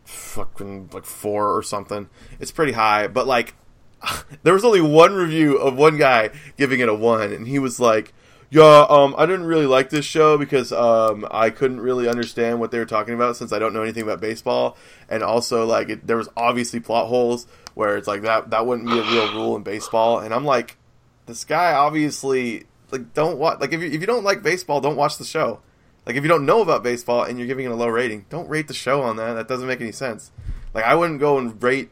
fucking 0.03 0.89
like 0.93 1.05
four 1.05 1.55
or 1.55 1.63
something. 1.63 2.09
It's 2.39 2.51
pretty 2.51 2.73
high, 2.73 3.07
but 3.07 3.25
like 3.25 3.55
there 4.43 4.53
was 4.53 4.65
only 4.65 4.81
one 4.81 5.13
review 5.13 5.57
of 5.57 5.77
one 5.77 5.97
guy 5.97 6.29
giving 6.57 6.79
it 6.79 6.89
a 6.89 6.93
one, 6.93 7.31
and 7.31 7.47
he 7.47 7.59
was 7.59 7.79
like, 7.79 8.13
"Yeah, 8.49 8.85
um, 8.89 9.15
I 9.17 9.25
didn't 9.25 9.45
really 9.45 9.65
like 9.65 9.89
this 9.89 10.05
show 10.05 10.37
because 10.37 10.71
um, 10.71 11.27
I 11.31 11.49
couldn't 11.49 11.81
really 11.81 12.07
understand 12.07 12.59
what 12.59 12.71
they 12.71 12.79
were 12.79 12.85
talking 12.85 13.13
about 13.13 13.37
since 13.37 13.51
I 13.53 13.59
don't 13.59 13.73
know 13.73 13.83
anything 13.83 14.03
about 14.03 14.21
baseball, 14.21 14.77
and 15.09 15.23
also 15.23 15.65
like 15.65 15.89
it, 15.89 16.07
there 16.07 16.17
was 16.17 16.29
obviously 16.35 16.79
plot 16.79 17.07
holes 17.07 17.47
where 17.73 17.97
it's 17.97 18.07
like 18.07 18.21
that 18.23 18.49
that 18.51 18.65
wouldn't 18.65 18.87
be 18.87 18.99
a 18.99 19.03
real 19.03 19.33
rule 19.33 19.55
in 19.55 19.63
baseball." 19.63 20.19
And 20.19 20.33
I'm 20.33 20.45
like, 20.45 20.77
this 21.25 21.43
guy 21.45 21.73
obviously 21.73 22.65
like 22.91 23.13
don't 23.13 23.37
watch 23.37 23.59
like 23.59 23.73
if 23.73 23.81
you, 23.81 23.87
if 23.87 24.01
you 24.01 24.07
don't 24.07 24.23
like 24.23 24.43
baseball, 24.43 24.81
don't 24.81 24.95
watch 24.95 25.17
the 25.17 25.25
show. 25.25 25.59
Like 26.05 26.17
if 26.17 26.23
you 26.23 26.29
don't 26.29 26.45
know 26.45 26.61
about 26.61 26.83
baseball 26.83 27.23
and 27.23 27.37
you're 27.37 27.47
giving 27.47 27.65
it 27.65 27.71
a 27.71 27.75
low 27.75 27.87
rating, 27.87 28.25
don't 28.29 28.49
rate 28.49 28.67
the 28.67 28.73
show 28.73 29.01
on 29.01 29.15
that. 29.15 29.33
That 29.33 29.47
doesn't 29.47 29.67
make 29.67 29.79
any 29.79 29.93
sense. 29.93 30.31
Like 30.73 30.83
I 30.83 30.95
wouldn't 30.95 31.19
go 31.19 31.37
and 31.37 31.61
rate 31.61 31.89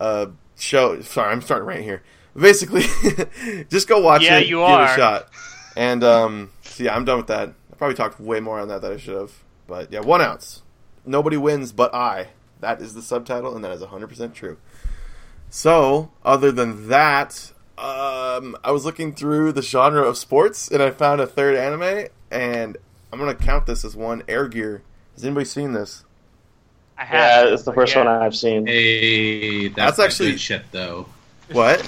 a 0.00 0.30
show. 0.58 1.00
Sorry, 1.02 1.30
I'm 1.32 1.42
starting 1.42 1.66
right 1.66 1.82
here. 1.82 2.02
Basically, 2.36 2.82
just 3.70 3.86
go 3.88 4.00
watch 4.00 4.22
Yeah, 4.22 4.38
it. 4.38 4.46
you 4.48 4.56
give 4.56 4.64
are. 4.64 4.82
it 4.84 4.92
a 4.92 4.96
shot. 4.96 5.28
And 5.76 6.02
um, 6.04 6.50
so 6.62 6.84
yeah, 6.84 6.94
I'm 6.94 7.04
done 7.04 7.18
with 7.18 7.28
that. 7.28 7.50
I 7.72 7.76
probably 7.76 7.94
talked 7.96 8.18
way 8.20 8.40
more 8.40 8.58
on 8.60 8.68
that 8.68 8.80
than 8.82 8.92
I 8.92 8.96
should 8.96 9.16
have. 9.16 9.32
But 9.66 9.92
yeah, 9.92 10.00
one 10.00 10.20
outs. 10.20 10.62
Nobody 11.06 11.36
wins 11.36 11.72
but 11.72 11.94
I. 11.94 12.28
That 12.60 12.80
is 12.80 12.94
the 12.94 13.02
subtitle, 13.02 13.54
and 13.54 13.64
that 13.64 13.72
is 13.72 13.82
100% 13.82 14.32
true. 14.32 14.56
So, 15.50 16.10
other 16.24 16.50
than 16.50 16.88
that, 16.88 17.52
um, 17.78 18.56
I 18.64 18.70
was 18.70 18.84
looking 18.84 19.14
through 19.14 19.52
the 19.52 19.62
genre 19.62 20.02
of 20.02 20.16
sports, 20.16 20.68
and 20.70 20.82
I 20.82 20.90
found 20.90 21.20
a 21.20 21.26
third 21.26 21.56
anime, 21.56 22.06
and 22.30 22.76
I'm 23.12 23.18
gonna 23.18 23.34
count 23.34 23.66
this 23.66 23.84
as 23.84 23.94
one. 23.94 24.22
Air 24.28 24.48
Gear. 24.48 24.82
Has 25.14 25.24
anybody 25.24 25.44
seen 25.44 25.72
this? 25.72 26.03
I 26.98 27.04
Yeah, 27.12 27.44
it's 27.46 27.62
the 27.64 27.72
first 27.72 27.94
Yeah. 27.94 28.04
one 28.04 28.22
I've 28.22 28.36
seen. 28.36 28.66
Hey, 28.66 29.68
that's, 29.68 29.96
That's 29.96 30.12
actually- 30.14 30.32
good 30.32 30.40
shit 30.40 30.62
though. 30.72 31.06
What? 31.52 31.82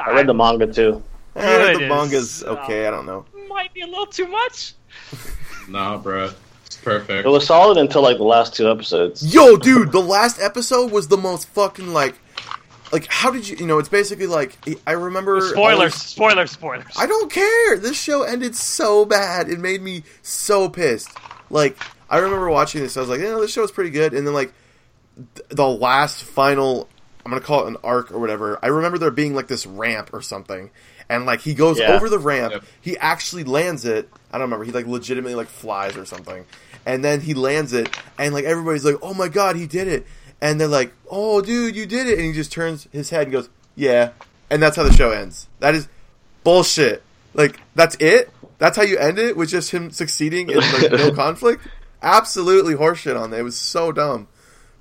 I 0.00 0.10
read 0.12 0.26
the 0.26 0.34
manga 0.34 0.66
too. 0.66 1.02
Good 1.34 1.76
the 1.76 1.82
is, 1.84 1.88
manga's 1.88 2.42
uh, 2.42 2.50
okay. 2.62 2.86
I 2.86 2.90
don't 2.90 3.06
know. 3.06 3.24
Might 3.48 3.72
be 3.74 3.80
a 3.82 3.86
little 3.86 4.06
too 4.06 4.26
much. 4.28 4.74
Nah, 5.68 5.98
bro, 5.98 6.30
it's 6.66 6.76
perfect. 6.78 7.24
It 7.24 7.28
was 7.30 7.46
solid 7.46 7.78
until 7.78 8.02
like 8.02 8.16
the 8.16 8.24
last 8.24 8.56
two 8.56 8.68
episodes. 8.68 9.32
Yo, 9.32 9.56
dude, 9.56 9.92
the 9.92 10.00
last 10.00 10.40
episode 10.40 10.90
was 10.90 11.06
the 11.06 11.16
most 11.16 11.46
fucking 11.50 11.92
like, 11.92 12.16
like 12.92 13.06
how 13.06 13.30
did 13.30 13.46
you? 13.48 13.56
You 13.56 13.66
know, 13.66 13.78
it's 13.78 13.88
basically 13.88 14.26
like 14.26 14.58
I 14.88 14.92
remember. 14.92 15.40
Spoilers, 15.40 15.74
always- 15.76 15.94
spoilers, 15.94 16.50
spoilers. 16.50 16.86
I 16.98 17.06
don't 17.06 17.30
care. 17.30 17.76
This 17.76 18.00
show 18.00 18.22
ended 18.24 18.56
so 18.56 19.04
bad. 19.04 19.48
It 19.48 19.60
made 19.60 19.80
me 19.80 20.02
so 20.22 20.68
pissed. 20.68 21.10
Like 21.50 21.78
I 22.10 22.18
remember 22.18 22.50
watching 22.50 22.82
this. 22.82 22.96
I 22.96 23.00
was 23.00 23.08
like, 23.08 23.20
yeah, 23.20 23.36
this 23.36 23.52
show's 23.52 23.70
pretty 23.70 23.90
good. 23.90 24.12
And 24.14 24.26
then 24.26 24.34
like 24.34 24.52
th- 25.36 25.48
the 25.48 25.66
last 25.68 26.24
final, 26.24 26.88
I'm 27.24 27.30
gonna 27.30 27.40
call 27.42 27.64
it 27.64 27.68
an 27.68 27.76
arc 27.84 28.10
or 28.12 28.18
whatever. 28.18 28.58
I 28.62 28.66
remember 28.68 28.98
there 28.98 29.10
being 29.10 29.34
like 29.34 29.46
this 29.48 29.64
ramp 29.66 30.10
or 30.12 30.20
something, 30.22 30.70
and 31.08 31.24
like 31.26 31.40
he 31.40 31.54
goes 31.54 31.78
Yeah. 31.78 31.92
over 31.94 32.08
the 32.08 32.18
ramp. 32.18 32.52
Yep. 32.54 32.64
He 32.80 32.98
actually 32.98 33.44
lands 33.44 33.84
it. 33.84 34.08
I 34.32 34.38
don't 34.38 34.46
remember. 34.46 34.64
He 34.64 34.72
like 34.72 34.86
legitimately 34.86 35.34
like 35.36 35.48
flies 35.48 35.96
or 35.96 36.04
something, 36.04 36.44
and 36.84 37.04
then 37.04 37.20
he 37.20 37.34
lands 37.34 37.72
it, 37.72 37.96
and 38.18 38.34
like 38.34 38.44
everybody's 38.44 38.84
like, 38.84 38.96
oh 39.02 39.14
my 39.14 39.28
god, 39.28 39.56
he 39.56 39.66
did 39.66 39.86
it. 39.88 40.06
And 40.42 40.58
they're 40.60 40.68
like, 40.68 40.92
oh 41.10 41.40
dude, 41.42 41.76
you 41.76 41.86
did 41.86 42.06
it. 42.06 42.18
And 42.18 42.26
he 42.26 42.32
just 42.32 42.50
turns 42.50 42.88
his 42.92 43.10
head 43.10 43.24
and 43.24 43.32
goes, 43.32 43.48
yeah. 43.76 44.10
And 44.48 44.60
that's 44.62 44.74
how 44.76 44.82
the 44.82 44.92
show 44.92 45.10
ends. 45.10 45.48
That 45.60 45.74
is 45.74 45.86
bullshit. 46.44 47.02
Like 47.34 47.60
that's 47.74 47.96
it. 48.00 48.30
That's 48.58 48.76
how 48.76 48.82
you 48.82 48.98
end 48.98 49.18
it 49.18 49.36
with 49.36 49.48
just 49.50 49.70
him 49.70 49.90
succeeding 49.90 50.50
and 50.50 50.60
like 50.72 50.90
no 50.92 51.12
conflict. 51.14 51.66
Absolutely 52.02 52.74
horseshit 52.74 53.20
on 53.20 53.30
that. 53.30 53.40
It 53.40 53.44
was 53.44 53.56
so 53.56 53.92
dumb. 53.92 54.28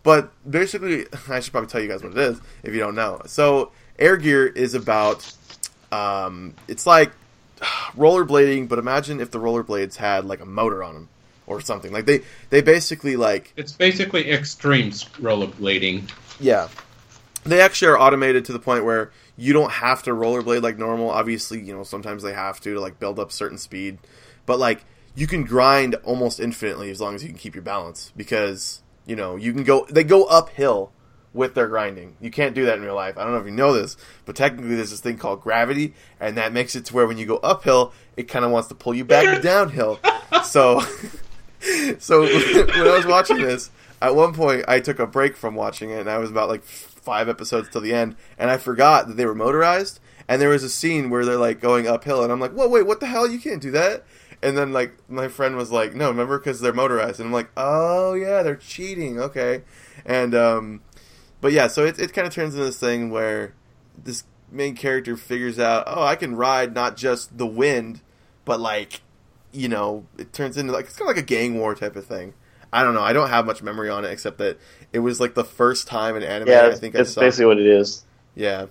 But 0.04 0.32
basically, 0.50 1.06
I 1.30 1.40
should 1.40 1.52
probably 1.52 1.70
tell 1.70 1.82
you 1.82 1.88
guys 1.90 2.04
what 2.04 2.14
it 2.14 2.18
is 2.18 2.40
if 2.64 2.74
you 2.74 2.80
don't 2.80 2.96
know. 2.96 3.22
So, 3.26 3.72
Air 3.98 4.18
Gear 4.18 4.48
is 4.48 4.74
about. 4.74 5.34
Um, 5.92 6.54
it's 6.68 6.86
like 6.86 7.12
rollerblading, 7.96 8.68
but 8.70 8.80
imagine 8.80 9.20
if 9.20 9.32
the 9.32 9.40
rollerblades 9.40 9.96
had 9.96 10.26
like 10.26 10.40
a 10.40 10.46
motor 10.46 10.84
on 10.84 10.94
them 10.94 11.10
or 11.48 11.60
something. 11.62 11.92
Like 11.92 12.06
they 12.06 12.22
they 12.50 12.62
basically 12.62 13.16
like 13.16 13.54
It's 13.58 13.72
basically 13.74 14.32
extreme 14.32 14.92
rollerblading. 14.92 16.10
yeah. 16.40 16.70
They 17.46 17.62
actually 17.62 17.88
are 17.88 17.98
automated 18.00 18.46
to 18.46 18.54
the 18.54 18.60
point 18.60 18.84
where 18.84 19.12
you 19.38 19.54
don't 19.54 19.72
have 19.72 20.04
to 20.04 20.12
rollerblade 20.12 20.62
like 20.62 20.78
normal. 20.78 21.10
Obviously, 21.10 21.60
you 21.60 21.74
know, 21.74 21.84
sometimes 21.84 22.22
they 22.22 22.34
have 22.34 22.60
to 22.62 22.74
to 22.76 22.80
like 22.80 23.00
build 23.00 23.18
up 23.18 23.32
certain 23.32 23.58
speed. 23.58 23.98
But 24.46 24.60
like 24.60 24.84
you 25.20 25.28
can 25.28 25.44
grind 25.44 25.96
almost 26.06 26.40
infinitely 26.40 26.90
as 26.90 27.02
long 27.02 27.14
as 27.14 27.22
you 27.22 27.28
can 27.28 27.38
keep 27.38 27.54
your 27.54 27.62
balance 27.62 28.14
because, 28.16 28.82
you 29.06 29.18
know, 29.18 29.36
you 29.36 29.52
can 29.52 29.66
go 29.66 29.86
they 29.90 30.06
go 30.06 30.24
uphill 30.24 30.94
with 31.34 31.56
their 31.56 31.68
grinding. 31.68 32.16
You 32.22 32.32
can't 32.32 32.56
do 32.56 32.66
that 32.66 32.78
in 32.78 32.84
real 32.84 32.96
life. 32.96 33.18
I 33.18 33.24
don't 33.24 33.34
know 33.34 33.40
if 33.40 33.46
you 33.46 33.52
know 33.52 33.74
this, 33.74 33.98
but 34.26 34.38
technically 34.38 34.76
there's 34.76 34.92
this 34.92 35.02
thing 35.02 35.18
called 35.18 35.42
gravity 35.42 35.94
and 36.22 36.38
that 36.38 36.54
makes 36.54 36.74
it 36.74 36.86
to 36.86 36.96
where 36.96 37.06
when 37.06 37.18
you 37.18 37.26
go 37.26 37.36
uphill, 37.38 37.92
it 38.16 38.30
kind 38.30 38.46
of 38.46 38.52
wants 38.52 38.70
to 38.70 38.76
pull 38.76 38.96
you 38.96 39.04
back 39.04 39.42
downhill. 39.42 40.00
So 40.44 40.80
so 42.00 42.22
when 42.22 42.88
I 42.88 42.96
was 42.96 43.06
watching 43.06 43.42
this, 43.42 43.72
at 44.02 44.16
one 44.16 44.34
point 44.34 44.64
I 44.68 44.80
took 44.80 45.00
a 45.00 45.08
break 45.08 45.36
from 45.36 45.56
watching 45.56 45.90
it, 45.90 46.00
and 46.00 46.10
I 46.10 46.18
was 46.18 46.30
about 46.30 46.48
like 46.48 46.64
five 46.64 47.28
episodes 47.28 47.68
till 47.70 47.82
the 47.82 47.94
end, 47.94 48.16
and 48.38 48.50
I 48.50 48.58
forgot 48.58 49.08
that 49.08 49.18
they 49.18 49.26
were 49.26 49.36
motorized. 49.36 50.00
And 50.30 50.40
there 50.40 50.50
was 50.50 50.64
a 50.64 50.70
scene 50.70 51.10
where 51.10 51.26
they're 51.26 51.38
like 51.38 51.60
going 51.60 51.88
uphill, 51.88 52.24
and 52.24 52.32
I'm 52.32 52.40
like, 52.40 52.52
"Whoa, 52.52 52.70
wait, 52.70 52.86
what 52.86 53.00
the 53.00 53.08
hell? 53.08 53.28
You 53.28 53.40
can't 53.40 53.62
do 53.62 53.72
that!" 53.72 54.06
And 54.42 54.58
then 54.58 54.72
like 54.72 54.94
my 55.10 55.28
friend 55.28 55.56
was 55.58 55.72
like, 55.72 55.94
"No, 55.96 56.10
remember 56.10 56.38
because 56.38 56.62
they're 56.62 56.74
motorized," 56.74 57.20
and 57.20 57.28
I'm 57.28 57.34
like, 57.34 57.50
"Oh 57.58 58.14
yeah, 58.14 58.42
they're 58.42 58.56
cheating." 58.56 59.20
Okay, 59.20 59.64
and 60.06 60.34
um, 60.34 60.82
but 61.42 61.52
yeah, 61.52 61.68
so 61.68 61.86
it 61.86 62.00
it 62.00 62.14
kind 62.14 62.26
of 62.26 62.34
turns 62.34 62.54
into 62.54 62.66
this 62.66 62.80
thing 62.80 63.10
where 63.10 63.54
this 64.02 64.24
main 64.50 64.76
character 64.76 65.18
figures 65.18 65.60
out, 65.60 65.84
"Oh, 65.88 66.04
I 66.04 66.16
can 66.16 66.36
ride 66.36 66.74
not 66.74 66.96
just 66.96 67.38
the 67.38 67.48
wind, 67.48 68.02
but 68.46 68.60
like." 68.60 69.02
you 69.52 69.68
know, 69.68 70.06
it 70.20 70.32
turns 70.32 70.58
into 70.58 70.72
like 70.72 70.86
it's 70.86 70.96
kind 70.96 71.10
of 71.10 71.16
like 71.16 71.24
a 71.24 71.26
gang 71.26 71.58
war 71.58 71.74
type 71.74 71.96
of 71.96 72.06
thing. 72.06 72.36
I 72.72 72.84
don't 72.84 72.94
know. 72.94 73.02
I 73.02 73.14
don't 73.14 73.30
have 73.30 73.48
much 73.48 73.64
memory 73.64 73.90
on 73.90 74.06
it 74.06 74.12
except 74.12 74.38
that 74.38 74.60
it 74.94 75.00
was 75.00 75.20
like 75.20 75.34
the 75.34 75.44
first 75.44 75.88
time 75.88 76.16
in 76.16 76.22
anime 76.22 76.50
Yeah, 76.50 76.68
I 76.68 76.68
it's, 76.68 76.80
think 76.80 76.96
I 76.96 77.00
it's 77.00 77.14
saw. 77.14 77.22
basically 77.22 77.48
what 77.48 77.58
it 77.60 77.66
is. 77.66 78.06
Yeah, 78.36 78.68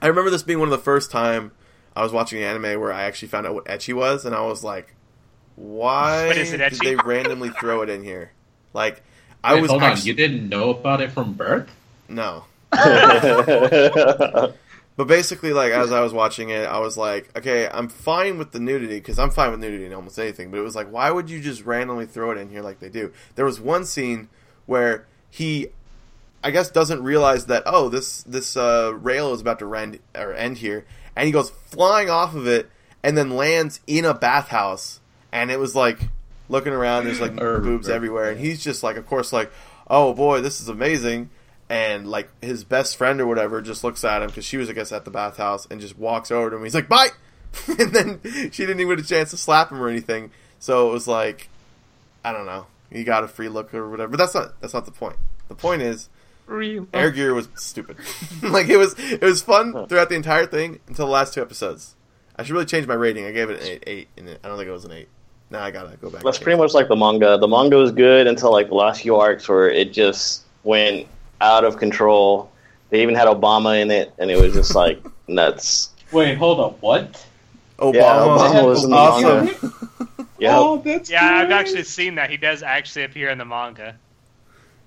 I 0.00 0.06
remember 0.06 0.30
this 0.30 0.44
being 0.44 0.60
one 0.60 0.68
of 0.68 0.70
the 0.78 0.78
first 0.78 1.10
time 1.10 1.50
I 1.96 2.02
was 2.02 2.12
watching 2.12 2.42
an 2.42 2.44
anime 2.44 2.80
where 2.80 2.92
I 2.92 3.02
actually 3.04 3.28
found 3.28 3.46
out 3.46 3.54
what 3.54 3.64
ecchi 3.64 3.94
was, 3.94 4.24
and 4.24 4.34
I 4.34 4.42
was 4.42 4.62
like, 4.62 4.94
"Why 5.56 6.26
What 6.28 6.36
is 6.36 6.52
it, 6.52 6.58
did 6.58 6.78
they 6.80 6.96
randomly 6.96 7.50
throw 7.50 7.82
it 7.82 7.88
in 7.88 8.04
here?" 8.04 8.32
Like, 8.74 9.02
I 9.42 9.54
Wait, 9.54 9.62
was 9.62 9.70
hold 9.70 9.82
on, 9.82 9.96
you 10.02 10.12
didn't 10.14 10.48
know 10.48 10.70
about 10.70 11.00
it 11.00 11.10
from 11.10 11.32
birth? 11.32 11.70
no. 12.08 12.44
But 14.96 15.08
basically, 15.08 15.52
like 15.52 15.72
as 15.72 15.92
I 15.92 16.00
was 16.00 16.14
watching 16.14 16.48
it, 16.48 16.66
I 16.66 16.78
was 16.78 16.96
like, 16.96 17.28
okay, 17.36 17.68
I'm 17.70 17.88
fine 17.88 18.38
with 18.38 18.52
the 18.52 18.60
nudity 18.60 18.94
because 18.98 19.18
I'm 19.18 19.30
fine 19.30 19.50
with 19.50 19.60
nudity 19.60 19.84
in 19.84 19.92
almost 19.92 20.18
anything. 20.18 20.50
But 20.50 20.58
it 20.58 20.62
was 20.62 20.74
like, 20.74 20.90
why 20.90 21.10
would 21.10 21.28
you 21.28 21.38
just 21.40 21.66
randomly 21.66 22.06
throw 22.06 22.30
it 22.30 22.38
in 22.38 22.48
here 22.48 22.62
like 22.62 22.80
they 22.80 22.88
do? 22.88 23.12
There 23.34 23.44
was 23.44 23.60
one 23.60 23.84
scene 23.84 24.30
where 24.64 25.06
he, 25.30 25.68
I 26.42 26.50
guess, 26.50 26.70
doesn't 26.70 27.02
realize 27.02 27.44
that 27.46 27.64
oh, 27.66 27.90
this 27.90 28.22
this 28.22 28.56
uh, 28.56 28.94
rail 28.94 29.34
is 29.34 29.42
about 29.42 29.58
to 29.58 29.74
end 29.74 29.98
or 30.14 30.32
end 30.32 30.56
here, 30.58 30.86
and 31.16 31.26
he 31.26 31.32
goes 31.32 31.50
flying 31.50 32.10
off 32.10 32.34
of 32.34 32.46
it 32.46 32.70
and 33.02 33.16
then 33.16 33.30
lands 33.30 33.80
in 33.86 34.04
a 34.04 34.14
bathhouse, 34.14 35.00
and 35.32 35.50
it 35.50 35.58
was 35.58 35.74
like 35.74 35.98
looking 36.48 36.72
around, 36.72 37.04
there's 37.04 37.20
like 37.20 37.40
Er, 37.40 37.60
boobs 37.60 37.88
er. 37.88 37.92
everywhere, 37.92 38.30
and 38.30 38.38
he's 38.38 38.62
just 38.62 38.82
like, 38.82 38.96
of 38.96 39.06
course, 39.06 39.32
like, 39.32 39.50
oh 39.88 40.14
boy, 40.14 40.40
this 40.40 40.60
is 40.60 40.68
amazing 40.68 41.30
and 41.68 42.08
like 42.08 42.28
his 42.42 42.64
best 42.64 42.96
friend 42.96 43.20
or 43.20 43.26
whatever 43.26 43.60
just 43.60 43.82
looks 43.82 44.04
at 44.04 44.22
him 44.22 44.28
because 44.28 44.44
she 44.44 44.56
was 44.56 44.70
I 44.70 44.72
guess 44.72 44.92
at 44.92 45.04
the 45.04 45.10
bathhouse 45.10 45.66
and 45.66 45.80
just 45.80 45.98
walks 45.98 46.30
over 46.30 46.50
to 46.50 46.56
him. 46.56 46.62
He's 46.62 46.74
like 46.74 46.88
bye, 46.88 47.08
and 47.66 47.92
then 47.92 48.20
she 48.22 48.66
didn't 48.66 48.80
even 48.80 48.96
get 48.96 49.04
a 49.04 49.08
chance 49.08 49.30
to 49.30 49.36
slap 49.36 49.70
him 49.70 49.82
or 49.82 49.88
anything. 49.88 50.30
So 50.58 50.88
it 50.88 50.92
was 50.92 51.08
like 51.08 51.48
I 52.24 52.32
don't 52.32 52.46
know. 52.46 52.66
He 52.90 53.04
got 53.04 53.24
a 53.24 53.28
free 53.28 53.48
look 53.48 53.74
or 53.74 53.88
whatever. 53.88 54.10
But 54.10 54.18
that's 54.18 54.34
not 54.34 54.60
that's 54.60 54.74
not 54.74 54.84
the 54.84 54.92
point. 54.92 55.16
The 55.48 55.54
point 55.54 55.82
is 55.82 56.08
Real. 56.46 56.86
Air 56.94 57.10
Gear 57.10 57.34
was 57.34 57.48
stupid. 57.56 57.96
like 58.42 58.68
it 58.68 58.76
was 58.76 58.94
it 58.98 59.22
was 59.22 59.42
fun 59.42 59.86
throughout 59.88 60.08
the 60.08 60.14
entire 60.14 60.46
thing 60.46 60.80
until 60.86 61.06
the 61.06 61.12
last 61.12 61.34
two 61.34 61.42
episodes. 61.42 61.94
I 62.36 62.42
should 62.42 62.52
really 62.52 62.66
change 62.66 62.86
my 62.86 62.94
rating. 62.94 63.24
I 63.24 63.32
gave 63.32 63.50
it 63.50 63.60
an 63.60 63.66
eight, 63.66 63.84
eight 63.86 64.08
and 64.16 64.28
I 64.44 64.48
don't 64.48 64.56
think 64.56 64.68
it 64.68 64.72
was 64.72 64.84
an 64.84 64.92
eight. 64.92 65.08
Nah, 65.50 65.64
I 65.64 65.70
gotta 65.70 65.96
go 65.96 66.10
back. 66.10 66.22
That's 66.22 66.38
pretty 66.38 66.58
much 66.58 66.74
like 66.74 66.88
the 66.88 66.96
manga. 66.96 67.38
The 67.38 67.48
manga 67.48 67.76
was 67.76 67.92
good 67.92 68.26
until 68.26 68.52
like 68.52 68.68
the 68.68 68.74
last 68.74 69.02
few 69.02 69.16
arcs 69.16 69.48
where 69.48 69.68
it 69.70 69.92
just 69.92 70.42
went 70.64 71.06
out 71.40 71.64
of 71.64 71.76
control. 71.78 72.50
They 72.90 73.02
even 73.02 73.14
had 73.14 73.28
Obama 73.28 73.80
in 73.80 73.90
it, 73.90 74.12
and 74.18 74.30
it 74.30 74.40
was 74.40 74.54
just 74.54 74.74
like 74.74 75.04
nuts. 75.28 75.90
Wait, 76.12 76.36
hold 76.36 76.60
up. 76.60 76.82
What? 76.82 77.24
Obama, 77.78 77.94
Yeah, 77.94 78.02
Obama 78.02 78.64
was 78.66 78.84
in 78.84 78.90
the 78.90 78.96
manga. 78.96 80.26
Yeah, 80.38 80.56
Oh, 80.58 80.78
that's 80.78 81.10
Yeah, 81.10 81.24
I've 81.24 81.50
actually 81.50 81.82
seen 81.84 82.14
that. 82.16 82.30
He 82.30 82.36
does 82.36 82.62
actually 82.62 83.04
appear 83.04 83.28
in 83.30 83.38
the 83.38 83.44
manga. 83.44 83.96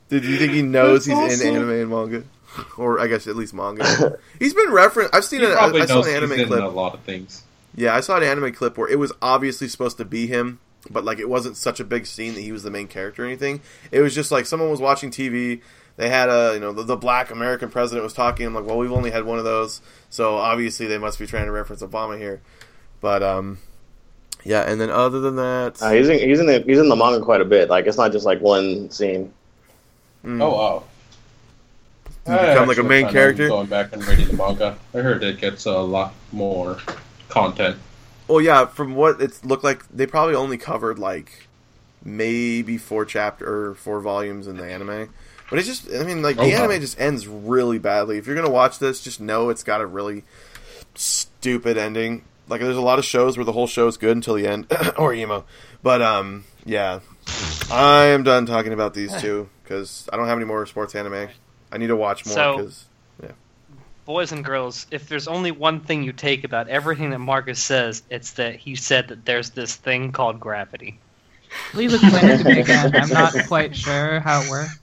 Did 0.10 0.26
you 0.26 0.38
think 0.38 0.54
he 0.54 0.62
knows 0.62 1.06
That's 1.06 1.06
he's 1.06 1.42
in 1.42 1.56
anime 1.56 1.70
and 1.70 1.90
manga, 1.90 2.24
or 2.78 3.00
I 3.00 3.08
guess 3.08 3.28
at 3.28 3.36
least 3.36 3.54
manga? 3.54 4.18
he's 4.40 4.54
been 4.54 4.72
referenced. 4.72 5.14
I've 5.16 5.26
seen 5.26 5.42
He 5.42 5.46
it. 5.46 5.52
I, 5.52 5.56
probably 5.58 5.82
I 5.82 5.86
saw 5.86 5.96
knows 5.96 6.08
an 6.08 6.14
he's 6.14 6.18
anime 6.24 6.40
in 6.40 6.48
clip. 6.48 6.64
a 6.64 6.68
lot 6.68 6.94
of 6.94 7.02
things. 7.02 7.44
Yeah, 7.76 7.96
I 7.96 8.00
saw 8.02 8.18
an 8.18 8.24
anime 8.24 8.52
clip 8.54 8.78
where 8.78 8.90
it 8.90 8.98
was 9.00 9.14
obviously 9.22 9.68
supposed 9.68 9.98
to 9.98 10.06
be 10.06 10.28
him, 10.28 10.60
but 10.90 11.06
like 11.06 11.20
it 11.20 11.30
wasn't 11.30 11.56
such 11.58 11.80
a 11.80 11.84
big 11.84 12.06
scene 12.08 12.34
that 12.34 12.42
he 12.42 12.52
was 12.52 12.64
the 12.64 12.72
main 12.72 12.88
character 12.88 13.24
or 13.24 13.28
anything. 13.28 13.62
It 13.92 14.02
was 14.02 14.16
just 14.16 14.32
like 14.32 14.46
someone 14.46 14.70
was 14.72 14.82
watching 14.82 15.12
TV. 15.12 15.62
They 15.96 16.10
had 16.10 16.30
a 16.30 16.54
you 16.56 16.60
know 16.60 16.74
the, 16.74 16.84
the 16.84 16.98
black 16.98 17.30
American 17.30 17.70
president 17.70 18.04
was 18.04 18.14
talking. 18.14 18.46
I'm 18.48 18.56
like, 18.56 18.66
well, 18.66 18.78
we've 18.78 18.92
only 18.92 19.12
had 19.12 19.26
one 19.26 19.38
of 19.38 19.46
those, 19.46 19.82
so 20.10 20.36
obviously 20.38 20.88
they 20.88 20.98
must 20.98 21.20
be 21.20 21.28
trying 21.28 21.46
to 21.46 21.52
reference 21.52 21.84
Obama 21.84 22.18
here. 22.18 22.42
But 23.02 23.22
um, 23.22 23.60
yeah, 24.44 24.62
and 24.62 24.80
then 24.82 24.90
other 24.90 25.20
than 25.20 25.36
that, 25.36 25.82
Uh, 25.82 25.92
he's 25.92 26.10
in 26.10 26.20
he's 26.20 26.40
in 26.40 26.48
the, 26.48 26.62
he's 26.66 26.80
in 26.80 26.90
the 26.90 26.96
manga 26.96 27.24
quite 27.24 27.42
a 27.42 27.46
bit. 27.46 27.70
Like 27.70 27.86
it's 27.86 27.98
not 27.98 28.12
just 28.12 28.26
like 28.26 28.42
one 28.42 28.90
scene. 28.90 29.34
Mm, 30.24 30.42
Oh 30.42 30.56
wow. 30.56 30.84
You 32.28 32.34
become, 32.36 32.68
like, 32.68 32.78
a 32.78 32.84
main 32.84 33.08
character? 33.10 33.48
Going 33.48 33.68
back 33.68 33.92
and 33.94 34.06
reading 34.08 34.28
the 34.28 34.34
manga. 34.34 34.78
I 34.94 34.98
heard 35.00 35.24
it 35.24 35.40
gets 35.40 35.66
a 35.66 35.78
lot 35.80 36.14
more 36.32 36.78
content. 37.28 37.78
well, 38.28 38.40
yeah, 38.42 38.66
from 38.68 38.94
what 38.96 39.20
it 39.22 39.44
looked 39.44 39.64
like, 39.64 39.84
they 39.90 40.06
probably 40.06 40.36
only 40.36 40.58
covered 40.58 41.00
like 41.00 41.48
maybe 42.06 42.78
four 42.78 43.04
chapter 43.06 43.70
or 43.72 43.76
four 43.76 44.00
volumes 44.00 44.48
in 44.48 44.58
the 44.58 44.64
anime. 44.66 45.12
But 45.50 45.58
it's 45.60 45.68
just, 45.68 45.92
I 45.92 46.04
mean, 46.04 46.22
like 46.22 46.36
the 46.36 46.44
Oh, 46.44 46.50
wow. 46.50 46.66
anime 46.70 46.80
just 46.82 47.00
ends 47.00 47.28
really 47.28 47.80
badly. 47.80 48.18
If 48.20 48.28
you're 48.28 48.36
gonna 48.36 48.50
watch 48.52 48.78
this, 48.78 49.02
just 49.02 49.20
know 49.20 49.50
it's 49.50 49.64
got 49.64 49.82
a 49.82 49.86
really 49.88 50.24
stupid 50.96 51.78
ending. 51.78 52.24
Like 52.48 52.62
there's 52.62 52.78
a 52.78 52.82
lot 52.82 53.00
of 53.00 53.06
shows 53.06 53.38
where 53.38 53.46
the 53.46 53.52
whole 53.54 53.68
show 53.68 53.88
is 53.88 53.98
good 53.98 54.16
until 54.16 54.36
the 54.36 54.46
end, 54.48 54.68
or 54.98 55.14
emo. 55.14 55.46
But 55.82 56.02
um, 56.04 56.44
yeah, 56.66 57.00
I 57.72 58.06
am 58.06 58.24
done 58.24 58.46
talking 58.46 58.74
about 58.74 58.94
these 58.94 59.16
two 59.22 59.50
because 59.64 60.08
I 60.12 60.18
don't 60.18 60.28
have 60.28 60.38
any 60.38 60.46
more 60.46 60.66
sports 60.66 60.96
anime. 60.96 61.30
I 61.72 61.78
need 61.78 61.88
to 61.88 61.96
watch 61.96 62.26
more 62.26 62.34
So- 62.36 62.58
because 62.58 62.86
Boys 64.06 64.32
and 64.32 64.44
girls, 64.44 64.88
if 64.90 65.08
there's 65.08 65.28
only 65.28 65.52
one 65.52 65.82
thing 65.82 66.02
you 66.02 66.12
take 66.12 66.44
about 66.44 66.68
everything 66.68 67.12
that 67.12 67.20
Marcus 67.20 67.62
says, 67.62 68.02
it's 68.10 68.32
that 68.32 68.56
he 68.56 68.76
said 68.76 69.10
that 69.10 69.24
there's 69.24 69.52
this 69.52 69.76
thing 69.76 70.12
called 70.12 70.40
gravity. 70.40 70.98
Please 71.74 71.94
explain 71.94 72.26
it 72.32 72.38
to 72.40 72.44
me 72.44 72.60
again. 72.62 72.96
I'm 72.96 73.10
not 73.10 73.36
quite 73.48 73.76
sure 73.76 74.20
how 74.20 74.42
it 74.42 74.50
works. 74.50 74.80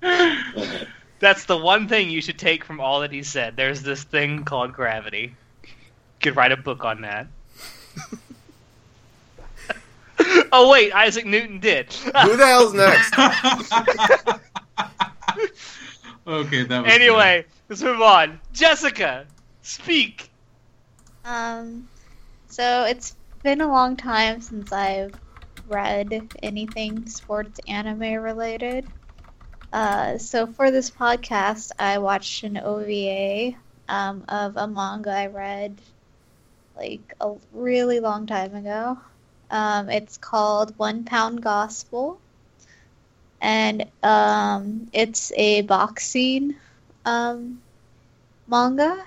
That's 1.18 1.46
the 1.46 1.56
one 1.56 1.88
thing 1.88 2.08
you 2.08 2.22
should 2.22 2.38
take 2.38 2.62
from 2.64 2.78
all 2.78 3.00
that 3.00 3.10
he 3.10 3.24
said. 3.24 3.56
There's 3.56 3.82
this 3.82 4.04
thing 4.04 4.44
called 4.44 4.72
gravity. 4.74 5.34
You 5.64 5.68
Could 6.22 6.36
write 6.36 6.52
a 6.52 6.56
book 6.56 6.84
on 6.84 7.00
that. 7.00 7.26
oh 10.52 10.70
wait, 10.70 10.92
Isaac 10.92 11.26
Newton 11.26 11.60
did. 11.60 11.92
who 11.92 12.36
the 12.36 12.46
hell's 12.46 12.74
next? 12.74 13.12
okay, 16.26 16.62
that 16.64 16.84
was 16.84 16.92
anyway, 16.92 17.44
let's 17.68 17.82
move 17.82 18.00
on. 18.00 18.40
Jessica, 18.52 19.26
speak. 19.62 20.30
Um, 21.24 21.88
so 22.48 22.84
it's 22.84 23.14
been 23.42 23.60
a 23.60 23.68
long 23.68 23.96
time 23.96 24.40
since 24.40 24.72
I've 24.72 25.14
read 25.68 26.28
anything 26.42 27.06
sports 27.08 27.60
anime 27.68 28.22
related. 28.22 28.86
Uh, 29.72 30.16
so 30.18 30.46
for 30.46 30.70
this 30.70 30.90
podcast, 30.90 31.72
I 31.78 31.98
watched 31.98 32.42
an 32.42 32.56
OVA 32.56 33.54
um, 33.88 34.24
of 34.28 34.56
a 34.56 34.66
manga 34.66 35.10
I 35.10 35.26
read 35.26 35.78
like 36.76 37.14
a 37.20 37.34
really 37.52 38.00
long 38.00 38.26
time 38.26 38.54
ago. 38.54 38.98
Um, 39.50 39.88
it's 39.90 40.16
called 40.18 40.78
One 40.78 41.04
Pound 41.04 41.42
Gospel, 41.42 42.20
and 43.40 43.90
um, 44.02 44.88
it's 44.92 45.32
a 45.36 45.62
boxing 45.62 46.54
um, 47.04 47.62
manga. 48.46 49.04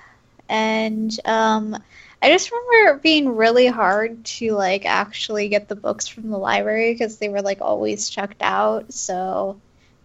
And 0.49 1.11
um, 1.25 1.77
I 2.21 2.29
just 2.29 2.51
remember 2.51 2.97
it 2.97 3.03
being 3.03 3.35
really 3.35 3.67
hard 3.67 4.25
to 4.25 4.53
like 4.53 4.85
actually 4.85 5.49
get 5.49 5.67
the 5.69 5.75
books 5.75 6.07
from 6.07 6.29
the 6.29 6.37
library 6.37 6.93
because 6.93 7.17
they 7.17 7.29
were 7.29 7.41
like 7.41 7.61
always 7.61 8.09
checked 8.09 8.41
out. 8.41 8.93
So 8.93 9.61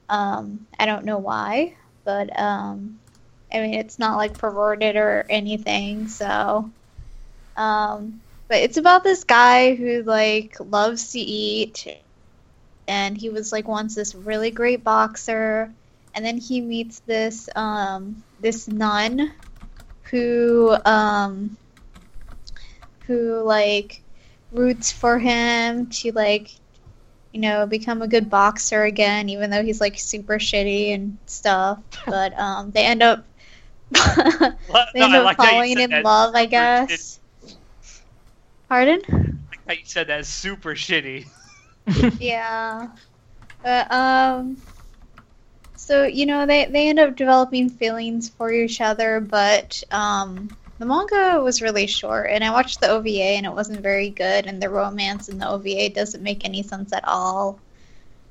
um, 0.09 0.67
I 0.79 0.87
don't 0.87 1.05
know 1.05 1.19
why, 1.19 1.75
but 2.05 2.39
um, 2.39 3.01
I 3.53 3.61
mean 3.61 3.75
it's 3.75 3.99
not 3.99 4.17
like 4.17 4.39
perverted 4.39 4.97
or 4.97 5.27
anything. 5.29 6.09
So, 6.09 6.71
um, 7.57 8.23
but 8.49 8.59
it's 8.59 8.77
about 8.79 9.05
this 9.05 9.25
guy 9.25 9.75
who 9.75 10.03
like 10.03 10.57
loves 10.61 11.13
to 11.13 11.19
eat, 11.21 11.87
and 12.89 13.17
he 13.19 13.31
was 13.31 13.53
like 13.53 13.69
once 13.69 13.95
this 13.95 14.15
really 14.15 14.51
great 14.51 14.85
boxer, 14.85 15.75
and 16.15 16.25
then 16.25 16.39
he 16.39 16.61
meets 16.61 17.01
this 17.01 17.49
um, 17.57 18.25
this 18.41 18.69
nun 18.69 19.33
who 20.11 20.77
um 20.87 21.59
who 23.07 23.43
like 23.45 24.05
roots 24.51 24.93
for 24.93 25.19
him 25.19 25.89
to 25.91 26.13
like 26.13 26.51
you 27.33 27.41
know 27.41 27.67
become 27.67 28.03
a 28.03 28.09
good 28.09 28.31
boxer 28.31 28.85
again 28.85 29.29
even 29.29 29.51
though 29.51 29.63
he's 29.63 29.81
like 29.81 29.99
super 29.99 30.39
shitty 30.39 30.95
and 30.95 31.19
stuff. 31.27 31.81
But 32.07 32.39
um 32.39 32.71
they 32.73 32.85
end 32.87 33.03
up 33.03 33.27
they 34.95 35.03
No, 35.03 35.07
end 35.07 35.17
up 35.17 35.35
like 35.39 35.39
falling 35.39 35.79
in 35.81 35.91
that. 35.91 36.03
love 36.03 36.35
i 36.35 36.47
guess 36.47 37.21
pardon. 38.69 39.03
I 39.09 39.71
like 39.71 39.81
you 39.81 39.87
said 39.87 40.09
that's 40.09 40.29
super 40.29 40.75
shitty. 40.75 41.27
yeah 42.21 42.89
but 43.63 43.93
um 43.93 44.57
so 45.77 46.05
you 46.05 46.27
know 46.27 46.47
they 46.47 46.67
they 46.67 46.89
end 46.89 46.99
up 46.99 47.17
developing 47.17 47.69
feelings 47.69 48.29
for 48.29 48.51
each 48.51 48.81
other 48.81 49.21
but 49.21 49.83
um 49.91 50.49
the 50.79 50.87
manga 50.87 51.41
was 51.43 51.63
really 51.63 51.87
short 51.87 52.29
and 52.31 52.43
i 52.43 52.51
watched 52.51 52.81
the 52.81 52.89
ova 52.89 53.09
and 53.09 53.47
it 53.47 53.53
wasn't 53.53 53.81
very 53.81 54.11
good 54.11 54.47
and 54.47 54.61
the 54.61 54.69
romance 54.69 55.29
in 55.29 55.39
the 55.39 55.49
ova 55.49 55.89
doesn't 55.91 56.23
make 56.23 56.45
any 56.45 56.63
sense 56.63 56.93
at 56.93 57.05
all 57.07 57.61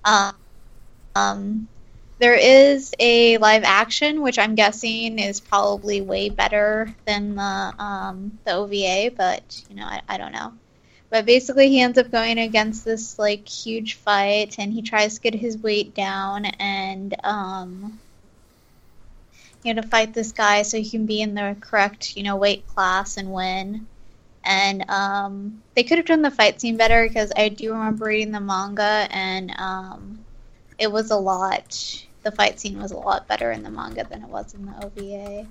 um, 0.03 0.33
um 1.15 1.69
there 2.19 2.35
is 2.35 2.93
a 2.99 3.37
live 3.37 3.63
action 3.65 4.21
which 4.21 4.39
i'm 4.39 4.55
guessing 4.55 5.19
is 5.19 5.39
probably 5.41 6.01
way 6.01 6.29
better 6.29 6.95
than 7.05 7.35
the 7.35 7.73
um 7.79 8.39
the 8.45 8.51
ova 8.53 9.11
but 9.15 9.63
you 9.69 9.75
know 9.75 9.85
i, 9.85 10.01
I 10.07 10.17
don't 10.17 10.33
know 10.33 10.53
but 11.11 11.25
basically, 11.25 11.69
he 11.69 11.81
ends 11.81 11.97
up 11.97 12.11
going 12.11 12.37
against 12.39 12.83
this 12.83 13.17
like 13.19 13.47
huge 13.47 13.95
fight, 13.95 14.55
and 14.59 14.73
he 14.73 14.81
tries 14.81 15.15
to 15.15 15.21
get 15.21 15.35
his 15.35 15.57
weight 15.57 15.93
down, 15.95 16.45
and 16.45 17.15
um, 17.23 17.99
you 19.63 19.73
know, 19.73 19.81
to 19.81 19.87
fight 19.87 20.13
this 20.13 20.31
guy 20.31 20.61
so 20.63 20.77
he 20.77 20.89
can 20.89 21.05
be 21.05 21.21
in 21.21 21.33
the 21.35 21.55
correct, 21.61 22.15
you 22.17 22.23
know, 22.23 22.35
weight 22.37 22.67
class 22.67 23.17
and 23.17 23.31
win. 23.31 23.87
And 24.43 24.89
um, 24.89 25.63
they 25.75 25.83
could 25.83 25.97
have 25.97 26.07
done 26.07 26.21
the 26.21 26.31
fight 26.31 26.61
scene 26.61 26.77
better 26.77 27.07
because 27.07 27.31
I 27.35 27.49
do 27.49 27.73
remember 27.73 28.05
reading 28.05 28.31
the 28.31 28.39
manga, 28.41 29.07
and 29.11 29.51
um, 29.57 30.24
it 30.77 30.91
was 30.91 31.11
a 31.11 31.15
lot. 31.15 32.05
The 32.23 32.31
fight 32.31 32.59
scene 32.59 32.81
was 32.81 32.91
a 32.91 32.97
lot 32.97 33.27
better 33.27 33.51
in 33.51 33.63
the 33.63 33.69
manga 33.69 34.03
than 34.03 34.23
it 34.23 34.29
was 34.29 34.53
in 34.53 34.65
the 34.65 34.85
OVA. 34.85 35.47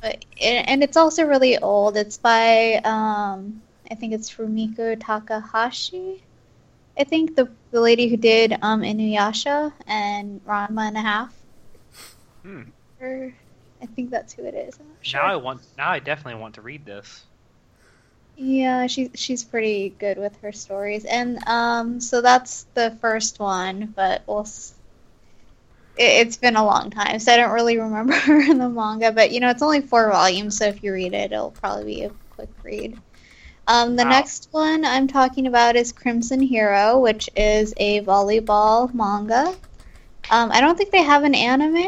But 0.00 0.24
and 0.40 0.82
it's 0.82 0.96
also 0.96 1.24
really 1.24 1.58
old. 1.58 1.96
It's 1.96 2.18
by 2.18 2.74
um, 2.84 3.62
I 3.90 3.94
think 3.94 4.12
it's 4.12 4.30
Fumiko 4.30 4.96
Takahashi. 4.98 6.22
I 6.98 7.04
think 7.04 7.36
the 7.36 7.50
the 7.70 7.80
lady 7.80 8.08
who 8.08 8.16
did 8.16 8.56
um, 8.62 8.82
Inuyasha 8.82 9.72
and 9.86 10.44
Ranma 10.44 10.88
and 10.88 10.96
a 10.96 11.00
half. 11.00 11.34
Hmm. 12.42 12.62
Or 13.00 13.34
I 13.82 13.86
think 13.86 14.10
that's 14.10 14.32
who 14.32 14.44
it 14.44 14.54
is. 14.54 14.78
Sure. 15.02 15.22
Now 15.22 15.28
I 15.28 15.36
want. 15.36 15.62
Now 15.76 15.90
I 15.90 15.98
definitely 15.98 16.40
want 16.40 16.54
to 16.54 16.62
read 16.62 16.84
this. 16.84 17.24
Yeah, 18.36 18.86
she's 18.86 19.10
she's 19.14 19.44
pretty 19.44 19.90
good 19.90 20.18
with 20.18 20.36
her 20.42 20.52
stories, 20.52 21.04
and 21.04 21.38
um, 21.46 22.00
so 22.00 22.20
that's 22.20 22.64
the 22.74 22.90
first 23.00 23.38
one. 23.40 23.92
But 23.96 24.22
we'll. 24.26 24.40
s- 24.42 24.74
It, 25.96 26.26
it's 26.26 26.36
been 26.36 26.56
a 26.56 26.64
long 26.64 26.90
time, 26.90 27.18
so 27.18 27.32
I 27.32 27.36
don't 27.36 27.52
really 27.52 27.78
remember 27.78 28.14
her 28.14 28.40
in 28.40 28.58
the 28.58 28.68
manga. 28.68 29.12
But 29.12 29.30
you 29.32 29.40
know, 29.40 29.50
it's 29.50 29.62
only 29.62 29.80
four 29.80 30.10
volumes, 30.10 30.56
so 30.58 30.66
if 30.66 30.82
you 30.82 30.92
read 30.92 31.14
it, 31.14 31.32
it'll 31.32 31.50
probably 31.52 31.84
be 31.84 32.02
a 32.04 32.10
quick 32.30 32.50
read. 32.62 33.00
Um, 33.66 33.96
the 33.96 34.04
Wow. 34.04 34.06
next 34.06 34.48
one 34.50 34.84
I'm 34.84 35.06
talking 35.08 35.46
about 35.46 35.76
is 35.76 35.92
Crimson 35.92 36.40
Hero, 36.42 36.98
which 37.00 37.28
is 37.36 37.74
a 37.76 38.00
volleyball 38.02 38.92
manga. 38.94 39.54
Um, 40.30 40.50
I 40.52 40.60
don't 40.60 40.76
think 40.76 40.90
they 40.92 41.02
have 41.02 41.24
an 41.24 41.34
anime. 41.34 41.86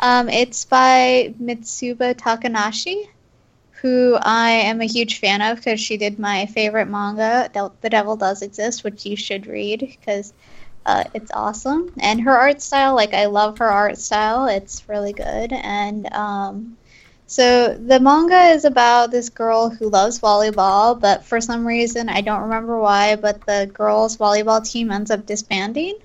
Um, 0.00 0.28
it's 0.28 0.64
by 0.64 1.34
Mitsuba 1.40 2.14
Takanashi, 2.14 3.04
who 3.82 4.16
I 4.20 4.50
am 4.50 4.80
a 4.80 4.86
huge 4.86 5.18
fan 5.20 5.40
of 5.42 5.58
because 5.58 5.80
she 5.80 5.96
did 5.96 6.18
my 6.18 6.46
favorite 6.46 6.88
manga, 6.88 7.50
The 7.80 7.90
Devil 7.90 8.16
Does 8.16 8.42
Exist, 8.42 8.84
which 8.84 9.04
you 9.06 9.16
should 9.16 9.46
read 9.46 9.80
because 9.80 10.32
uh, 10.86 11.04
it's 11.14 11.30
awesome. 11.32 11.90
And 12.00 12.20
her 12.22 12.36
art 12.36 12.60
style, 12.62 12.94
like, 12.94 13.14
I 13.14 13.26
love 13.26 13.58
her 13.58 13.68
art 13.70 13.98
style. 13.98 14.46
It's 14.46 14.88
really 14.88 15.12
good. 15.12 15.52
And 15.52 16.12
um, 16.12 16.76
so 17.26 17.74
the 17.74 18.00
manga 18.00 18.50
is 18.54 18.64
about 18.64 19.10
this 19.10 19.28
girl 19.30 19.70
who 19.70 19.88
loves 19.88 20.20
volleyball, 20.20 20.98
but 21.00 21.24
for 21.24 21.40
some 21.40 21.66
reason, 21.66 22.08
I 22.08 22.20
don't 22.22 22.42
remember 22.42 22.78
why, 22.78 23.16
but 23.16 23.44
the 23.46 23.70
girls' 23.72 24.16
volleyball 24.16 24.64
team 24.68 24.90
ends 24.90 25.10
up 25.10 25.26
disbanding. 25.26 25.98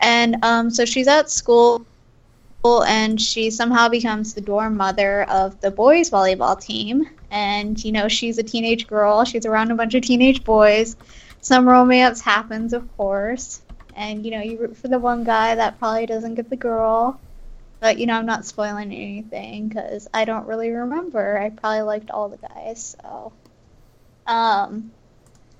And 0.00 0.36
um, 0.44 0.70
so 0.70 0.84
she's 0.84 1.08
at 1.08 1.30
school 1.30 1.86
and 2.64 3.20
she 3.20 3.50
somehow 3.50 3.88
becomes 3.90 4.32
the 4.32 4.40
dorm 4.40 4.76
mother 4.76 5.24
of 5.24 5.60
the 5.60 5.70
boys 5.70 6.08
volleyball 6.10 6.58
team. 6.58 7.06
And 7.30 7.82
you 7.84 7.92
know 7.92 8.08
she's 8.08 8.38
a 8.38 8.42
teenage 8.42 8.86
girl. 8.86 9.24
She's 9.24 9.44
around 9.44 9.70
a 9.70 9.74
bunch 9.74 9.94
of 9.94 10.02
teenage 10.02 10.44
boys. 10.44 10.96
Some 11.42 11.68
romance 11.68 12.22
happens 12.22 12.72
of 12.72 12.96
course. 12.96 13.60
And 13.96 14.24
you 14.24 14.30
know 14.30 14.40
you 14.40 14.58
root 14.58 14.76
for 14.78 14.88
the 14.88 14.98
one 14.98 15.24
guy 15.24 15.54
that 15.54 15.78
probably 15.78 16.06
doesn't 16.06 16.36
get 16.36 16.48
the 16.48 16.56
girl. 16.56 17.20
But 17.80 17.98
you 17.98 18.06
know 18.06 18.14
i'm 18.14 18.24
not 18.24 18.46
spoiling 18.46 18.92
anything 18.92 19.68
because 19.68 20.08
i 20.14 20.24
don't 20.24 20.46
really 20.46 20.70
remember. 20.70 21.38
I 21.38 21.50
probably 21.50 21.82
liked 21.82 22.10
all 22.10 22.30
the 22.30 22.38
guys 22.38 22.96
so. 23.02 23.32
Um 24.26 24.90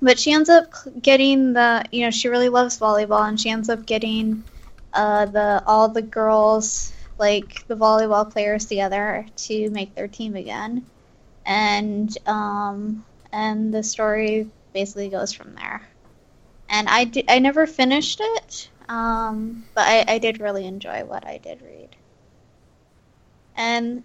but 0.01 0.19
she 0.19 0.33
ends 0.33 0.49
up 0.49 0.73
getting 1.03 1.53
the 1.53 1.85
you 1.93 2.03
know 2.03 2.11
she 2.11 2.29
really 2.29 2.49
loves 2.49 2.79
volleyball 2.79 3.29
and 3.29 3.39
she 3.39 3.51
ends 3.51 3.69
up 3.69 3.85
getting 3.85 4.43
uh, 4.95 5.27
the 5.27 5.63
all 5.67 5.89
the 5.89 6.03
girls 6.03 6.94
like 7.19 7.65
the 7.69 7.77
volleyball 7.77 8.31
players 8.31 8.67
together 8.67 9.27
to 9.37 9.71
make 9.71 9.95
their 9.95 10.09
team 10.09 10.37
again, 10.37 10.87
and 11.45 12.17
um, 12.27 13.05
and 13.33 13.73
the 13.73 13.83
story 13.83 14.51
basically 14.73 15.09
goes 15.09 15.33
from 15.33 15.55
there. 15.55 15.89
And 16.69 16.89
I 16.91 17.11
I 17.29 17.39
never 17.39 17.67
finished 17.67 18.21
it, 18.23 18.71
um, 18.89 19.65
but 19.75 19.87
I, 19.87 20.05
I 20.15 20.19
did 20.19 20.41
really 20.41 20.67
enjoy 20.67 21.05
what 21.05 21.27
I 21.27 21.39
did 21.39 21.63
read. 21.63 21.97
And 23.57 24.03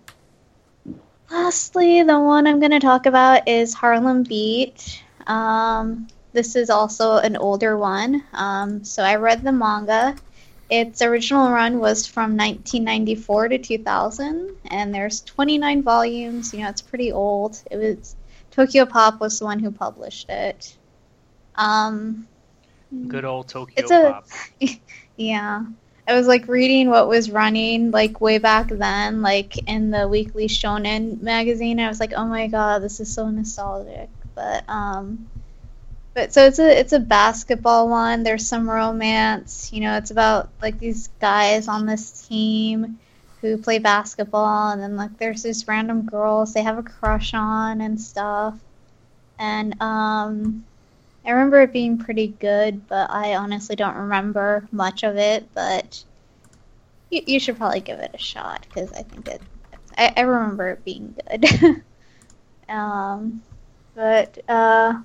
lastly, 1.32 2.04
the 2.04 2.20
one 2.20 2.48
I'm 2.48 2.60
going 2.60 2.72
to 2.72 2.80
talk 2.80 3.06
about 3.06 3.48
is 3.48 3.74
Harlem 3.74 4.24
Beat. 4.24 5.02
Um, 5.28 6.08
this 6.34 6.56
is 6.56 6.70
also 6.70 7.18
an 7.18 7.36
older 7.38 7.78
one. 7.78 8.24
Um, 8.34 8.84
so 8.84 9.04
I 9.04 9.16
read 9.16 9.44
the 9.44 9.52
manga. 9.52 10.16
Its 10.70 11.02
original 11.02 11.52
run 11.52 11.80
was 11.80 12.06
from 12.06 12.38
1994 12.38 13.50
to 13.50 13.58
2000, 13.58 14.56
and 14.70 14.94
there's 14.94 15.22
29 15.22 15.82
volumes. 15.84 16.54
You 16.54 16.64
know, 16.64 16.70
it's 16.70 16.82
pretty 16.82 17.12
old. 17.12 17.62
It 17.72 17.78
was 17.78 18.16
Tokyo 18.52 18.86
Pop 18.86 19.20
was 19.20 19.40
the 19.40 19.46
one 19.46 19.60
who 19.60 19.72
published 19.72 20.30
it. 20.30 20.76
Um, 21.56 22.28
Good 23.08 23.26
old 23.26 23.48
Tokyo 23.48 23.76
It's 23.78 23.92
a- 23.92 24.12
Pop. 24.12 24.28
yeah. 25.18 25.64
I 26.08 26.16
was 26.16 26.26
like 26.26 26.48
reading 26.48 26.90
what 26.90 27.08
was 27.08 27.30
running 27.30 27.92
like 27.92 28.20
way 28.20 28.40
back 28.40 28.70
then, 28.70 29.22
like 29.22 29.70
in 29.70 29.92
the 29.92 30.08
weekly 30.08 30.48
shonen 30.48 31.22
magazine. 31.22 31.80
I 31.80 31.88
was 31.88 32.00
like, 32.00 32.14
"Oh 32.16 32.26
my 32.26 32.48
god, 32.48 32.82
this 32.82 33.00
is 33.00 33.14
so 33.14 33.30
nostalgic." 33.30 34.10
But 34.34 34.64
um 34.68 35.30
but 36.16 36.34
so 36.34 36.46
it's 36.46 36.60
a 36.60 36.80
it's 36.80 36.94
a 36.94 37.00
basketball 37.00 37.90
one. 37.90 38.24
There's 38.24 38.48
some 38.48 38.70
romance, 38.70 39.72
you 39.74 39.82
know, 39.82 39.98
it's 39.98 40.12
about 40.12 40.52
like 40.62 40.80
these 40.80 41.08
guys 41.20 41.68
on 41.68 41.86
this 41.86 42.28
team 42.28 43.00
who 43.42 43.58
play 43.58 43.80
basketball 43.80 44.72
and 44.72 44.82
then 44.82 44.96
like 44.98 45.18
there's 45.18 45.44
these 45.44 45.68
random 45.68 46.06
girls 46.06 46.54
they 46.54 46.64
have 46.64 46.78
a 46.78 46.84
crush 46.84 47.34
on 47.34 47.82
and 47.82 48.00
stuff. 48.00 48.60
And 49.40 49.80
um 49.82 50.66
I 51.26 51.32
remember 51.32 51.62
it 51.62 51.74
being 51.74 51.98
pretty 52.00 52.28
good, 52.30 52.88
but 52.88 53.10
I 53.12 53.36
honestly 53.36 53.76
don't 53.76 53.96
remember 53.98 54.68
much 54.72 55.04
of 55.04 55.18
it. 55.18 55.54
But 55.54 56.04
you, 57.10 57.22
you 57.28 57.40
should 57.40 57.58
probably 57.58 57.82
give 57.82 58.00
it 58.00 58.12
a 58.14 58.18
shot 58.18 58.66
because 58.70 58.92
I 58.94 59.04
think 59.04 59.28
it. 59.28 59.42
I, 59.98 60.14
I 60.18 60.22
remember 60.22 60.70
it 60.70 60.86
being 60.86 61.16
good. 61.30 61.46
um, 62.70 63.44
but 63.96 64.38
uh, 64.50 65.02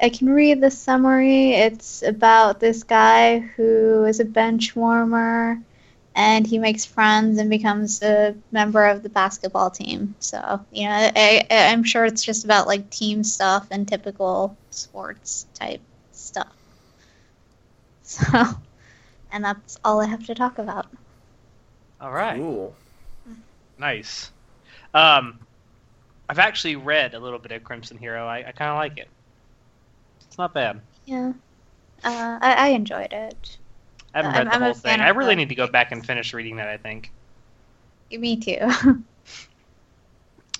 I 0.00 0.08
can 0.08 0.30
read 0.30 0.60
the 0.60 0.70
summary. 0.70 1.52
It's 1.52 2.02
about 2.02 2.60
this 2.60 2.82
guy 2.82 3.38
who 3.40 4.04
is 4.04 4.20
a 4.20 4.24
bench 4.24 4.74
warmer, 4.76 5.58
and 6.14 6.46
he 6.46 6.58
makes 6.58 6.84
friends 6.84 7.38
and 7.38 7.50
becomes 7.50 8.02
a 8.02 8.34
member 8.52 8.86
of 8.86 9.02
the 9.02 9.08
basketball 9.10 9.70
team. 9.70 10.14
So 10.20 10.38
you 10.72 10.84
know, 10.88 10.94
I, 10.94 11.46
I, 11.50 11.72
I'm 11.72 11.84
sure 11.84 12.04
it's 12.04 12.24
just 12.24 12.44
about 12.44 12.66
like 12.66 12.90
team 12.90 13.22
stuff 13.24 13.68
and 13.70 13.86
typical 13.86 14.56
sports 14.70 15.46
type 15.54 15.82
stuff. 16.12 16.52
So, 18.02 18.44
and 19.30 19.44
that's 19.44 19.78
all 19.84 20.00
I 20.00 20.06
have 20.06 20.26
to 20.26 20.34
talk 20.34 20.58
about. 20.58 20.86
All 22.00 22.10
right. 22.10 22.38
Cool. 22.38 22.74
Nice. 23.78 24.32
Um, 24.94 25.38
I've 26.28 26.40
actually 26.40 26.74
read 26.76 27.14
a 27.14 27.20
little 27.20 27.38
bit 27.38 27.52
of 27.52 27.62
Crimson 27.62 27.98
Hero. 27.98 28.26
I, 28.26 28.38
I 28.38 28.52
kind 28.52 28.70
of 28.70 28.76
like 28.76 28.98
it. 28.98 29.08
It's 30.30 30.38
not 30.38 30.54
bad. 30.54 30.80
Yeah, 31.06 31.32
uh, 32.04 32.38
I, 32.40 32.54
I 32.54 32.68
enjoyed 32.68 33.12
it. 33.12 33.58
I 34.14 34.18
haven't 34.18 34.34
I'm- 34.34 34.46
read 34.46 34.52
the 34.52 34.54
I'm 34.54 34.62
whole 34.62 34.74
thing. 34.74 35.00
I 35.00 35.08
really 35.10 35.34
the- 35.34 35.36
need 35.36 35.48
to 35.50 35.56
go 35.56 35.66
back 35.66 35.92
and 35.92 36.06
finish 36.06 36.32
reading 36.32 36.56
that. 36.56 36.68
I 36.68 36.76
think. 36.78 37.10
Me 38.12 38.36
too. 38.36 38.58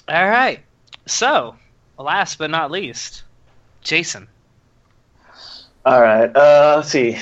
All 0.09 0.29
right. 0.29 0.61
So, 1.07 1.57
last 1.99 2.39
but 2.39 2.51
not 2.51 2.71
least, 2.71 3.23
Jason. 3.83 4.29
All 5.87 6.01
right. 6.03 6.35
Uh, 6.35 6.75
let's 6.77 6.89
see. 6.91 7.19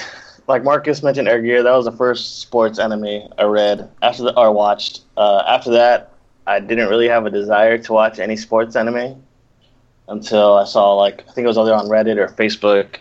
Like 0.47 0.65
Marcus 0.65 1.03
mentioned 1.03 1.29
Air 1.29 1.43
Gear, 1.43 1.63
that 1.63 1.71
was 1.73 1.85
the 1.85 1.93
first 1.93 2.41
sports 2.41 2.79
anime 2.79 3.31
I 3.39 3.43
read 3.45 3.91
after 4.03 4.23
the 4.23 4.37
or 4.39 4.53
watched. 4.53 5.03
Uh, 5.17 5.43
after 5.47 5.71
that, 5.73 6.13
I 6.47 6.61
didn't 6.61 6.89
really 6.89 7.09
have 7.09 7.27
a 7.27 7.31
desire 7.31 7.77
to 7.79 7.93
watch 7.93 8.19
any 8.19 8.37
sports 8.37 8.75
anime 8.75 9.23
until 10.09 10.55
I 10.55 10.65
saw 10.65 10.95
like 10.95 11.25
I 11.29 11.33
think 11.33 11.45
it 11.45 11.49
was 11.49 11.59
either 11.59 11.75
on 11.75 11.87
Reddit 11.87 12.17
or 12.17 12.29
Facebook, 12.29 12.97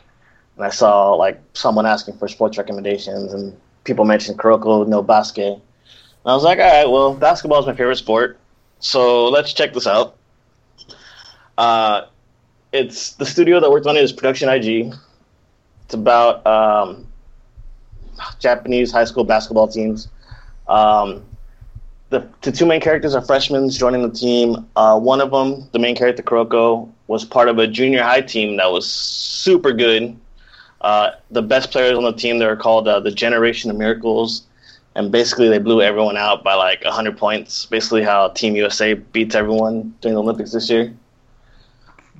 and 0.55 0.65
I 0.65 0.69
saw 0.69 1.13
like 1.13 1.41
someone 1.53 1.85
asking 1.85 2.17
for 2.17 2.27
sports 2.27 2.57
recommendations, 2.57 3.33
and 3.33 3.57
people 3.83 4.05
mentioned 4.05 4.37
Kuroko 4.37 4.87
no 4.87 5.01
Basket. 5.01 5.53
And 5.53 6.31
I 6.31 6.33
was 6.33 6.43
like, 6.43 6.59
all 6.59 6.65
right, 6.65 6.89
well, 6.89 7.13
basketball 7.13 7.59
is 7.59 7.65
my 7.65 7.73
favorite 7.73 7.97
sport, 7.97 8.37
so 8.79 9.29
let's 9.29 9.53
check 9.53 9.73
this 9.73 9.87
out. 9.87 10.17
Uh, 11.57 12.05
it's 12.73 13.13
the 13.13 13.25
studio 13.25 13.59
that 13.59 13.71
worked 13.71 13.87
on 13.87 13.97
it 13.97 14.03
is 14.03 14.11
Production 14.11 14.49
IG. 14.49 14.93
It's 15.85 15.93
about 15.93 16.45
um, 16.45 17.07
Japanese 18.39 18.91
high 18.91 19.05
school 19.05 19.23
basketball 19.23 19.67
teams. 19.67 20.09
Um, 20.67 21.23
the, 22.09 22.27
the 22.41 22.51
two 22.51 22.65
main 22.65 22.79
characters 22.81 23.13
are 23.15 23.21
freshmen 23.21 23.69
joining 23.69 24.01
the 24.01 24.09
team. 24.09 24.65
Uh, 24.75 24.99
one 24.99 25.19
of 25.21 25.31
them, 25.31 25.67
the 25.73 25.79
main 25.79 25.95
character 25.95 26.23
Kuroko, 26.23 26.89
was 27.07 27.25
part 27.25 27.49
of 27.49 27.57
a 27.59 27.67
junior 27.67 28.03
high 28.03 28.21
team 28.21 28.57
that 28.57 28.71
was 28.71 28.89
super 28.89 29.73
good. 29.73 30.15
Uh, 30.81 31.11
the 31.31 31.41
best 31.41 31.71
players 31.71 31.97
on 31.97 32.03
the 32.03 32.13
team, 32.13 32.39
they 32.39 32.45
were 32.45 32.55
called 32.55 32.87
uh, 32.87 32.99
the 32.99 33.11
Generation 33.11 33.69
of 33.71 33.77
Miracles. 33.77 34.43
And 34.95 35.11
basically, 35.11 35.47
they 35.47 35.59
blew 35.59 35.81
everyone 35.81 36.17
out 36.17 36.43
by 36.43 36.55
like 36.55 36.83
100 36.83 37.17
points. 37.17 37.65
Basically, 37.67 38.01
how 38.03 38.29
Team 38.29 38.55
USA 38.55 38.93
beats 38.95 39.35
everyone 39.35 39.93
during 40.01 40.15
the 40.15 40.21
Olympics 40.21 40.51
this 40.51 40.69
year. 40.69 40.93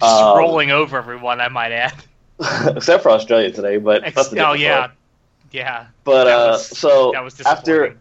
Um, 0.01 0.37
rolling 0.37 0.69
over 0.69 0.97
everyone, 0.97 1.41
I 1.41 1.47
might 1.47 1.71
add. 1.71 1.95
Except 2.75 3.01
for 3.01 3.09
Australia 3.09 3.51
today, 3.51 3.77
but 3.77 4.03
Ex- 4.03 4.31
oh 4.37 4.53
yeah, 4.53 4.91
yeah. 5.51 5.87
But 6.03 6.27
uh, 6.27 6.49
was- 6.51 6.77
so 6.77 7.11
That 7.13 7.23
was 7.23 7.41
after. 7.41 7.97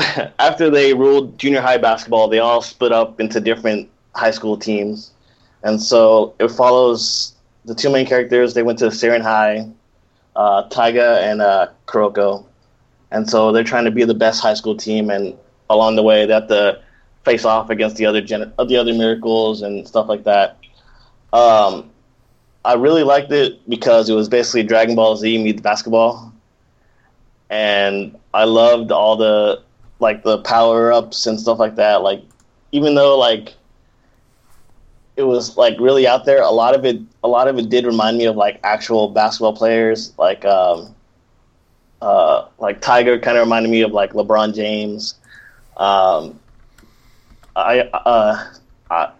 after 0.38 0.70
they 0.70 0.94
ruled 0.94 1.38
junior 1.38 1.60
high 1.60 1.78
basketball, 1.78 2.28
they 2.28 2.38
all 2.38 2.62
split 2.62 2.92
up 2.92 3.20
into 3.20 3.40
different 3.40 3.88
high 4.14 4.30
school 4.30 4.56
teams, 4.56 5.12
and 5.62 5.80
so 5.80 6.34
it 6.38 6.48
follows 6.48 7.34
the 7.64 7.74
two 7.74 7.90
main 7.90 8.06
characters. 8.06 8.54
They 8.54 8.62
went 8.62 8.78
to 8.78 8.86
Seirin 8.86 9.22
High, 9.22 9.68
uh, 10.36 10.68
Taiga 10.68 11.20
and 11.22 11.42
uh, 11.42 11.68
Kuroko, 11.86 12.44
and 13.10 13.28
so 13.28 13.52
they're 13.52 13.64
trying 13.64 13.84
to 13.84 13.90
be 13.90 14.04
the 14.04 14.14
best 14.14 14.40
high 14.40 14.54
school 14.54 14.76
team. 14.76 15.10
And 15.10 15.36
along 15.68 15.96
the 15.96 16.02
way, 16.02 16.24
they 16.26 16.32
have 16.32 16.48
to 16.48 16.82
face 17.24 17.44
off 17.44 17.68
against 17.68 17.96
the 17.96 18.06
other 18.06 18.20
gen- 18.20 18.52
the 18.66 18.76
other 18.76 18.94
miracles 18.94 19.62
and 19.62 19.86
stuff 19.86 20.08
like 20.08 20.24
that. 20.24 20.56
Um, 21.32 21.90
I 22.64 22.74
really 22.74 23.02
liked 23.02 23.32
it 23.32 23.68
because 23.68 24.08
it 24.08 24.14
was 24.14 24.28
basically 24.28 24.62
Dragon 24.62 24.94
Ball 24.94 25.16
Z 25.16 25.42
meets 25.42 25.60
basketball, 25.60 26.32
and 27.50 28.16
I 28.32 28.44
loved 28.44 28.92
all 28.92 29.16
the 29.16 29.62
like 30.00 30.22
the 30.22 30.38
power 30.38 30.92
ups 30.92 31.26
and 31.26 31.38
stuff 31.38 31.58
like 31.58 31.76
that. 31.76 32.02
Like 32.02 32.22
even 32.72 32.94
though 32.94 33.18
like 33.18 33.54
it 35.16 35.22
was 35.22 35.56
like 35.56 35.78
really 35.78 36.06
out 36.06 36.24
there, 36.24 36.42
a 36.42 36.50
lot 36.50 36.74
of 36.74 36.84
it 36.84 37.00
a 37.22 37.28
lot 37.28 37.48
of 37.48 37.58
it 37.58 37.68
did 37.68 37.84
remind 37.84 38.18
me 38.18 38.24
of 38.24 38.36
like 38.36 38.60
actual 38.64 39.08
basketball 39.08 39.56
players. 39.56 40.12
Like 40.18 40.44
um 40.44 40.94
uh 42.00 42.48
like 42.58 42.80
Taiga 42.80 43.18
kind 43.18 43.36
of 43.36 43.44
reminded 43.44 43.70
me 43.70 43.82
of 43.82 43.92
like 43.92 44.12
LeBron 44.12 44.54
James. 44.54 45.14
Um 45.76 46.38
I 47.56 47.80
uh 47.80 48.52
I, 48.90 49.12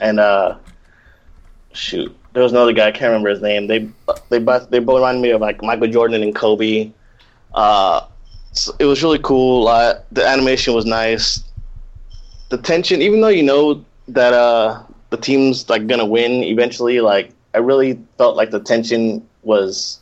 and 0.00 0.20
uh, 0.20 0.56
shoot, 1.72 2.16
there 2.32 2.42
was 2.42 2.52
another 2.52 2.72
guy 2.72 2.88
I 2.88 2.92
can't 2.92 3.08
remember 3.10 3.30
his 3.30 3.42
name. 3.42 3.66
They 3.66 3.88
they 4.28 4.38
both 4.38 4.70
they 4.70 4.78
both 4.78 4.96
reminded 4.96 5.20
me 5.20 5.30
of 5.30 5.40
like 5.40 5.62
Michael 5.62 5.88
Jordan 5.88 6.22
and 6.22 6.34
Kobe. 6.34 6.90
Uh, 7.52 8.06
it 8.78 8.84
was 8.84 9.02
really 9.02 9.18
cool. 9.18 9.64
The 9.64 10.26
animation 10.26 10.74
was 10.74 10.84
nice. 10.84 11.42
The 12.50 12.58
tension, 12.58 13.02
even 13.02 13.20
though 13.20 13.28
you 13.28 13.42
know 13.42 13.84
that 14.08 14.32
uh, 14.32 14.82
the 15.10 15.16
team's 15.16 15.68
like 15.68 15.86
gonna 15.86 16.06
win 16.06 16.42
eventually, 16.44 17.00
like 17.00 17.32
I 17.54 17.58
really 17.58 17.98
felt 18.18 18.36
like 18.36 18.50
the 18.50 18.60
tension 18.60 19.26
was 19.42 20.00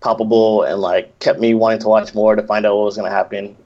palpable 0.00 0.62
and 0.62 0.80
like 0.80 1.18
kept 1.18 1.40
me 1.40 1.54
wanting 1.54 1.80
to 1.80 1.88
watch 1.88 2.14
more 2.14 2.34
to 2.34 2.42
find 2.42 2.64
out 2.66 2.76
what 2.76 2.84
was 2.84 2.96
gonna 2.96 3.10
happen. 3.10 3.56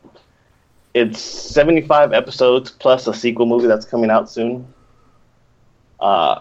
It's 0.93 1.21
75 1.21 2.12
episodes 2.12 2.71
plus 2.71 3.07
a 3.07 3.15
sequel 3.15 3.47
movie 3.47 3.67
that's 3.67 3.87
coming 3.87 4.11
out 4.11 4.31
soon. 4.31 4.67
Uh, 6.01 6.41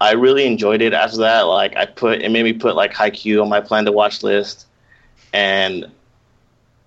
I 0.00 0.12
really 0.12 0.46
enjoyed 0.46 0.82
it. 0.82 0.92
After 0.92 1.18
that, 1.18 1.42
like 1.42 1.76
I 1.76 1.86
put 1.86 2.22
it 2.22 2.30
made 2.30 2.44
me 2.44 2.52
put 2.52 2.74
like 2.74 2.92
Haikyuu 2.92 3.42
on 3.42 3.48
my 3.48 3.60
plan 3.60 3.84
to 3.84 3.92
watch 3.92 4.22
list, 4.22 4.66
and 5.32 5.86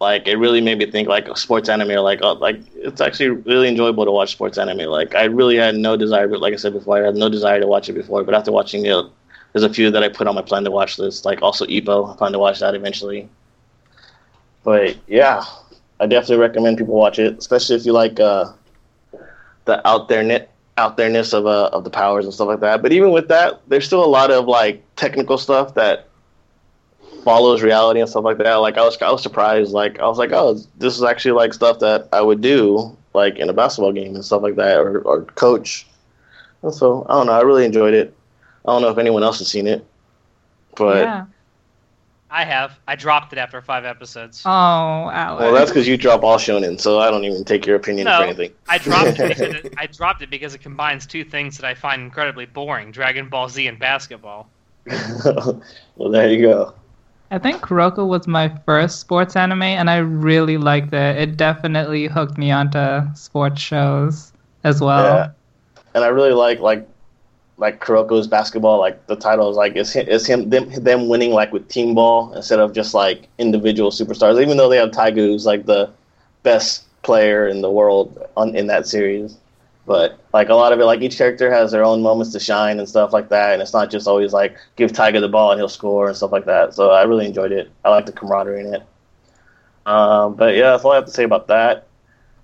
like 0.06 0.28
it 0.28 0.38
really 0.38 0.62
made 0.62 0.78
me 0.78 0.86
think 0.89 1.08
like 1.08 1.26
sports 1.36 1.68
anime 1.68 1.89
or 1.89 2.01
like 2.01 2.22
uh, 2.22 2.36
like 2.36 2.60
it's 2.76 3.01
actually 3.01 3.30
really 3.30 3.68
enjoyable 3.68 4.06
to 4.06 4.12
watch 4.12 4.32
sports 4.34 4.58
anime. 4.60 4.88
Like 4.89 5.16
I 5.16 5.24
really 5.24 5.56
had 5.56 5.76
no 5.76 5.97
desire, 5.97 6.28
but 6.28 6.41
like 6.41 6.53
I 6.53 6.58
said 6.58 6.74
before, 6.74 6.97
I 7.01 7.06
had 7.06 7.16
no 7.16 7.28
desire 7.28 7.60
to 7.60 7.66
watch 7.66 7.89
it 7.89 7.93
before. 7.93 8.24
But 8.24 8.36
after 8.36 8.51
watching 8.51 8.86
it, 8.86 9.06
there's 9.51 9.64
a 9.64 9.74
few 9.74 9.89
that 9.89 10.03
I 10.03 10.10
put 10.10 10.28
on 10.28 10.36
my 10.36 10.43
plan 10.43 10.64
to 10.66 10.72
watch 10.72 10.99
list. 10.99 11.26
Like 11.26 11.41
also 11.41 11.66
Ebo, 11.66 12.06
I 12.06 12.16
plan 12.16 12.34
to 12.34 12.39
watch 12.39 12.60
that 12.60 12.76
eventually. 12.76 13.28
But 14.64 14.95
yeah, 15.08 15.43
I 15.99 16.06
definitely 16.06 16.38
recommend 16.38 16.78
people 16.78 16.93
watch 16.93 17.18
it, 17.18 17.38
especially 17.39 17.76
if 17.76 17.86
you 17.86 17.91
like 17.91 18.20
uh, 18.20 18.51
the 19.66 19.88
out 19.88 20.08
there 20.08 20.22
net 20.22 20.51
out 20.78 20.97
there-ness 20.97 21.34
of 21.34 21.47
uh, 21.47 21.70
of 21.74 21.84
the 21.84 21.89
powers 21.89 22.26
and 22.26 22.34
stuff 22.34 22.47
like 22.47 22.60
that. 22.60 22.84
But 22.84 22.91
even 22.91 23.12
with 23.12 23.28
that, 23.30 23.62
there's 23.70 23.86
still 23.86 24.06
a 24.06 24.14
lot 24.20 24.30
of 24.30 24.45
like 24.45 24.84
technical 24.97 25.39
stuff 25.39 25.74
that 25.74 26.10
follows 27.26 27.64
reality 27.64 28.00
and 28.00 28.10
stuff 28.10 28.24
like 28.24 28.38
that. 28.38 28.54
Like 28.56 28.78
I 28.78 28.84
was 28.84 29.02
I 29.02 29.12
was 29.12 29.22
surprised. 29.22 29.74
Like 29.74 30.00
I 30.00 30.08
was 30.08 30.18
like, 30.18 30.32
oh, 30.32 30.54
this 30.78 30.96
is 30.96 31.04
actually 31.04 31.32
like 31.32 31.54
stuff 31.54 31.80
that 31.80 32.08
I 32.14 32.22
would 32.22 32.40
do 32.40 32.96
like 33.14 33.38
in 33.40 33.50
a 33.50 33.54
basketball 33.54 33.92
game 33.92 34.16
and 34.16 34.24
stuff 34.24 34.44
like 34.44 34.56
that, 34.56 34.78
or 34.78 35.02
or 35.02 35.24
coach. 35.24 35.88
And 36.62 36.74
so 36.74 37.06
I 37.10 37.14
don't 37.14 37.26
know. 37.26 37.34
I 37.34 37.42
really 37.42 37.66
enjoyed 37.66 37.96
it. 37.96 38.16
I 38.64 38.72
don't 38.72 38.82
know 38.82 38.90
if 38.90 38.98
anyone 38.98 39.24
else 39.24 39.40
has 39.40 39.50
seen 39.50 39.68
it, 39.68 39.86
but 40.76 41.02
yeah. 41.04 41.26
I 42.30 42.44
have. 42.44 42.78
I 42.88 42.96
dropped 42.96 43.34
it 43.34 43.40
after 43.40 43.62
five 43.62 43.86
episodes. 43.86 44.44
Oh, 44.46 44.50
Alex. 44.50 45.42
well, 45.42 45.54
that's 45.54 45.72
because 45.72 45.88
you 45.88 45.98
drop 45.98 46.24
all 46.24 46.38
shonen, 46.38 46.80
so 46.80 47.00
I 47.00 47.10
don't 47.10 47.24
even 47.24 47.44
take 47.44 47.66
your 47.66 47.76
opinion 47.76 48.06
No, 48.06 48.18
for 48.18 48.24
anything. 48.24 48.52
I 48.68 48.78
dropped 48.78 49.20
it 49.20 49.30
because 49.30 49.56
it, 49.66 49.74
I 49.78 49.88
dropped 49.88 50.22
it 50.22 50.30
because 50.30 50.54
it 50.54 50.62
combines 50.62 51.06
two 51.06 51.24
things 51.24 51.58
that 51.58 51.66
I 51.66 51.74
find 51.74 52.02
incredibly 52.02 52.46
boring: 52.46 52.92
Dragon 52.92 53.30
Ball 53.30 53.50
Z 53.50 53.66
and 53.68 53.80
basketball. 53.80 54.50
well, 55.96 56.12
there 56.12 56.30
you 56.30 56.42
go. 56.42 56.74
I 57.32 57.40
think 57.40 57.62
Kuroko 57.62 58.08
was 58.08 58.28
my 58.28 58.50
first 58.66 59.00
sports 59.00 59.36
anime, 59.36 59.64
and 59.64 59.90
I 59.90 59.98
really 59.98 60.58
liked 60.58 60.94
it. 60.94 61.18
It 61.18 61.38
definitely 61.38 62.08
hooked 62.08 62.38
me 62.38 62.52
onto 62.52 63.02
sports 63.16 63.62
shows 63.62 64.32
as 64.64 64.80
well. 64.80 65.04
Yeah. 65.04 65.30
And 65.94 66.04
I 66.04 66.08
really 66.08 66.34
like 66.34 66.60
like 66.60 66.88
like 67.58 67.80
Kuroko's 67.80 68.28
basketball. 68.28 68.80
Like 68.80 69.08
the 69.08 69.16
title 69.16 69.50
is 69.50 69.58
like 69.58 69.76
it's 69.76 69.96
it's 69.96 70.26
him 70.26 70.50
them 70.50 70.70
them 70.84 71.08
winning 71.08 71.32
like 71.32 71.52
with 71.52 71.68
team 71.68 71.96
ball 71.96 72.34
instead 72.34 72.60
of 72.60 72.74
just 72.74 72.94
like 72.94 73.28
individual 73.38 73.92
superstars. 73.92 74.42
Even 74.42 74.58
though 74.58 74.70
they 74.70 74.78
have 74.78 74.92
Taiga, 74.92 75.22
who's 75.22 75.46
like 75.46 75.66
the 75.66 75.90
best 76.44 76.84
player 77.02 77.48
in 77.48 77.62
the 77.62 77.72
world 77.72 78.24
on 78.38 78.56
in 78.56 78.68
that 78.68 78.88
series. 78.88 79.38
But 79.86 80.20
like 80.36 80.50
a 80.50 80.54
lot 80.54 80.74
of 80.74 80.80
it, 80.82 80.84
like 80.84 81.02
each 81.02 81.18
character 81.18 81.50
has 81.50 81.72
their 81.72 81.86
own 81.86 82.02
moments 82.02 82.34
to 82.34 82.42
shine 82.42 82.78
and 82.78 82.90
stuff 82.90 83.14
like 83.14 83.30
that, 83.30 83.54
and 83.54 83.62
it's 83.62 83.72
not 83.72 83.90
just 83.90 84.06
always 84.06 84.34
like 84.34 84.58
give 84.76 84.92
Taiga 84.92 85.22
the 85.22 85.30
ball 85.30 85.52
and 85.52 85.58
he'll 85.58 85.70
score 85.70 86.10
and 86.10 86.18
stuff 86.18 86.34
like 86.34 86.44
that. 86.44 86.74
So 86.74 86.92
I 86.92 87.04
really 87.04 87.26
enjoyed 87.26 87.54
it. 87.54 87.72
I 87.86 87.90
like 87.90 88.06
the 88.06 88.12
camaraderie 88.12 88.60
in 88.60 88.74
it. 88.74 88.84
Um, 89.86 90.36
but 90.36 90.56
yeah, 90.56 90.72
that's 90.72 90.84
all 90.84 90.92
I 90.92 90.96
have 90.96 91.06
to 91.06 91.12
say 91.12 91.24
about 91.24 91.48
that. 91.48 91.88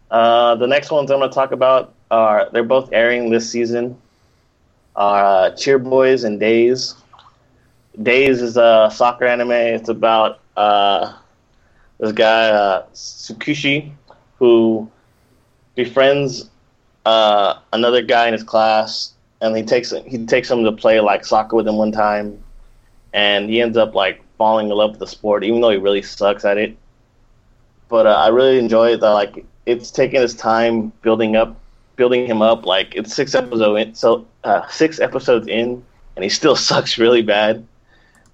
Uh, 0.09 0.55
the 0.55 0.67
next 0.67 0.89
ones 0.89 1.11
I'm 1.11 1.19
going 1.19 1.29
to 1.29 1.35
talk 1.35 1.51
about 1.51 1.93
are 2.11 2.49
they're 2.53 2.63
both 2.63 2.87
airing 2.93 3.29
this 3.29 3.49
season. 3.51 3.97
Are 4.95 5.25
uh, 5.25 5.55
Cheer 5.57 5.77
Boys 5.77 6.23
and 6.23 6.39
Days. 6.39 6.95
Days 8.01 8.41
is 8.41 8.55
a 8.55 8.89
soccer 8.93 9.25
anime. 9.25 9.51
It's 9.51 9.89
about 9.89 10.39
uh, 10.55 11.13
this 11.99 12.13
guy 12.13 12.51
uh, 12.51 12.85
Tsukushi 12.93 13.91
who 14.39 14.89
befriends 15.75 16.50
uh, 17.05 17.59
another 17.73 18.01
guy 18.01 18.27
in 18.27 18.33
his 18.33 18.43
class, 18.43 19.13
and 19.41 19.55
he 19.55 19.63
takes 19.63 19.91
he 20.05 20.25
takes 20.25 20.49
him 20.49 20.63
to 20.63 20.71
play 20.71 20.99
like 20.99 21.25
soccer 21.25 21.55
with 21.55 21.67
him 21.67 21.77
one 21.77 21.91
time, 21.91 22.41
and 23.13 23.49
he 23.49 23.61
ends 23.61 23.77
up 23.77 23.95
like 23.95 24.21
falling 24.37 24.69
in 24.69 24.75
love 24.75 24.91
with 24.91 24.99
the 24.99 25.07
sport, 25.07 25.43
even 25.43 25.61
though 25.61 25.69
he 25.69 25.77
really 25.77 26.01
sucks 26.01 26.45
at 26.45 26.57
it. 26.57 26.77
But 27.89 28.07
uh, 28.07 28.15
I 28.15 28.29
really 28.29 28.57
enjoy 28.57 28.93
it 28.93 29.01
that 29.01 29.09
like 29.09 29.45
it's 29.65 29.91
taking 29.91 30.21
his 30.21 30.35
time 30.35 30.91
building 31.01 31.35
up, 31.35 31.59
building 31.95 32.25
him 32.25 32.41
up. 32.41 32.65
Like 32.65 32.95
it's 32.95 33.13
six 33.13 33.35
episodes 33.35 33.87
in, 33.87 33.95
so 33.95 34.27
uh, 34.43 34.67
six 34.67 34.99
episodes 34.99 35.47
in, 35.47 35.83
and 36.15 36.23
he 36.23 36.29
still 36.29 36.55
sucks 36.69 36.97
really 36.97 37.21
bad. 37.21 37.65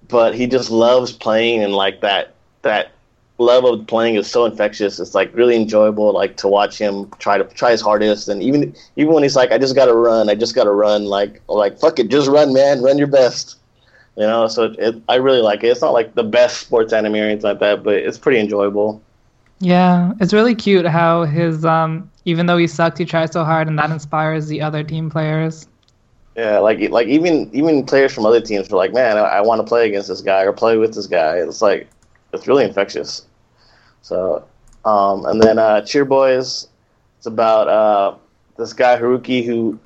But 0.08 0.34
he 0.34 0.46
just 0.46 0.70
loves 0.70 1.12
playing, 1.12 1.62
and 1.62 1.74
like 1.74 2.00
that 2.02 2.34
that 2.62 2.92
love 3.38 3.64
of 3.64 3.86
playing 3.86 4.16
is 4.16 4.28
so 4.30 4.44
infectious. 4.44 4.98
It's 4.98 5.14
like 5.14 5.34
really 5.34 5.56
enjoyable, 5.56 6.12
like 6.12 6.36
to 6.38 6.48
watch 6.48 6.78
him 6.78 7.10
try 7.18 7.38
to 7.38 7.44
try 7.44 7.70
his 7.70 7.80
hardest, 7.80 8.28
and 8.28 8.42
even 8.42 8.74
even 8.96 9.14
when 9.14 9.22
he's 9.22 9.36
like, 9.36 9.52
I 9.52 9.58
just 9.58 9.74
gotta 9.74 9.94
run, 9.94 10.28
I 10.28 10.34
just 10.34 10.54
gotta 10.54 10.72
run, 10.72 11.04
like 11.06 11.40
like 11.48 11.78
fuck 11.78 11.98
it, 11.98 12.08
just 12.08 12.28
run, 12.28 12.52
man, 12.52 12.82
run 12.82 12.98
your 12.98 13.06
best. 13.06 13.56
You 14.16 14.24
know, 14.24 14.48
so 14.48 14.64
it, 14.64 14.78
it, 14.80 15.02
I 15.08 15.14
really 15.14 15.40
like 15.40 15.62
it. 15.62 15.68
It's 15.68 15.80
not 15.80 15.92
like 15.92 16.14
the 16.14 16.24
best 16.24 16.58
sports 16.58 16.92
anime 16.92 17.14
or 17.14 17.18
anything 17.18 17.44
like 17.44 17.60
that, 17.60 17.84
but 17.84 17.94
it's 17.94 18.18
pretty 18.18 18.40
enjoyable. 18.40 19.00
Yeah, 19.60 20.12
it's 20.20 20.32
really 20.32 20.56
cute 20.56 20.86
how 20.86 21.24
his 21.24 21.64
um 21.64 22.10
even 22.24 22.46
though 22.46 22.58
he 22.58 22.66
sucks, 22.66 22.98
he 22.98 23.04
tries 23.04 23.32
so 23.32 23.44
hard, 23.44 23.68
and 23.68 23.78
that 23.78 23.90
inspires 23.90 24.48
the 24.48 24.60
other 24.60 24.82
team 24.82 25.08
players. 25.08 25.68
Yeah, 26.36 26.58
like 26.58 26.80
like 26.90 27.06
even 27.06 27.48
even 27.52 27.86
players 27.86 28.12
from 28.12 28.26
other 28.26 28.40
teams 28.40 28.68
were 28.68 28.76
like, 28.76 28.92
man, 28.92 29.16
I, 29.16 29.22
I 29.22 29.40
want 29.40 29.60
to 29.60 29.66
play 29.66 29.86
against 29.86 30.08
this 30.08 30.20
guy 30.20 30.42
or 30.42 30.52
play 30.52 30.76
with 30.76 30.94
this 30.94 31.06
guy. 31.06 31.36
It's 31.36 31.62
like 31.62 31.88
it's 32.32 32.46
really 32.46 32.64
infectious. 32.64 33.27
So, 34.08 34.44
um, 34.86 35.26
and 35.26 35.40
then 35.40 35.58
uh, 35.58 35.82
Cheer 35.82 36.06
Boys, 36.06 36.68
it's 37.18 37.26
about 37.26 37.68
uh, 37.68 38.16
this 38.56 38.72
guy 38.72 38.98
Haruki 38.98 39.44
who 39.44 39.78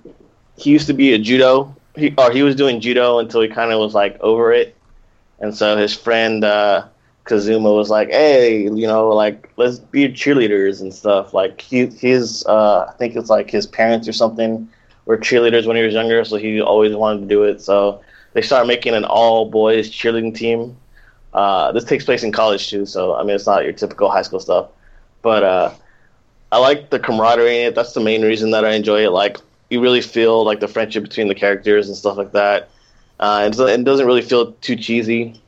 he 0.57 0.71
used 0.71 0.87
to 0.87 0.93
be 0.93 1.13
a 1.15 1.19
judo, 1.19 1.75
he, 1.97 2.15
or 2.17 2.31
he 2.31 2.43
was 2.45 2.55
doing 2.55 2.81
judo 2.81 3.19
until 3.19 3.41
he 3.41 3.49
kind 3.49 3.73
of 3.73 3.81
was 3.81 3.95
like 3.95 4.21
over 4.21 4.53
it, 4.53 4.77
and 5.41 5.55
so 5.55 5.77
his 5.77 5.93
friend 5.93 6.45
uh, 6.45 6.87
Kazuma 7.25 7.73
was 7.73 7.91
like, 7.91 8.11
"Hey, 8.11 8.63
you 8.63 8.87
know, 8.87 9.09
like 9.09 9.51
let's 9.57 9.81
be 9.81 10.09
cheerleaders 10.09 10.81
and 10.81 10.95
stuff." 10.95 11.35
Like 11.35 11.61
he, 11.61 11.87
his, 11.87 12.45
uh, 12.47 12.87
I 12.89 12.93
think 12.93 13.17
it's 13.17 13.31
like 13.31 13.51
his 13.51 13.67
parents 13.67 14.07
or 14.07 14.13
something 14.13 14.69
were 15.05 15.19
cheerleaders 15.19 15.67
when 15.67 15.77
he 15.77 15.83
was 15.83 15.95
younger, 15.95 16.25
so 16.25 16.37
he 16.37 16.61
always 16.61 16.95
wanted 16.95 17.23
to 17.23 17.27
do 17.27 17.43
it. 17.43 17.61
So 17.61 18.03
they 18.35 18.43
start 18.43 18.69
making 18.69 18.95
an 18.95 19.05
all 19.05 19.51
boys 19.51 19.91
cheerleading 19.91 20.35
team. 20.35 20.77
Uh, 21.33 21.73
this 21.73 21.85
takes 21.85 22.05
place 22.05 22.23
in 22.23 22.33
college 22.33 22.69
too, 22.69 22.85
so 22.87 23.15
I 23.15 23.23
mean 23.23 23.35
it's 23.35 23.47
not 23.47 23.65
your 23.65 23.73
typical 23.73 24.11
high 24.11 24.23
school 24.23 24.41
stuff. 24.41 24.69
But 25.23 25.43
uh, 25.43 25.75
I 26.51 26.59
like 26.59 26.91
the 26.91 26.99
camaraderie 26.99 27.61
in 27.61 27.67
it. 27.69 27.75
That's 27.75 27.93
the 27.93 28.01
main 28.01 28.23
reason 28.23 28.51
that 28.51 28.65
I 28.65 28.73
enjoy 28.73 29.05
it. 29.05 29.11
Like 29.11 29.39
you 29.71 29.81
really 29.81 30.03
feel 30.03 30.45
like 30.45 30.61
the 30.61 30.69
friendship 30.69 31.03
between 31.03 31.29
the 31.29 31.35
characters 31.35 31.89
and 31.89 31.97
stuff 31.97 32.17
like 32.17 32.33
that. 32.33 32.69
Uh, 33.19 33.45
it, 33.47 33.51
doesn't, 33.51 33.81
it 33.81 33.85
doesn't 33.85 34.05
really 34.05 34.23
feel 34.23 34.53
too 34.55 34.77
cheesy. 34.77 35.41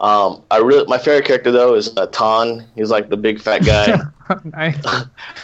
Um, 0.00 0.42
I 0.50 0.58
really 0.58 0.86
my 0.86 0.96
favorite 0.96 1.26
character 1.26 1.52
though 1.52 1.74
is 1.74 1.94
uh, 1.96 2.06
Ton. 2.06 2.64
He's 2.74 2.90
like 2.90 3.10
the 3.10 3.18
big 3.18 3.40
fat 3.40 3.58
guy. 3.66 3.98
nice. 4.44 4.82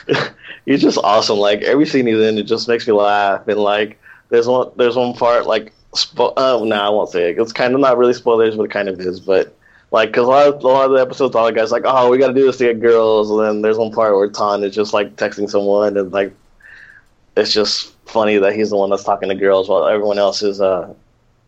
he's 0.65 0.81
just 0.81 0.97
awesome. 0.99 1.37
Like 1.37 1.61
every 1.63 1.85
scene 1.85 2.07
he's 2.07 2.21
in, 2.21 2.39
it 2.39 2.45
just 2.45 2.67
makes 2.67 2.87
me 2.87 2.95
laugh. 2.95 3.47
And 3.49 3.61
like 3.61 4.01
there's 4.31 4.47
one 4.47 4.71
there's 4.77 4.97
one 4.97 5.13
part 5.13 5.47
like 5.47 5.75
spo- 5.97 6.35
oh 6.37 6.65
no, 6.65 6.77
I 6.77 6.89
won't 6.91 7.11
say 7.11 7.31
it. 7.31 7.39
It's 7.39 7.53
kind 7.53 7.75
of 7.75 7.81
not 7.81 7.99
really 7.99 8.15
spoilers, 8.15 8.57
but 8.57 8.65
it 8.65 8.71
kind 8.71 8.89
of 8.89 9.01
is. 9.01 9.21
But 9.21 9.57
like 9.91 10.11
because 10.11 10.27
a 10.27 10.31
lot 10.31 10.49
of, 10.49 10.63
a 10.65 10.67
lot 10.69 10.87
of 10.87 10.93
the 10.93 11.01
episodes, 11.01 11.35
all 11.37 11.47
the 11.47 11.53
guys 11.53 11.73
like, 11.73 11.85
oh, 11.87 12.11
we 12.11 12.19
got 12.19 12.29
to 12.29 12.35
do 12.35 12.47
this 12.47 12.59
to 12.59 12.65
get 12.65 12.81
girls. 12.81 13.31
And 13.31 13.41
then 13.41 13.63
there's 13.63 13.79
one 13.79 13.93
part 13.93 14.15
where 14.17 14.31
Ton 14.31 14.65
is 14.65 14.75
just 14.75 14.93
like 14.95 15.17
texting 15.17 15.51
someone, 15.51 15.97
and 15.97 16.13
like 16.13 16.33
it's 17.37 17.53
just 17.53 17.95
funny 18.07 18.39
that 18.39 18.55
he's 18.55 18.71
the 18.71 18.77
one 18.77 18.91
that's 18.91 19.05
talking 19.05 19.29
to 19.29 19.35
girls 19.35 19.69
while 19.69 19.87
everyone 19.87 20.19
else 20.19 20.43
is 20.43 20.61
uh 20.61 20.93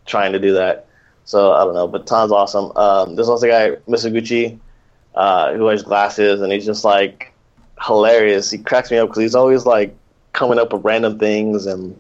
trying 0.07 0.33
to 0.33 0.39
do 0.41 0.55
that. 0.55 0.87
So 1.25 1.53
I 1.53 1.65
don't 1.65 1.75
know, 1.75 1.89
but 1.89 2.07
Ton's 2.07 2.33
awesome. 2.33 2.73
Um, 2.77 3.15
there's 3.17 3.29
also 3.29 3.47
a 3.47 3.51
guy 3.51 3.71
Mizoguchi 3.89 4.59
uh, 5.15 5.55
who 5.55 5.65
wears 5.65 5.83
glasses, 5.83 6.41
and 6.41 6.53
he's 6.53 6.67
just 6.67 6.85
like 6.85 7.33
hilarious. 7.85 8.51
He 8.51 8.59
cracks 8.59 8.91
me 8.91 8.99
up 8.99 9.09
because 9.11 9.23
he's 9.23 9.35
always 9.35 9.67
like 9.67 9.95
coming 10.33 10.59
up 10.59 10.73
with 10.73 10.85
random 10.85 11.19
things, 11.19 11.67
and 11.67 11.99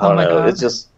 I 0.00 0.06
Oh 0.06 0.08
don't 0.08 0.16
my 0.16 0.24
know. 0.24 0.26
God. 0.26 0.48
It's 0.48 0.60
just 0.60 0.89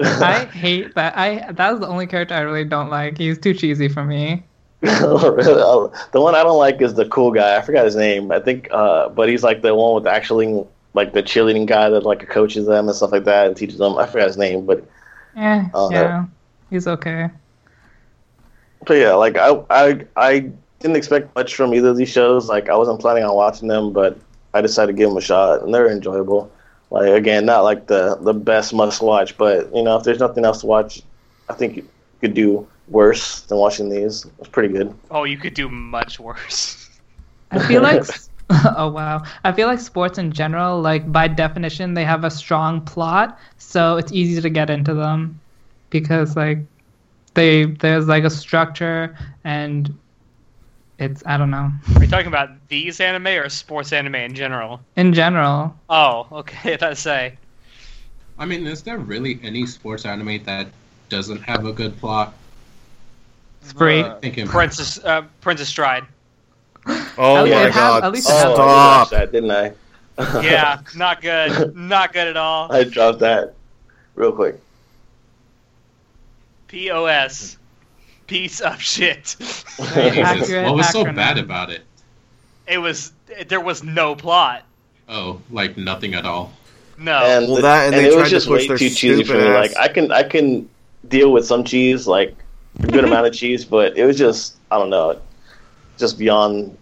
I 0.20 0.46
hate 0.46 0.94
that. 0.94 1.16
I 1.16 1.52
that's 1.52 1.80
the 1.80 1.86
only 1.88 2.06
character 2.06 2.34
I 2.34 2.40
really 2.40 2.64
don't 2.64 2.90
like. 2.90 3.18
He's 3.18 3.38
too 3.38 3.54
cheesy 3.54 3.88
for 3.88 4.04
me. 4.04 4.44
the 4.80 5.90
one 6.14 6.34
I 6.34 6.42
don't 6.42 6.58
like 6.58 6.80
is 6.80 6.94
the 6.94 7.06
cool 7.08 7.32
guy. 7.32 7.56
I 7.56 7.62
forgot 7.62 7.84
his 7.84 7.96
name. 7.96 8.32
I 8.32 8.40
think, 8.40 8.68
uh, 8.72 9.10
but 9.10 9.28
he's 9.28 9.42
like 9.42 9.62
the 9.62 9.74
one 9.74 9.94
with 9.94 10.06
actually 10.06 10.64
like 10.94 11.12
the 11.12 11.22
cheerleading 11.22 11.66
guy 11.66 11.88
that 11.90 12.04
like 12.04 12.28
coaches 12.28 12.66
them 12.66 12.88
and 12.88 12.96
stuff 12.96 13.12
like 13.12 13.24
that 13.24 13.46
and 13.46 13.56
teaches 13.56 13.78
them. 13.78 13.98
I 13.98 14.06
forgot 14.06 14.28
his 14.28 14.38
name, 14.38 14.66
but 14.66 14.88
Eh, 15.36 15.68
yeah, 15.90 16.26
he's 16.70 16.86
okay. 16.88 17.28
but 18.86 18.94
yeah, 18.94 19.12
like 19.14 19.36
I 19.36 19.50
I 19.70 20.06
I 20.16 20.40
didn't 20.80 20.96
expect 20.96 21.34
much 21.34 21.54
from 21.54 21.74
either 21.74 21.90
of 21.90 21.96
these 21.96 22.08
shows. 22.10 22.48
Like 22.48 22.68
I 22.68 22.76
wasn't 22.76 23.00
planning 23.00 23.24
on 23.24 23.34
watching 23.34 23.68
them, 23.68 23.92
but 23.92 24.18
I 24.54 24.60
decided 24.60 24.92
to 24.92 24.98
give 24.98 25.08
them 25.10 25.18
a 25.18 25.20
shot, 25.20 25.62
and 25.62 25.74
they're 25.74 25.90
enjoyable. 25.90 26.50
Like 26.90 27.10
again, 27.10 27.46
not 27.46 27.62
like 27.62 27.86
the 27.86 28.16
the 28.16 28.34
best 28.34 28.74
must 28.74 29.00
watch, 29.02 29.36
but 29.36 29.74
you 29.74 29.82
know 29.82 29.96
if 29.96 30.04
there's 30.04 30.18
nothing 30.18 30.44
else 30.44 30.60
to 30.60 30.66
watch, 30.66 31.02
I 31.48 31.54
think 31.54 31.76
you 31.76 31.88
could 32.20 32.34
do 32.34 32.66
worse 32.88 33.42
than 33.42 33.58
watching 33.58 33.88
these. 33.88 34.26
It's 34.38 34.48
pretty 34.48 34.74
good. 34.74 34.92
Oh, 35.10 35.24
you 35.24 35.38
could 35.38 35.54
do 35.54 35.68
much 35.68 36.18
worse. 36.18 36.88
I 37.52 37.60
feel 37.66 37.82
like 37.82 38.02
oh 38.76 38.90
wow. 38.90 39.22
I 39.44 39.52
feel 39.52 39.68
like 39.68 39.78
sports 39.78 40.18
in 40.18 40.32
general, 40.32 40.80
like 40.80 41.10
by 41.10 41.28
definition, 41.28 41.94
they 41.94 42.04
have 42.04 42.24
a 42.24 42.30
strong 42.30 42.80
plot, 42.80 43.38
so 43.58 43.96
it's 43.96 44.10
easy 44.12 44.40
to 44.40 44.50
get 44.50 44.70
into 44.70 44.92
them 44.94 45.40
because 45.90 46.36
like 46.36 46.58
they 47.34 47.66
there's 47.66 48.08
like 48.08 48.24
a 48.24 48.30
structure 48.30 49.16
and 49.44 49.96
it's 51.00 51.22
I 51.26 51.36
don't 51.36 51.50
know. 51.50 51.70
Are 51.96 52.04
you 52.04 52.08
talking 52.10 52.26
about 52.28 52.50
these 52.68 53.00
anime 53.00 53.26
or 53.28 53.48
sports 53.48 53.92
anime 53.92 54.14
in 54.16 54.34
general? 54.34 54.80
In 54.96 55.12
general, 55.14 55.74
Oh, 55.88 56.26
okay. 56.32 56.76
That's 56.80 57.00
say. 57.00 57.36
I 58.38 58.46
mean, 58.46 58.66
is 58.66 58.82
there 58.82 58.98
really 58.98 59.38
any 59.42 59.66
sports 59.66 60.04
anime 60.06 60.42
that 60.44 60.68
doesn't 61.08 61.42
have 61.42 61.66
a 61.66 61.72
good 61.72 61.98
plot? 61.98 62.34
Spree. 63.62 64.00
Uh, 64.00 64.14
Princess 64.46 64.98
uh, 65.04 65.22
Princess 65.40 65.68
Stride. 65.68 66.04
Oh 67.18 67.36
At 67.36 67.44
least 67.44 67.54
my 67.54 67.62
it 67.66 67.72
has- 67.72 67.74
god! 67.74 68.04
at 68.04 68.12
least 68.12 68.28
it 68.30 68.32
has- 68.32 68.44
Oh, 68.46 68.48
I 68.48 68.54
did 68.54 68.56
Stop! 68.56 69.10
that, 69.10 69.32
didn't 69.32 69.50
I? 69.50 69.72
Yeah, 70.42 70.80
not 70.96 71.22
good. 71.22 71.74
Not 71.76 72.12
good 72.12 72.26
at 72.28 72.36
all. 72.36 72.70
I 72.70 72.84
dropped 72.84 73.20
that 73.20 73.54
real 74.14 74.32
quick. 74.32 74.60
POS. 76.68 77.56
Piece 78.30 78.60
of 78.60 78.80
shit. 78.80 79.36
Accurate 79.80 80.66
what 80.66 80.76
was 80.76 80.88
so 80.90 81.04
acronym. 81.04 81.16
bad 81.16 81.36
about 81.38 81.70
it? 81.70 81.82
It 82.66 82.78
was. 82.78 83.12
There 83.48 83.60
was 83.60 83.82
no 83.82 84.14
plot. 84.14 84.62
Oh, 85.08 85.40
like 85.50 85.76
nothing 85.76 86.14
at 86.14 86.24
all. 86.24 86.52
No. 86.96 87.18
And, 87.18 87.46
Well, 87.46 87.56
the- 87.56 87.62
that 87.62 87.86
and 87.86 87.94
and 87.96 88.04
they 88.04 88.08
it 88.08 88.12
tried 88.12 88.20
was 88.20 88.28
to 88.30 88.34
just 88.36 88.46
push 88.46 88.62
way 88.62 88.68
their 88.68 88.78
too 88.78 88.88
cheesy 88.90 89.24
for 89.24 89.34
me. 89.34 89.40
stupid 89.40 89.54
Like 89.54 89.76
I 89.76 89.88
can 89.88 90.12
I 90.12 90.22
can 90.22 90.68
deal 91.08 91.32
with 91.32 91.44
some 91.46 91.64
cheese, 91.64 92.06
like 92.06 92.36
a 92.80 92.86
good 92.86 93.04
amount 93.04 93.26
of 93.26 93.32
cheese, 93.34 93.64
but 93.64 93.96
it 93.96 94.04
was 94.04 94.16
just 94.16 94.54
I 94.70 94.78
don't 94.78 94.90
know, 94.90 95.20
just 95.98 96.16
beyond 96.18 96.76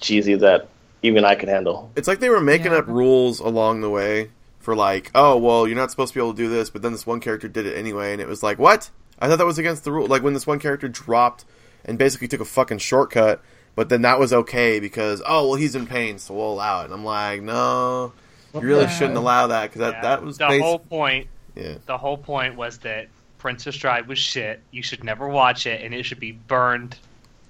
cheesy 0.00 0.34
that 0.36 0.68
even 1.02 1.24
I 1.24 1.34
can 1.34 1.48
handle. 1.48 1.90
It's 1.96 2.06
like 2.06 2.20
they 2.20 2.30
were 2.30 2.40
making 2.40 2.70
Yeah. 2.72 2.78
up 2.78 2.86
rules 2.86 3.40
along 3.40 3.80
the 3.80 3.90
way 3.90 4.30
for 4.60 4.76
like, 4.76 5.10
oh 5.14 5.36
well, 5.38 5.66
you're 5.66 5.76
not 5.76 5.90
supposed 5.90 6.12
to 6.12 6.18
be 6.18 6.22
able 6.22 6.34
to 6.34 6.36
do 6.36 6.48
this, 6.48 6.70
but 6.70 6.82
then 6.82 6.92
this 6.92 7.04
one 7.06 7.18
character 7.20 7.48
did 7.48 7.66
it 7.66 7.76
anyway, 7.76 8.12
and 8.12 8.20
it 8.20 8.28
was 8.28 8.42
like, 8.44 8.58
what? 8.60 8.90
I 9.18 9.28
thought 9.28 9.36
that 9.38 9.46
was 9.46 9.58
against 9.58 9.84
the 9.84 9.92
rule. 9.92 10.06
Like 10.06 10.22
when 10.22 10.34
this 10.34 10.46
one 10.46 10.58
character 10.58 10.88
dropped 10.88 11.44
and 11.84 11.98
basically 11.98 12.28
took 12.28 12.40
a 12.40 12.44
fucking 12.44 12.78
shortcut, 12.78 13.40
but 13.76 13.88
then 13.88 14.02
that 14.02 14.18
was 14.18 14.32
okay 14.32 14.80
because 14.80 15.22
oh 15.26 15.48
well, 15.48 15.54
he's 15.56 15.74
in 15.74 15.86
pain, 15.86 16.18
so 16.18 16.34
we'll 16.34 16.52
allow 16.52 16.80
it. 16.82 16.84
And 16.86 16.94
I'm 16.94 17.04
like, 17.04 17.42
no, 17.42 18.12
you 18.54 18.60
really 18.60 18.88
shouldn't 18.88 19.16
allow 19.16 19.48
that 19.48 19.70
because 19.70 19.80
that 19.80 19.94
Yeah, 19.94 20.02
that 20.02 20.22
was 20.22 20.38
the 20.38 20.44
basi- 20.44 20.60
whole 20.60 20.78
point. 20.78 21.28
yeah. 21.54 21.76
The 21.86 21.98
whole 21.98 22.16
point 22.18 22.56
was 22.56 22.78
that 22.78 23.08
Princess 23.38 23.74
Stride 23.74 24.08
was 24.08 24.18
shit. 24.18 24.60
You 24.70 24.82
should 24.82 25.04
never 25.04 25.28
watch 25.28 25.66
it, 25.66 25.82
and 25.82 25.94
it 25.94 26.04
should 26.04 26.20
be 26.20 26.32
burned 26.32 26.96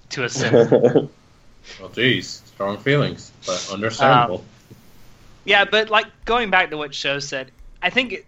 to 0.09 0.23
a 0.23 0.29
cinder. 0.29 1.07
Well, 1.79 1.89
geez, 1.89 2.43
strong 2.45 2.77
feelings, 2.77 3.31
but 3.43 3.69
understandable. 3.73 4.45
Yeah, 5.45 5.65
but 5.65 5.89
like 5.89 6.05
going 6.23 6.51
back 6.51 6.69
to 6.69 6.77
what 6.77 6.93
Show 6.93 7.17
said, 7.17 7.49
I 7.81 7.89
think 7.89 8.13
it, 8.13 8.25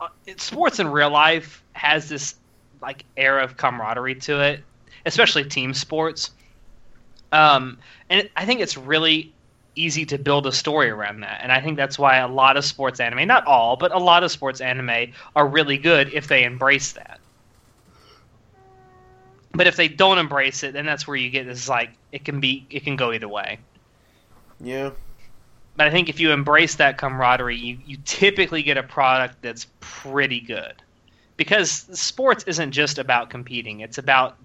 uh, 0.00 0.08
it, 0.26 0.40
sports 0.40 0.80
in 0.80 0.88
real 0.88 1.10
life 1.10 1.62
has 1.74 2.08
this 2.08 2.34
like 2.80 3.04
air 3.16 3.38
of 3.38 3.56
camaraderie 3.56 4.16
to 4.16 4.40
it, 4.40 4.62
especially 5.04 5.44
team 5.44 5.74
sports. 5.74 6.30
Um, 7.32 7.78
and 8.08 8.20
it, 8.20 8.32
I 8.36 8.44
think 8.44 8.60
it's 8.60 8.76
really 8.76 9.32
easy 9.74 10.06
to 10.06 10.18
build 10.18 10.46
a 10.46 10.52
story 10.52 10.88
around 10.88 11.20
that, 11.20 11.40
and 11.42 11.52
I 11.52 11.60
think 11.60 11.76
that's 11.76 11.98
why 11.98 12.18
a 12.18 12.28
lot 12.28 12.56
of 12.56 12.64
sports 12.64 13.00
anime, 13.00 13.26
not 13.26 13.46
all, 13.46 13.76
but 13.76 13.92
a 13.92 13.98
lot 13.98 14.24
of 14.24 14.30
sports 14.30 14.60
anime 14.60 15.12
are 15.34 15.46
really 15.46 15.76
good 15.76 16.12
if 16.12 16.28
they 16.28 16.44
embrace 16.44 16.92
that. 16.92 17.20
But 19.52 19.66
if 19.66 19.76
they 19.76 19.88
don't 19.88 20.18
embrace 20.18 20.62
it, 20.62 20.72
then 20.72 20.84
that's 20.84 21.06
where 21.06 21.16
you 21.16 21.30
get 21.30 21.46
this 21.46 21.68
like 21.68 21.90
it 22.12 22.24
can 22.24 22.40
be 22.40 22.66
it 22.70 22.84
can 22.84 22.96
go 22.96 23.12
either 23.12 23.28
way. 23.28 23.58
Yeah. 24.60 24.90
But 25.76 25.86
I 25.86 25.90
think 25.90 26.08
if 26.08 26.20
you 26.20 26.32
embrace 26.32 26.76
that 26.76 26.96
camaraderie, 26.96 27.56
you, 27.56 27.78
you 27.86 27.98
typically 28.04 28.62
get 28.62 28.78
a 28.78 28.82
product 28.82 29.42
that's 29.42 29.66
pretty 29.80 30.40
good. 30.40 30.74
Because 31.36 31.70
sports 31.70 32.44
isn't 32.46 32.72
just 32.72 32.98
about 32.98 33.30
competing, 33.30 33.80
it's 33.80 33.98
about 33.98 34.36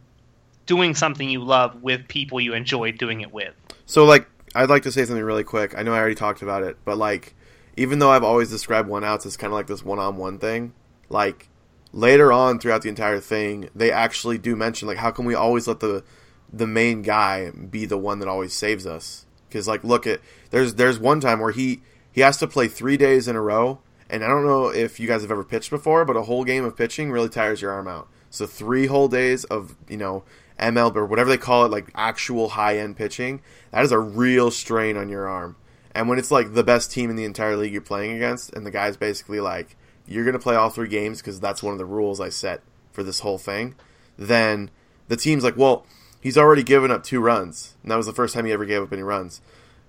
doing 0.65 0.95
something 0.95 1.29
you 1.29 1.43
love 1.43 1.81
with 1.81 2.07
people 2.07 2.39
you 2.39 2.53
enjoy 2.53 2.91
doing 2.91 3.21
it 3.21 3.33
with. 3.33 3.53
So 3.85 4.05
like 4.05 4.27
I'd 4.53 4.69
like 4.69 4.83
to 4.83 4.91
say 4.91 5.05
something 5.05 5.23
really 5.23 5.43
quick. 5.43 5.77
I 5.77 5.83
know 5.83 5.93
I 5.93 5.99
already 5.99 6.15
talked 6.15 6.41
about 6.41 6.63
it, 6.63 6.77
but 6.85 6.97
like 6.97 7.35
even 7.77 7.99
though 7.99 8.11
I've 8.11 8.23
always 8.23 8.49
described 8.49 8.89
one 8.89 9.03
outs 9.03 9.25
as 9.25 9.37
kind 9.37 9.51
of 9.51 9.55
like 9.55 9.67
this 9.67 9.83
one-on-one 9.83 10.39
thing, 10.39 10.73
like 11.09 11.47
later 11.93 12.31
on 12.31 12.59
throughout 12.59 12.81
the 12.81 12.89
entire 12.89 13.19
thing, 13.19 13.69
they 13.75 13.91
actually 13.91 14.37
do 14.37 14.55
mention 14.55 14.87
like 14.87 14.97
how 14.97 15.11
can 15.11 15.25
we 15.25 15.35
always 15.35 15.67
let 15.67 15.79
the 15.79 16.03
the 16.51 16.67
main 16.67 17.01
guy 17.01 17.51
be 17.51 17.85
the 17.85 17.97
one 17.97 18.19
that 18.19 18.27
always 18.27 18.53
saves 18.53 18.85
us? 18.85 19.25
Cuz 19.49 19.67
like 19.67 19.83
look 19.83 20.05
at 20.05 20.19
there's 20.51 20.75
there's 20.75 20.99
one 20.99 21.19
time 21.19 21.39
where 21.39 21.51
he 21.51 21.81
he 22.11 22.21
has 22.21 22.37
to 22.37 22.47
play 22.47 22.67
3 22.67 22.97
days 22.97 23.27
in 23.27 23.35
a 23.35 23.41
row 23.41 23.79
and 24.11 24.23
I 24.23 24.27
don't 24.27 24.45
know 24.45 24.67
if 24.67 24.99
you 24.99 25.07
guys 25.07 25.21
have 25.23 25.31
ever 25.31 25.43
pitched 25.43 25.71
before, 25.71 26.05
but 26.05 26.15
a 26.15 26.21
whole 26.21 26.43
game 26.43 26.65
of 26.65 26.77
pitching 26.77 27.11
really 27.11 27.29
tires 27.29 27.61
your 27.61 27.71
arm 27.71 27.87
out. 27.87 28.07
So 28.29 28.45
3 28.45 28.85
whole 28.85 29.07
days 29.07 29.45
of, 29.45 29.75
you 29.89 29.97
know, 29.97 30.23
ML 30.59 30.95
or 30.95 31.05
whatever 31.05 31.29
they 31.29 31.37
call 31.37 31.65
it, 31.65 31.71
like 31.71 31.89
actual 31.95 32.49
high 32.49 32.77
end 32.77 32.97
pitching, 32.97 33.41
that 33.71 33.83
is 33.83 33.91
a 33.91 33.99
real 33.99 34.51
strain 34.51 34.97
on 34.97 35.09
your 35.09 35.27
arm. 35.27 35.55
And 35.95 36.07
when 36.07 36.19
it's 36.19 36.31
like 36.31 36.53
the 36.53 36.63
best 36.63 36.91
team 36.91 37.09
in 37.09 37.15
the 37.15 37.25
entire 37.25 37.57
league 37.57 37.73
you're 37.73 37.81
playing 37.81 38.11
against, 38.15 38.53
and 38.53 38.65
the 38.65 38.71
guy's 38.71 38.95
basically 38.95 39.39
like, 39.39 39.75
you're 40.07 40.23
going 40.23 40.33
to 40.33 40.39
play 40.39 40.55
all 40.55 40.69
three 40.69 40.87
games 40.87 41.19
because 41.19 41.39
that's 41.39 41.63
one 41.63 41.73
of 41.73 41.77
the 41.77 41.85
rules 41.85 42.19
I 42.19 42.29
set 42.29 42.61
for 42.91 43.03
this 43.03 43.21
whole 43.21 43.37
thing, 43.37 43.75
then 44.17 44.69
the 45.07 45.17
team's 45.17 45.43
like, 45.43 45.57
well, 45.57 45.85
he's 46.19 46.37
already 46.37 46.63
given 46.63 46.91
up 46.91 47.03
two 47.03 47.19
runs. 47.19 47.75
And 47.81 47.91
that 47.91 47.97
was 47.97 48.05
the 48.05 48.13
first 48.13 48.33
time 48.33 48.45
he 48.45 48.51
ever 48.51 48.65
gave 48.65 48.81
up 48.81 48.93
any 48.93 49.03
runs. 49.03 49.41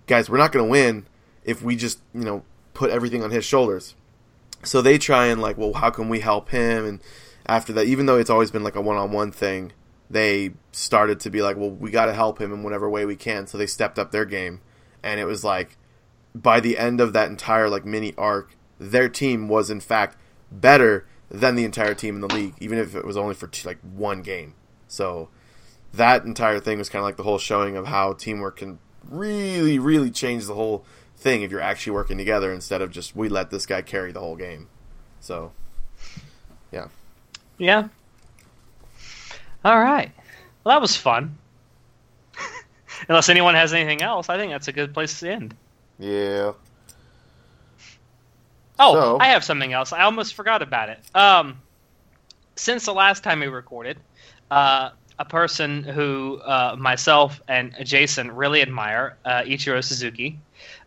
Guys, 0.07 0.31
we're 0.31 0.39
not 0.39 0.53
going 0.53 0.65
to 0.65 0.71
win 0.71 1.07
if 1.45 1.63
we 1.63 1.77
just, 1.77 2.01
you 2.15 2.25
know, 2.25 2.43
put 2.75 2.91
everything 2.91 3.23
on 3.23 3.31
his 3.31 3.45
shoulders. 3.45 3.95
So 4.65 4.81
they 4.81 4.99
try 4.99 5.27
and 5.27 5.41
like, 5.41 5.59
well, 5.59 5.73
how 5.73 5.91
can 5.91 6.09
we 6.09 6.21
help 6.21 6.51
him? 6.51 6.85
And 6.85 7.01
after 7.47 7.73
that, 7.75 7.87
even 7.87 8.07
though 8.07 8.19
it's 8.19 8.31
always 8.31 8.51
been 8.51 8.63
like 8.63 8.77
a 8.77 8.81
one-on-one 8.81 9.33
thing, 9.33 9.73
they 10.09 10.53
started 10.73 11.21
to 11.21 11.31
be 11.31 11.43
like, 11.43 11.57
well, 11.57 11.71
we 11.71 11.91
got 11.91 12.07
to 12.07 12.15
help 12.15 12.41
him 12.41 12.53
in 12.53 12.63
whatever 12.63 12.89
way 12.89 13.05
we 13.05 13.17
can. 13.17 13.47
So 13.47 13.59
they 13.59 13.67
stepped 13.67 13.99
up 13.99 14.13
their 14.13 14.25
game, 14.25 14.61
and 15.03 15.19
it 15.19 15.25
was 15.25 15.43
like, 15.43 15.77
by 16.35 16.61
the 16.61 16.79
end 16.79 17.01
of 17.01 17.13
that 17.13 17.29
entire 17.29 17.69
like 17.69 17.85
mini 17.85 18.15
arc, 18.17 18.57
their 18.79 19.09
team 19.09 19.49
was 19.49 19.71
in 19.71 19.81
fact 19.81 20.17
better 20.51 21.07
than 21.31 21.55
the 21.55 21.65
entire 21.65 21.95
team 21.95 22.17
in 22.17 22.21
the 22.21 22.35
league, 22.35 22.55
even 22.61 22.79
if 22.79 22.95
it 22.95 23.05
was 23.05 23.17
only 23.17 23.35
for 23.35 23.47
t- 23.47 23.67
like 23.67 23.79
one 23.81 24.23
game. 24.23 24.55
So 24.87 25.29
that 25.93 26.25
entire 26.25 26.61
thing 26.61 26.79
was 26.79 26.89
kind 26.89 27.01
of 27.01 27.05
like 27.05 27.17
the 27.17 27.23
whole 27.23 27.39
showing 27.39 27.77
of 27.77 27.87
how 27.87 28.13
teamwork 28.13 28.59
can 28.59 28.79
really, 29.09 29.79
really 29.79 30.11
change 30.11 30.47
the 30.47 30.55
whole 30.55 30.85
thing 31.23 31.43
if 31.43 31.51
you're 31.51 31.61
actually 31.61 31.93
working 31.93 32.19
together 32.19 32.53
instead 32.53 32.83
of 32.83 32.91
just 32.91 33.15
we 33.17 33.29
let 33.29 33.51
this 33.51 33.65
guy 33.67 33.81
carry 33.83 34.13
the 34.13 34.21
whole 34.21 34.37
game. 34.37 34.69
So 35.21 35.53
Yeah. 36.71 36.89
Yeah. 37.59 37.89
All 39.65 39.79
right. 39.81 40.11
Well, 40.65 40.75
that 40.75 40.81
was 40.81 40.97
fun. 40.97 41.39
Unless 43.09 43.29
anyone 43.29 43.55
has 43.55 43.73
anything 43.73 44.03
else, 44.03 44.29
I 44.29 44.37
think 44.37 44.53
that's 44.53 44.69
a 44.69 44.73
good 44.73 44.93
place 44.95 45.19
to 45.21 45.31
end. 45.31 45.55
yeah, 45.99 46.53
Oh, 48.79 48.95
So- 48.95 49.19
I 49.21 49.27
have 49.27 49.45
something 49.45 49.73
else. 49.73 49.93
I 49.93 50.03
almost 50.03 50.35
forgot 50.35 50.63
about 50.63 50.89
it. 50.89 50.99
Um, 51.15 51.61
since 52.57 52.85
the 52.85 52.95
last 52.95 53.23
time 53.23 53.41
we 53.41 53.47
recorded, 53.47 53.99
uh, 54.51 54.91
a 55.19 55.25
person 55.25 55.85
who 55.85 56.41
uh, 56.45 56.75
myself 56.79 57.41
and 57.47 57.75
Jason 57.85 58.33
really 58.33 58.61
admire, 58.63 59.17
uh, 59.25 59.43
Ichiro 59.43 59.85
Suzuki, 59.85 60.39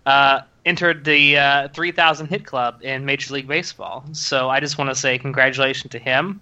uh, 0.06 0.42
entered 0.66 1.06
the 1.06 1.38
uh, 1.38 1.68
3000 1.70 2.28
hit 2.28 2.46
club 2.46 2.80
in 2.82 3.06
Major 3.06 3.34
League 3.34 3.48
Baseball. 3.48 4.04
So 4.14 4.50
I 4.50 4.60
just 4.60 4.78
want 4.78 4.90
to 4.90 4.96
say 4.96 5.18
congratulations 5.18 5.92
to 5.92 6.00
him. 6.00 6.42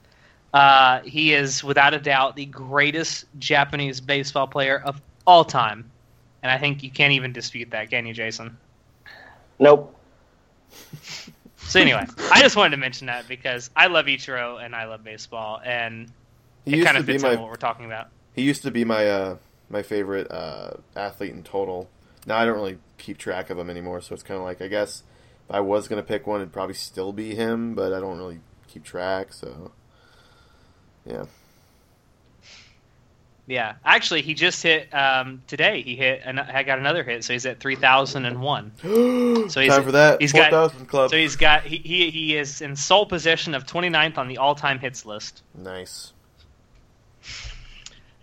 Uh, 0.54 1.02
he 1.02 1.34
is 1.34 1.64
without 1.64 1.94
a 1.94 2.00
doubt 2.00 2.36
the 2.36 2.46
greatest 2.46 3.26
Japanese 3.40 4.00
baseball 4.00 4.48
player 4.48 4.82
of 4.86 5.02
all 5.26 5.44
time. 5.44 5.90
And 6.44 6.52
I 6.52 6.58
think 6.58 6.84
you 6.84 6.92
can't 6.92 7.14
even 7.14 7.34
dispute 7.34 7.72
that, 7.72 7.90
can 7.90 8.06
you, 8.06 8.14
Jason? 8.14 8.58
Nope. 9.60 9.96
So 11.66 11.80
anyway, 11.80 12.06
I 12.32 12.42
just 12.42 12.56
wanted 12.56 12.72
to 12.72 12.78
mention 12.78 13.08
that 13.08 13.28
because 13.28 13.70
I 13.76 13.88
love 13.88 14.06
Ichiro 14.06 14.64
and 14.64 14.76
I 14.76 14.86
love 14.86 15.04
baseball, 15.04 15.62
and 15.64 16.12
he 16.66 16.82
it 16.82 16.84
kind 16.84 16.98
of 16.98 17.06
be 17.06 17.14
fits 17.14 17.24
my 17.24 17.32
in 17.32 17.40
what 17.40 17.50
we're 17.50 17.56
talking 17.56 17.86
about. 17.86 18.10
he 18.34 18.42
used 18.44 18.64
to 18.64 18.72
be 18.72 18.84
my 18.84 19.08
uh, 19.08 19.38
my 19.70 19.82
favorite 19.82 20.30
uh, 20.30 20.72
athlete 20.96 21.32
in 21.32 21.42
total. 21.42 21.90
Now 22.26 22.38
I 22.38 22.46
don't 22.46 22.56
really 22.56 22.78
keep 22.98 23.18
track 23.18 23.50
of 23.50 23.58
him 23.60 23.70
anymore, 23.70 24.02
so 24.02 24.14
it's 24.14 24.24
kind 24.24 24.38
of 24.40 24.44
like 24.46 24.62
I 24.62 24.68
guess 24.68 25.04
if 25.50 25.54
I 25.56 25.60
was 25.60 25.88
gonna 25.88 26.04
pick 26.04 26.26
one, 26.28 26.42
it'd 26.42 26.54
probably 26.54 26.76
still 26.76 27.12
be 27.14 27.36
him, 27.36 27.76
but 27.76 27.94
I 27.94 28.00
don't 28.00 28.18
really 28.18 28.40
keep 28.68 28.84
track, 28.84 29.34
so 29.34 29.72
yeah. 31.06 31.26
Yeah, 33.46 33.74
actually, 33.84 34.22
he 34.22 34.36
just 34.36 34.64
hit 34.64 34.88
um, 34.94 35.42
today. 35.48 35.82
He 35.82 35.98
hit 35.98 36.22
and 36.24 36.40
I 36.40 36.64
got 36.64 36.80
another 36.80 37.04
hit, 37.04 37.26
so 37.26 37.34
he's 37.34 37.46
at 37.46 37.60
three 37.60 37.76
thousand 37.76 38.24
and 38.24 38.42
one. 38.42 38.72
so 38.82 39.60
he's- 39.60 39.68
time 39.68 39.84
for 39.84 39.92
that. 39.92 40.22
he's 40.22 40.32
Four 40.32 40.42
got- 40.44 40.52
thousand 40.52 40.86
club. 40.86 41.10
So 41.10 41.18
he's 41.18 41.36
got 41.36 41.64
he, 41.64 41.76
he 41.78 42.10
he 42.10 42.38
is 42.38 42.62
in 42.62 42.78
sole 42.78 43.06
possession 43.06 43.54
of 43.54 43.66
29th 43.66 44.18
on 44.18 44.30
the 44.30 44.38
all-time 44.38 44.80
hits 44.80 45.06
list. 45.06 45.44
nice. 45.54 46.14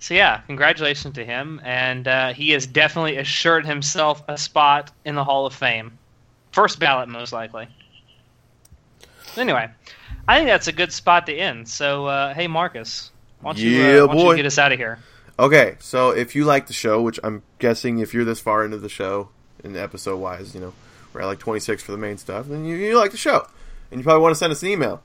So 0.01 0.15
yeah, 0.15 0.41
congratulations 0.47 1.15
to 1.15 1.25
him, 1.25 1.61
and 1.63 2.09
uh, 2.09 2.33
he 2.33 2.51
has 2.51 2.67
definitely 2.67 3.19
assured 3.19 3.67
himself 3.67 4.23
a 4.29 4.39
spot 4.39 4.91
in 5.05 5.15
the 5.15 5.23
Hall 5.23 5.45
of 5.45 5.55
Fame, 5.55 5.99
first 6.53 6.79
ballot 6.79 7.09
most 7.09 7.33
likely. 7.33 7.69
Anyway, 9.37 9.69
I 10.27 10.39
think 10.39 10.49
that's 10.49 10.69
a 10.69 10.73
good 10.73 10.93
spot 10.93 11.27
to 11.27 11.35
end. 11.35 11.69
So 11.69 12.07
uh, 12.07 12.35
hey, 12.35 12.49
Marcus, 12.49 13.11
why 13.43 13.53
don't 13.53 13.61
you, 13.61 13.71
Yeah, 13.71 14.01
uh, 14.01 14.07
why 14.07 14.15
don't 14.15 14.27
you 14.29 14.37
get 14.37 14.47
us 14.47 14.59
out 14.59 14.73
of 14.73 14.79
here? 14.79 14.99
Okay, 15.39 15.77
so 15.81 16.11
if 16.11 16.35
you 16.35 16.45
like 16.45 16.67
the 16.67 16.73
show, 16.73 17.03
which 17.03 17.21
I'm 17.23 17.43
guessing 17.59 17.99
if 17.99 18.13
you're 18.13 18.25
this 18.25 18.41
far 18.41 18.65
into 18.65 18.79
the 18.79 18.89
show, 18.89 19.29
in 19.63 19.77
episode 19.77 20.17
wise, 20.17 20.55
you 20.55 20.61
know, 20.61 20.73
we're 21.13 21.21
at 21.21 21.27
like 21.27 21.39
26 21.39 21.83
for 21.83 21.93
the 21.93 21.99
main 21.99 22.19
stuff, 22.19 22.47
then 22.49 22.65
you, 22.65 22.77
you 22.77 22.97
like 22.97 23.11
the 23.11 23.17
show. 23.17 23.47
And 23.91 24.01
you 24.01 24.05
probably 24.05 24.23
want 24.23 24.33
to 24.33 24.39
send 24.39 24.53
us 24.53 24.63
an 24.63 24.69
email 24.69 25.03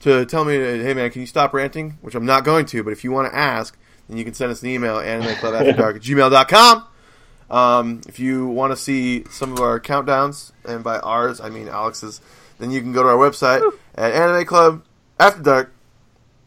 to 0.00 0.26
tell 0.26 0.44
me, 0.44 0.56
hey 0.56 0.94
man, 0.94 1.10
can 1.10 1.20
you 1.20 1.26
stop 1.26 1.54
ranting? 1.54 1.98
Which 2.00 2.14
I'm 2.14 2.26
not 2.26 2.44
going 2.44 2.66
to, 2.66 2.82
but 2.82 2.92
if 2.92 3.04
you 3.04 3.12
want 3.12 3.30
to 3.32 3.36
ask, 3.36 3.78
then 4.08 4.16
you 4.18 4.24
can 4.24 4.34
send 4.34 4.50
us 4.52 4.62
an 4.62 4.68
email, 4.68 4.96
animeclubafterdark 4.96 5.96
at 5.96 6.02
gmail.com. 6.02 6.84
Um, 7.48 8.00
if 8.08 8.18
you 8.18 8.46
want 8.48 8.72
to 8.72 8.76
see 8.76 9.24
some 9.30 9.52
of 9.52 9.60
our 9.60 9.78
countdowns, 9.80 10.52
and 10.64 10.82
by 10.82 10.98
ours, 10.98 11.40
I 11.40 11.48
mean 11.48 11.68
Alex's, 11.68 12.20
then 12.58 12.70
you 12.70 12.80
can 12.80 12.92
go 12.92 13.02
to 13.02 13.08
our 13.08 13.16
website 13.16 13.62
at 13.94 14.12
animeclubafterdark, 14.14 15.68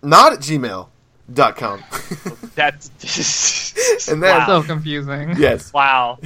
not 0.03 0.33
at 0.33 0.39
gmail.com. 0.39 1.83
That's 2.55 2.89
And 4.09 4.21
then- 4.23 4.37
wow. 4.39 4.61
So 4.61 4.63
confusing. 4.63 5.35
yes. 5.37 5.71
wow. 5.73 6.19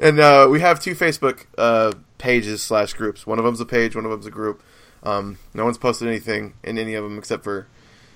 and 0.00 0.18
uh, 0.20 0.48
we 0.50 0.60
have 0.60 0.80
two 0.80 0.94
Facebook 0.94 1.46
uh, 1.58 1.92
pages 2.18 2.62
slash 2.62 2.92
groups. 2.94 3.26
One 3.26 3.38
of 3.38 3.44
them's 3.44 3.60
a 3.60 3.66
page, 3.66 3.94
one 3.94 4.04
of 4.04 4.10
them's 4.10 4.26
a 4.26 4.30
group. 4.30 4.62
Um, 5.02 5.38
no 5.54 5.64
one's 5.64 5.78
posted 5.78 6.08
anything 6.08 6.54
in 6.62 6.76
any 6.78 6.94
of 6.94 7.04
them 7.04 7.18
except 7.18 7.44
for 7.44 7.66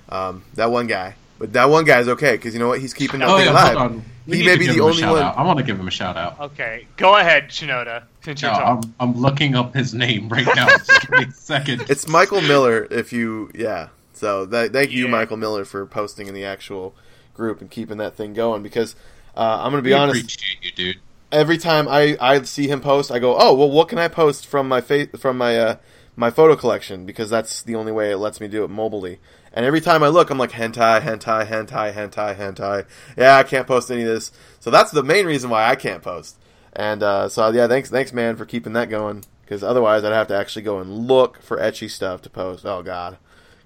um, 0.09 0.45
that 0.55 0.71
one 0.71 0.87
guy. 0.87 1.17
But 1.39 1.53
that 1.55 1.69
one 1.69 1.85
guy's 1.85 2.07
okay 2.09 2.33
because 2.33 2.55
you 2.55 2.61
know 2.61 2.69
what? 2.69 2.81
He's 2.81 2.95
keeping 2.95 3.21
that 3.21 3.29
Oh 3.29 3.37
thing 3.37 3.47
yeah, 3.47 3.53
alive. 3.53 3.77
hold 3.77 3.91
on. 3.93 4.05
We 4.27 4.39
He 4.39 4.47
may 4.47 4.57
be 4.57 4.67
the 4.69 4.81
only 4.81 5.03
one- 5.05 5.21
Out. 5.23 5.37
I 5.37 5.43
want 5.43 5.59
to 5.59 5.65
give 5.65 5.79
him 5.79 5.89
a 5.89 5.91
shout 5.91 6.17
out. 6.17 6.41
Okay, 6.41 6.87
go 6.97 7.17
ahead, 7.17 7.49
Shinoda. 7.49 8.05
Since 8.25 8.41
you're 8.43 8.53
No, 8.53 8.59
talking. 8.59 8.95
I'm, 9.01 9.11
I'm 9.11 9.21
looking 9.21 9.55
up 9.55 9.75
his 9.75 9.93
name 9.95 10.29
right 10.29 10.47
now. 10.57 10.67
Just 10.79 11.01
give 11.03 11.11
me 11.11 11.25
a 11.25 11.31
second. 11.33 11.85
It's 11.91 12.09
Michael 12.09 12.41
Miller. 12.41 12.87
If 12.91 13.13
you, 13.13 13.51
yeah. 13.55 13.89
So 14.15 14.47
that, 14.47 14.73
thank 14.73 14.93
you, 14.93 15.09
Michael 15.09 15.37
Miller, 15.37 15.65
for 15.65 15.85
posting 15.87 16.29
in 16.29 16.35
the 16.35 16.45
actual 16.45 16.95
group 17.35 17.61
and 17.61 17.71
keeping 17.71 17.99
that 17.99 18.15
thing 18.17 18.33
going. 18.33 18.63
Because 18.63 18.95
uh, 19.37 19.59
I'm 19.61 19.73
going 19.73 19.83
to 19.83 19.87
be 19.87 19.91
we 19.91 19.95
honest, 19.95 20.21
appreciate 20.21 20.65
you, 20.65 20.71
dude. 20.73 21.03
every 21.33 21.59
time 21.59 21.89
I, 21.89 22.17
I 22.21 22.41
see 22.43 22.69
him 22.69 22.81
post, 22.81 23.11
I 23.11 23.19
go, 23.19 23.37
oh 23.39 23.53
well, 23.55 23.71
what 23.71 23.89
can 23.89 23.99
I 23.99 24.07
post 24.09 24.47
from 24.47 24.69
my 24.69 24.81
fa- 24.81 25.09
from 25.19 25.37
my 25.37 25.59
uh, 25.59 25.77
my 26.17 26.31
photo 26.31 26.55
collection 26.57 27.05
because 27.07 27.29
that's 27.29 27.63
the 27.65 27.75
only 27.75 27.91
way 27.93 28.13
it 28.13 28.19
lets 28.19 28.41
me 28.41 28.47
do 28.49 28.63
it 28.65 28.71
mobilely. 28.71 29.19
And 29.55 29.65
every 29.65 29.81
time 29.81 30.03
I 30.03 30.09
look, 30.09 30.31
I'm 30.31 30.39
like 30.39 30.51
hentai, 30.51 31.01
hentai, 31.01 31.47
hentai, 31.47 31.95
hentai, 31.95 32.37
hentai. 32.37 32.87
Yeah, 33.17 33.37
I 33.37 33.45
can't 33.45 33.67
post 33.67 33.91
any 33.91 34.03
of 34.03 34.09
this. 34.09 34.33
So 34.61 34.71
that's 34.71 34.91
the 34.91 35.03
main 35.03 35.27
reason 35.27 35.49
why 35.49 35.69
I 35.69 35.77
can't 35.77 36.03
post. 36.03 36.37
And 36.73 37.03
uh, 37.03 37.29
so 37.29 37.51
yeah, 37.51 37.69
thanks, 37.69 37.89
thanks, 37.89 38.13
man, 38.13 38.37
for 38.37 38.45
keeping 38.45 38.73
that 38.73 38.91
going. 38.91 39.25
Because 39.43 39.63
otherwise, 39.63 40.05
I'd 40.05 40.13
have 40.13 40.29
to 40.29 40.37
actually 40.37 40.63
go 40.63 40.81
and 40.81 41.07
look 41.07 41.41
for 41.41 41.57
ecchi 41.59 41.89
stuff 41.89 42.21
to 42.23 42.31
post. 42.31 42.67
Oh 42.67 42.83
God, 42.83 43.17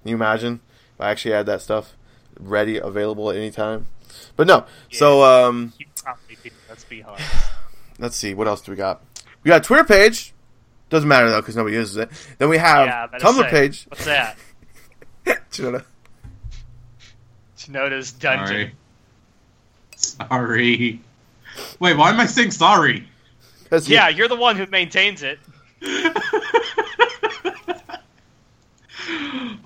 can 0.03 0.11
you 0.11 0.15
imagine 0.15 0.61
if 0.95 1.01
I 1.01 1.11
actually 1.11 1.35
had 1.35 1.47
that 1.47 1.63
stuff 1.63 1.95
ready, 2.39 2.79
available 2.79 3.31
at 3.31 3.37
any 3.37 3.51
time? 3.51 3.87
But 4.37 4.47
no. 4.47 4.67
So 4.93 5.23
um, 5.23 5.73
You 5.79 5.87
probably 6.03 6.37
do. 6.43 6.51
Let's 6.69 6.85
be 6.85 7.03
honest. 7.03 7.25
let's 7.99 8.17
see 8.17 8.35
what 8.35 8.47
else 8.47 8.61
do 8.61 8.71
we 8.71 8.77
got 8.77 9.03
we 9.43 9.49
got 9.49 9.61
a 9.61 9.65
twitter 9.65 9.85
page 9.85 10.33
doesn't 10.89 11.09
matter 11.09 11.29
though 11.29 11.41
because 11.41 11.57
nobody 11.57 11.75
uses 11.75 11.97
it 11.97 12.09
then 12.39 12.49
we 12.49 12.57
have 12.57 12.87
yeah, 12.87 13.19
tumblr 13.19 13.43
say, 13.43 13.51
page 13.51 13.87
What's 13.89 14.05
that? 14.05 14.37
Should've- 15.53 15.85
Shinoda's 17.59 18.13
dungeon. 18.13 18.71
Sorry. 19.97 20.29
Sorry. 20.29 21.01
Wait, 21.81 21.97
why 21.97 22.11
am 22.11 22.21
I 22.21 22.27
saying 22.27 22.53
sorry? 22.53 23.07
'Cause 23.69 23.89
you- 23.89 23.97
Yeah, 23.97 24.09
you're 24.09 24.29
the 24.29 24.37
one 24.37 24.57
who 24.57 24.67
maintains 24.67 25.23
it. 25.23 25.39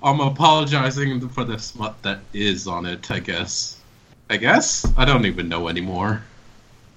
I'm 0.02 0.20
apologizing 0.20 1.28
for 1.28 1.44
the 1.44 1.58
smut 1.58 2.00
that 2.02 2.20
is 2.32 2.66
on 2.66 2.86
it, 2.86 3.10
I 3.10 3.20
guess. 3.20 3.76
I 4.30 4.36
guess? 4.36 4.86
I 4.96 5.04
don't 5.04 5.26
even 5.26 5.48
know 5.48 5.68
anymore. 5.68 6.22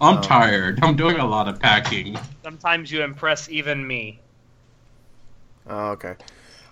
I'm 0.01 0.17
Oh. 0.17 0.21
tired. 0.21 0.79
I'm 0.83 0.95
doing 0.95 1.17
a 1.17 1.25
lot 1.25 1.47
of 1.47 1.59
packing. 1.59 2.17
Sometimes 2.43 2.91
you 2.91 3.03
impress 3.03 3.49
even 3.49 3.85
me. 3.85 4.19
Oh, 5.67 5.89
okay 5.91 6.15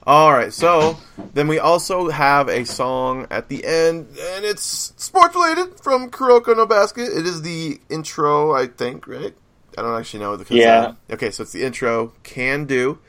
all 0.06 0.34
right 0.34 0.52
so 0.54 0.98
then 1.34 1.48
we 1.48 1.60
also 1.60 2.10
have 2.10 2.50
a 2.50 2.66
song 2.66 3.26
at 3.32 3.48
the 3.50 3.64
end 3.66 4.08
and 4.20 4.44
it's 4.46 4.94
sports 4.98 5.34
related 5.36 5.80
from 5.80 6.10
kuroko 6.12 6.56
no 6.56 6.66
basket. 6.66 7.04
It 7.04 7.26
is 7.26 7.42
the 7.42 7.80
intro 7.90 8.54
i 8.54 8.68
think 8.68 9.08
right? 9.08 9.34
I 9.78 9.82
don't 9.82 9.98
actually 10.00 10.20
know 10.20 10.38
because, 10.38 10.58
Yeah. 10.58 10.94
uh, 11.10 11.14
okay 11.14 11.32
so 11.32 11.44
it's 11.44 11.52
the 11.54 11.64
intro 11.64 12.14
can 12.24 12.66
do. 12.66 13.00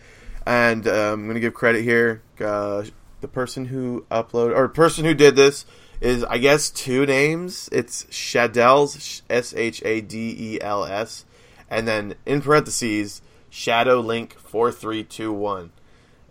And 0.46 0.86
um, 0.86 1.20
i'm 1.22 1.26
gonna 1.26 1.40
give 1.40 1.54
credit 1.54 1.82
here 1.82 2.22
uh, 2.40 2.84
the 3.20 3.28
person 3.28 3.64
who 3.66 4.06
uploaded 4.10 4.56
or 4.56 4.68
person 4.68 5.04
who 5.04 5.14
did 5.14 5.34
this 5.36 5.64
is 6.00 6.22
I 6.24 6.36
guess 6.38 6.68
two 6.70 7.06
names. 7.06 7.68
It's 7.72 8.04
Shadels 8.06 9.22
S 9.30 9.54
H 9.56 9.80
A 9.86 10.00
D 10.02 10.36
E 10.38 10.60
L 10.60 10.84
S, 10.84 11.24
and 11.70 11.88
then 11.88 12.16
in 12.26 12.42
parentheses 12.42 13.22
Shadow 13.48 14.00
Link 14.00 14.34
four 14.38 14.70
three 14.70 15.02
two 15.04 15.32
one, 15.32 15.70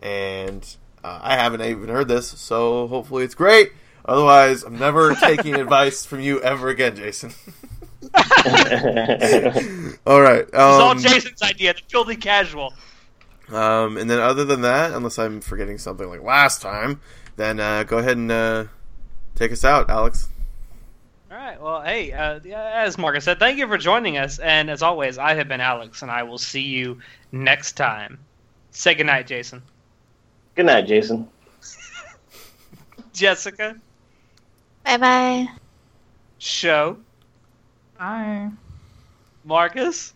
and 0.04 0.64
uh, 1.04 1.20
I 1.24 1.36
haven't 1.38 1.62
even 1.62 1.90
heard 1.90 2.08
this, 2.08 2.28
so 2.28 2.88
hopefully 2.88 3.24
it's 3.24 3.34
great. 3.36 3.72
Otherwise, 4.06 4.64
I'm 4.64 4.78
never 4.78 5.16
taking 5.20 5.56
advice 5.56 6.06
from 6.06 6.20
you 6.20 6.40
ever 6.42 6.70
again, 6.70 6.96
Jason. 6.96 7.32
all 10.06 10.22
right. 10.22 10.42
It's 10.44 10.54
all 10.56 10.92
Um, 10.92 11.00
Jason's 11.00 11.42
idea, 11.42 11.74
the 11.74 11.82
filthy 11.88 12.16
casual. 12.16 12.74
um, 13.50 13.98
and 13.98 14.10
then 14.10 14.20
other 14.20 14.46
than 14.46 14.62
that, 14.62 14.92
unless 14.92 15.18
I'm 15.18 15.42
forgetting 15.42 15.78
something 15.78 16.08
like 16.08 16.22
last 16.22 16.62
time, 16.62 17.02
then 17.38 17.60
uh, 17.60 17.84
go 17.84 17.98
ahead 17.98 18.18
and 18.18 18.32
uh, 18.32 18.66
take 19.36 19.52
us 19.52 19.64
out, 19.66 19.90
Alex. 19.90 20.28
All 21.32 21.38
right. 21.38 21.60
Well, 21.62 21.82
hey, 21.82 22.12
uh, 22.12 22.40
as 22.56 22.98
Marcus 22.98 23.24
said, 23.24 23.40
thank 23.40 23.58
you 23.58 23.68
for 23.68 23.78
joining 23.78 24.18
us. 24.18 24.38
And 24.40 24.70
as 24.70 24.82
always, 24.84 25.18
I 25.18 25.34
have 25.36 25.48
been 25.48 25.62
Alex, 25.62 26.02
and 26.04 26.12
I 26.12 26.24
will 26.24 26.38
see 26.38 26.62
you 26.62 27.00
next 27.32 27.72
time. 27.74 28.20
Say 28.72 28.94
goodnight, 28.96 29.28
Jason. 29.28 29.64
Good 30.56 30.66
night, 30.68 30.86
Jason. 30.88 31.28
Jessica, 33.14 33.76
Bye 34.84 34.98
bye. 34.98 35.48
show, 36.40 36.98
Bye. 37.98 38.50
Marcus. 39.44 40.14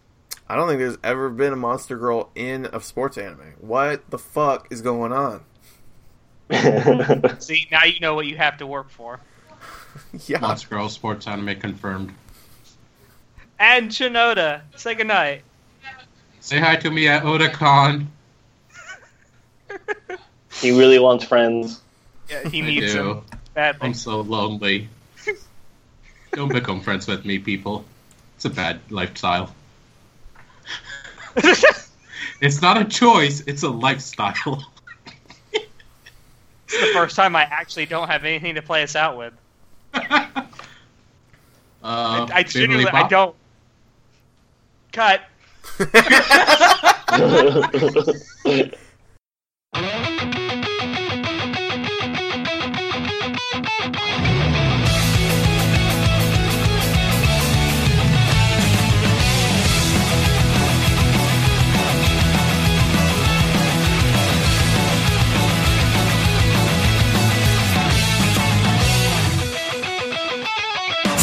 I 0.49 0.55
don't 0.55 0.67
think 0.67 0.79
there's 0.79 0.97
ever 1.03 1.29
been 1.29 1.53
a 1.53 1.57
monster 1.57 1.97
girl 1.97 2.31
in 2.35 2.65
a 2.73 2.81
sports 2.81 3.17
anime. 3.17 3.53
What 3.59 4.09
the 4.09 4.17
fuck 4.17 4.67
is 4.71 4.81
going 4.81 5.11
on? 5.11 5.43
See, 7.39 7.67
now 7.71 7.83
you 7.83 7.99
know 7.99 8.15
what 8.15 8.25
you 8.25 8.37
have 8.37 8.57
to 8.57 8.67
work 8.67 8.89
for. 8.89 9.19
yeah. 10.27 10.39
Monster 10.39 10.69
Girl 10.69 10.89
Sports 10.89 11.27
Anime 11.27 11.59
confirmed. 11.59 12.13
And 13.59 13.89
Shinoda, 13.89 14.61
say 14.75 14.95
goodnight. 14.95 15.41
Say 16.39 16.59
hi 16.59 16.77
to 16.77 16.89
me 16.89 17.07
at 17.09 17.23
Otakon. 17.23 18.07
He 20.59 20.71
really 20.71 20.99
wants 20.99 21.25
friends. 21.25 21.81
Yeah, 22.29 22.47
he 22.49 22.61
I 22.61 22.65
needs 22.65 22.93
do. 22.93 23.03
them 23.03 23.23
badly. 23.53 23.87
I'm 23.87 23.93
so 23.93 24.21
lonely. 24.21 24.89
Don't 26.33 26.51
become 26.51 26.81
friends 26.81 27.07
with 27.07 27.25
me, 27.25 27.39
people. 27.39 27.85
It's 28.35 28.45
a 28.45 28.49
bad 28.49 28.79
lifestyle. 28.89 29.53
It's 32.39 32.61
not 32.61 32.79
a 32.79 32.85
choice, 32.85 33.41
it's 33.47 33.63
a 33.63 33.69
lifestyle. 33.69 34.63
It's 36.69 36.81
the 36.81 36.91
first 36.93 37.15
time 37.15 37.35
I 37.35 37.43
actually 37.43 37.85
don't 37.85 38.09
have 38.09 38.25
anything 38.25 38.55
to 38.55 38.61
play 38.61 38.83
us 38.83 38.95
out 38.95 39.17
with. 39.17 39.33
uh, 39.93 40.27
I, 41.81 41.81
I 41.81 42.25
Beverly 42.27 42.43
genuinely, 42.43 42.91
I 42.91 43.07
don't. 43.07 43.35
Cut. 44.91 45.21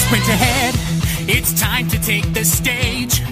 Sprint 0.05 0.29
ahead, 0.29 0.75
it's 1.29 1.59
time 1.59 1.89
to 1.89 1.99
take 1.99 2.31
the 2.35 2.45
stage. 2.45 3.23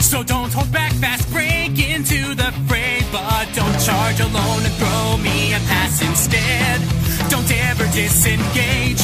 So 0.00 0.22
don't 0.22 0.50
hold 0.50 0.72
back, 0.72 0.92
fast 0.92 1.30
break 1.30 1.76
into 1.78 2.34
the 2.34 2.50
fray. 2.66 3.02
But 3.12 3.52
don't 3.54 3.78
charge 3.78 4.18
alone 4.18 4.64
and 4.64 4.74
throw 4.80 5.18
me 5.18 5.52
a 5.52 5.60
pass 5.68 6.00
instead. 6.00 6.80
Don't 7.28 7.50
ever 7.68 7.84
disengage. 7.92 9.02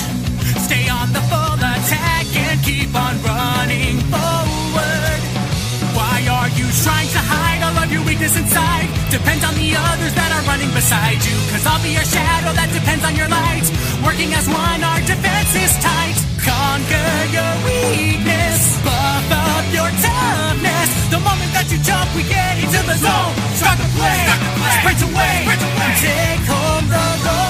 Stay 0.57 0.89
on 0.89 1.13
the 1.13 1.21
full 1.29 1.61
attack 1.61 2.25
and 2.35 2.65
keep 2.65 2.95
on 2.95 3.15
running 3.23 3.38
weakness 8.19 8.37
inside? 8.37 8.91
Depends 9.11 9.45
on 9.45 9.55
the 9.55 9.79
others 9.79 10.13
that 10.19 10.31
are 10.35 10.43
running 10.51 10.71
beside 10.75 11.23
you. 11.23 11.39
Cause 11.55 11.63
I'll 11.63 11.79
be 11.83 11.95
your 11.95 12.03
shadow 12.03 12.51
that 12.59 12.67
depends 12.75 13.07
on 13.07 13.15
your 13.15 13.31
light. 13.31 13.63
Working 14.03 14.35
as 14.35 14.51
one, 14.51 14.83
our 14.83 14.99
defense 15.07 15.55
is 15.55 15.71
tight. 15.79 16.19
Conquer 16.43 17.15
your 17.31 17.55
weakness, 17.63 18.75
buff 18.83 19.23
up 19.31 19.65
your 19.71 19.91
toughness. 20.03 20.91
The 21.15 21.23
moment 21.23 21.51
that 21.55 21.71
you 21.71 21.79
jump, 21.79 22.11
we 22.19 22.27
get 22.27 22.59
into 22.59 22.83
the 22.91 22.99
zone. 22.99 23.35
Start 23.55 23.79
to 23.79 23.87
play, 23.95 24.27
sprint 24.83 25.01
away, 25.07 25.37
and 25.55 25.95
take 26.03 26.43
home 26.51 26.87
the 26.91 27.07
gold. 27.23 27.48